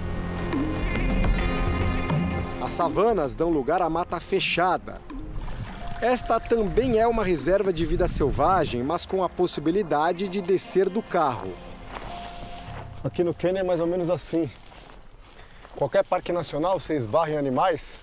As 2.61 2.73
savanas 2.73 3.34
dão 3.34 3.49
lugar 3.49 3.82
à 3.82 3.89
mata 3.89 4.19
fechada. 4.19 4.99
Esta 6.01 6.38
também 6.38 6.99
é 6.99 7.07
uma 7.07 7.23
reserva 7.23 7.71
de 7.71 7.86
vida 7.86 8.09
selvagem, 8.09 8.84
mas 8.84 9.05
com 9.05 9.23
a 9.23 9.30
possibilidade 9.30 10.28
de 10.28 10.41
descer 10.41 10.89
do 10.89 11.01
carro. 11.01 11.53
Aqui 13.01 13.23
no 13.23 13.34
Quênia 13.34 13.61
é 13.61 13.63
mais 13.63 13.80
ou 13.80 13.88
menos 13.88 14.09
assim. 14.09 14.49
Qualquer 15.78 16.03
parque 16.03 16.34
nacional 16.34 16.78
você 16.78 16.97
esbarra 16.97 17.32
em 17.32 17.38
animais 17.38 17.99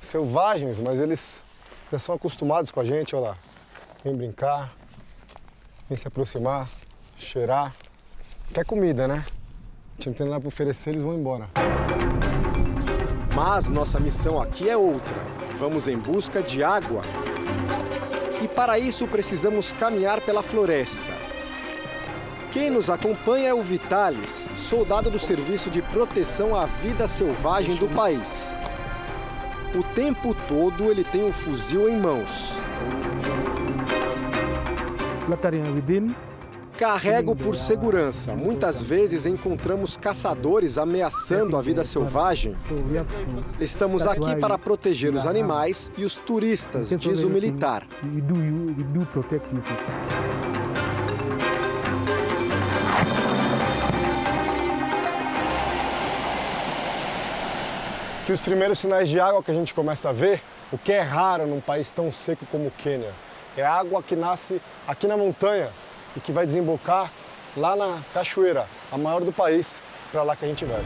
selvagens, 0.00 0.80
mas 0.80 0.98
eles 0.98 1.44
já 1.92 1.98
são 1.98 2.14
acostumados 2.14 2.70
com 2.70 2.80
a 2.80 2.84
gente, 2.86 3.14
olha 3.14 3.28
lá. 3.28 3.36
Vem 4.02 4.16
brincar, 4.16 4.74
vem 5.90 5.98
se 5.98 6.08
aproximar, 6.08 6.70
cheirar. 7.16 7.72
Quer 8.52 8.64
comida, 8.64 9.08
né? 9.08 9.24
A 10.00 10.06
não 10.06 10.12
tem 10.12 10.26
nada 10.26 10.40
para 10.40 10.48
oferecer, 10.48 10.90
eles 10.90 11.02
vão 11.02 11.14
embora. 11.14 11.48
Mas 13.34 13.68
nossa 13.68 13.98
missão 13.98 14.40
aqui 14.40 14.68
é 14.68 14.76
outra. 14.76 15.14
Vamos 15.58 15.88
em 15.88 15.96
busca 15.96 16.42
de 16.42 16.62
água. 16.62 17.02
E 18.42 18.48
para 18.48 18.78
isso 18.78 19.06
precisamos 19.06 19.72
caminhar 19.72 20.20
pela 20.20 20.42
floresta. 20.42 21.02
Quem 22.52 22.70
nos 22.70 22.88
acompanha 22.88 23.48
é 23.48 23.54
o 23.54 23.62
Vitalis, 23.62 24.48
soldado 24.56 25.10
do 25.10 25.18
Serviço 25.18 25.70
de 25.70 25.82
Proteção 25.82 26.54
à 26.54 26.66
Vida 26.66 27.08
Selvagem 27.08 27.74
do 27.76 27.88
país. 27.88 28.58
O 29.74 29.82
tempo 29.82 30.34
todo 30.46 30.90
ele 30.90 31.02
tem 31.02 31.24
um 31.24 31.32
fuzil 31.32 31.88
em 31.88 31.96
mãos. 31.96 32.60
Carrego 36.76 37.36
por 37.36 37.54
segurança. 37.54 38.34
Muitas 38.34 38.82
vezes 38.82 39.26
encontramos 39.26 39.96
caçadores 39.96 40.76
ameaçando 40.76 41.56
a 41.56 41.62
vida 41.62 41.84
selvagem. 41.84 42.56
Estamos 43.60 44.04
aqui 44.06 44.34
para 44.36 44.58
proteger 44.58 45.14
os 45.14 45.24
animais 45.24 45.90
e 45.96 46.04
os 46.04 46.18
turistas, 46.18 46.88
diz 46.90 47.22
o 47.22 47.30
militar. 47.30 47.86
que 58.24 58.32
os 58.32 58.40
primeiros 58.40 58.78
sinais 58.78 59.10
de 59.10 59.20
água 59.20 59.42
que 59.42 59.50
a 59.50 59.54
gente 59.54 59.74
começa 59.74 60.08
a 60.08 60.12
ver, 60.12 60.42
o 60.72 60.78
que 60.78 60.90
é 60.90 61.02
raro 61.02 61.46
num 61.46 61.60
país 61.60 61.90
tão 61.90 62.10
seco 62.10 62.46
como 62.46 62.68
o 62.68 62.70
Quênia, 62.70 63.12
é 63.54 63.62
água 63.62 64.02
que 64.02 64.16
nasce 64.16 64.62
aqui 64.88 65.06
na 65.06 65.14
montanha 65.14 65.68
e 66.16 66.20
que 66.20 66.32
vai 66.32 66.46
desembocar 66.46 67.10
lá 67.56 67.76
na 67.76 68.00
cachoeira, 68.12 68.66
a 68.90 68.98
maior 68.98 69.22
do 69.22 69.32
país, 69.32 69.82
para 70.10 70.22
lá 70.22 70.36
que 70.36 70.44
a 70.44 70.48
gente 70.48 70.64
vai. 70.64 70.82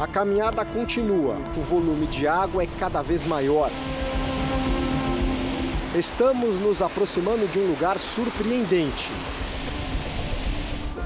A 0.00 0.06
caminhada 0.06 0.64
continua, 0.64 1.36
o 1.56 1.62
volume 1.62 2.06
de 2.06 2.26
água 2.26 2.62
é 2.62 2.68
cada 2.78 3.02
vez 3.02 3.24
maior. 3.24 3.70
Estamos 5.94 6.58
nos 6.58 6.80
aproximando 6.80 7.46
de 7.48 7.58
um 7.58 7.68
lugar 7.68 7.98
surpreendente, 7.98 9.10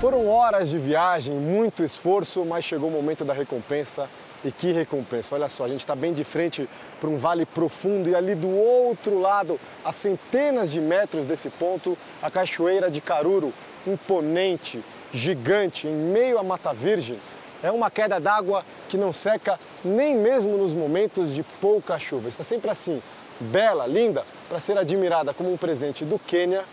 foram 0.01 0.28
horas 0.28 0.68
de 0.68 0.78
viagem, 0.78 1.34
muito 1.34 1.82
esforço, 1.82 2.44
mas 2.44 2.64
chegou 2.64 2.90
o 2.90 2.92
momento 2.92 3.24
da 3.24 3.32
recompensa. 3.32 4.07
E 4.45 4.53
que 4.53 4.72
recompensa! 4.72 5.34
Olha 5.34 5.49
só, 5.49 5.64
a 5.64 5.68
gente 5.68 5.80
está 5.80 5.95
bem 5.95 6.12
de 6.12 6.22
frente 6.22 6.68
para 7.01 7.09
um 7.09 7.18
vale 7.18 7.45
profundo 7.47 8.09
e 8.09 8.14
ali 8.14 8.34
do 8.34 8.49
outro 8.49 9.20
lado, 9.20 9.59
a 9.84 9.93
centenas 9.93 10.70
de 10.70 10.80
metros 10.80 11.24
desse 11.24 11.51
ponto, 11.51 11.97
a 12.22 12.30
Cachoeira 12.30 12.91
de 12.91 13.01
Caruru, 13.01 13.53
imponente, 13.87 14.82
gigante, 15.12 15.87
em 15.87 15.95
meio 15.95 16.39
à 16.39 16.43
Mata 16.43 16.72
Virgem. 16.72 17.18
É 17.62 17.70
uma 17.70 17.91
queda 17.91 18.20
d'água 18.20 18.64
que 18.89 18.99
não 18.99 19.12
seca 19.12 19.59
nem 19.84 20.14
mesmo 20.14 20.57
nos 20.57 20.74
momentos 20.74 21.34
de 21.34 21.43
pouca 21.43 21.99
chuva. 21.99 22.28
Está 22.28 22.45
sempre 22.45 22.70
assim, 22.70 23.03
bela, 23.41 23.87
linda, 23.87 24.24
para 24.49 24.61
ser 24.61 24.78
admirada 24.78 25.32
como 25.32 25.53
um 25.53 25.57
presente 25.57 26.05
do 26.05 26.18
Quênia 26.18 26.64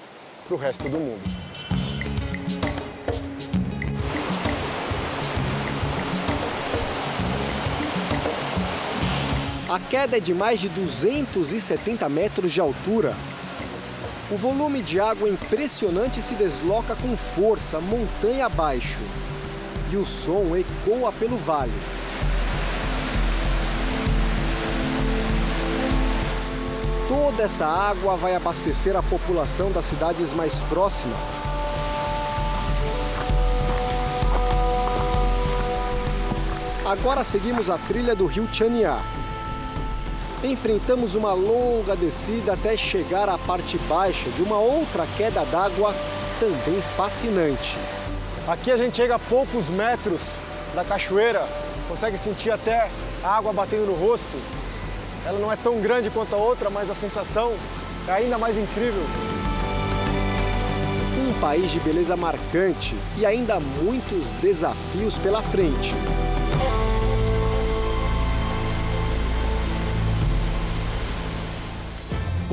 para 0.45 0.55
o 0.55 0.57
resto 0.57 0.89
do 0.89 0.97
mundo. 0.97 1.53
A 9.74 9.80
queda 9.80 10.17
é 10.17 10.19
de 10.19 10.36
mais 10.36 10.59
de 10.59 10.69
270 10.69 12.07
metros 12.07 12.51
de 12.51 12.61
altura. 12.61 13.15
O 14.30 14.38
volume 14.38 14.84
de 14.84 14.99
água 14.99 15.28
impressionante 15.28 16.21
se 16.21 16.36
desloca 16.36 16.95
com 16.95 17.17
força 17.17 17.82
montanha 17.82 18.45
abaixo. 18.45 18.99
E 19.91 19.95
o 19.97 20.05
som 20.05 20.55
ecoa 20.55 21.11
pelo 21.13 21.38
vale. 21.38 21.74
Toda 27.07 27.41
essa 27.41 27.65
água 27.65 28.15
vai 28.15 28.36
abastecer 28.36 28.95
a 28.95 29.01
população 29.01 29.71
das 29.71 29.86
cidades 29.86 30.36
mais 30.36 30.61
próximas. 30.61 31.17
Agora 36.86 37.24
seguimos 37.24 37.71
a 37.71 37.80
trilha 37.80 38.13
do 38.13 38.28
rio 38.28 38.47
Chania, 38.53 38.99
enfrentamos 40.44 41.16
uma 41.16 41.34
longa 41.34 41.96
descida 41.96 42.54
até 42.54 42.76
chegar 42.76 43.30
à 43.30 43.38
parte 43.38 43.78
baixa 43.89 44.30
de 44.32 44.41
uma 44.41 44.58
outra 44.58 45.08
queda 45.18 45.46
d'água 45.46 45.96
também 46.39 46.82
fascinante. 46.98 47.78
Aqui 48.48 48.72
a 48.72 48.78
gente 48.78 48.98
chega 48.98 49.16
a 49.16 49.20
poucos 49.20 49.70
metros 49.70 50.34
da 50.76 50.84
cachoeira, 50.84 51.48
consegue 51.88 52.18
sentir 52.18 52.52
até 52.52 52.89
a 53.24 53.38
água 53.38 53.54
batendo 53.54 53.86
no 53.86 53.94
rosto. 53.94 54.38
Ela 55.26 55.39
não 55.39 55.52
é 55.52 55.56
tão 55.56 55.80
grande 55.80 56.10
quanto 56.10 56.36
a 56.36 56.38
outra, 56.38 56.70
mas 56.70 56.89
a 56.89 56.96
sensação 56.96 57.54
é 58.08 58.12
ainda 58.12 58.38
mais 58.38 58.58
incrível. 58.58 59.04
Um 61.26 61.39
país 61.39 61.72
de 61.72 61.80
beleza 61.80 62.18
marcante 62.18 62.98
e 63.18 63.26
ainda 63.26 63.60
muitos 63.60 64.32
desafios 64.41 65.18
pela 65.18 65.41
frente. 65.41 65.96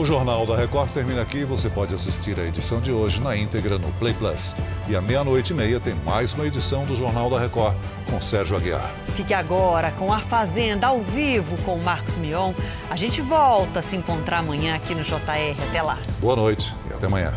O 0.01 0.05
Jornal 0.07 0.47
da 0.47 0.57
Record 0.57 0.91
termina 0.93 1.21
aqui. 1.21 1.45
Você 1.45 1.69
pode 1.69 1.95
assistir 1.95 2.41
a 2.41 2.47
edição 2.47 2.81
de 2.81 2.91
hoje 2.91 3.21
na 3.21 3.37
íntegra 3.37 3.77
no 3.77 3.93
Play 3.99 4.15
Plus. 4.15 4.57
E 4.89 4.97
à 4.97 5.03
meia-noite 5.03 5.53
e 5.53 5.55
meia 5.55 5.79
tem 5.79 5.95
mais 5.95 6.33
uma 6.33 6.47
edição 6.47 6.87
do 6.87 6.97
Jornal 6.97 7.29
da 7.29 7.39
Record 7.39 7.77
com 8.09 8.19
Sérgio 8.19 8.57
Aguiar. 8.57 8.91
Fique 9.09 9.35
agora 9.35 9.91
com 9.91 10.11
a 10.11 10.21
Fazenda 10.21 10.87
ao 10.87 11.03
vivo 11.03 11.55
com 11.65 11.75
o 11.75 11.85
Marcos 11.85 12.17
Mion. 12.17 12.55
A 12.89 12.97
gente 12.97 13.21
volta 13.21 13.81
a 13.81 13.83
se 13.83 13.95
encontrar 13.95 14.39
amanhã 14.39 14.75
aqui 14.75 14.95
no 14.95 15.03
JR. 15.03 15.63
Até 15.69 15.83
lá. 15.83 15.99
Boa 16.19 16.35
noite 16.35 16.75
e 16.91 16.95
até 16.95 17.05
amanhã. 17.05 17.35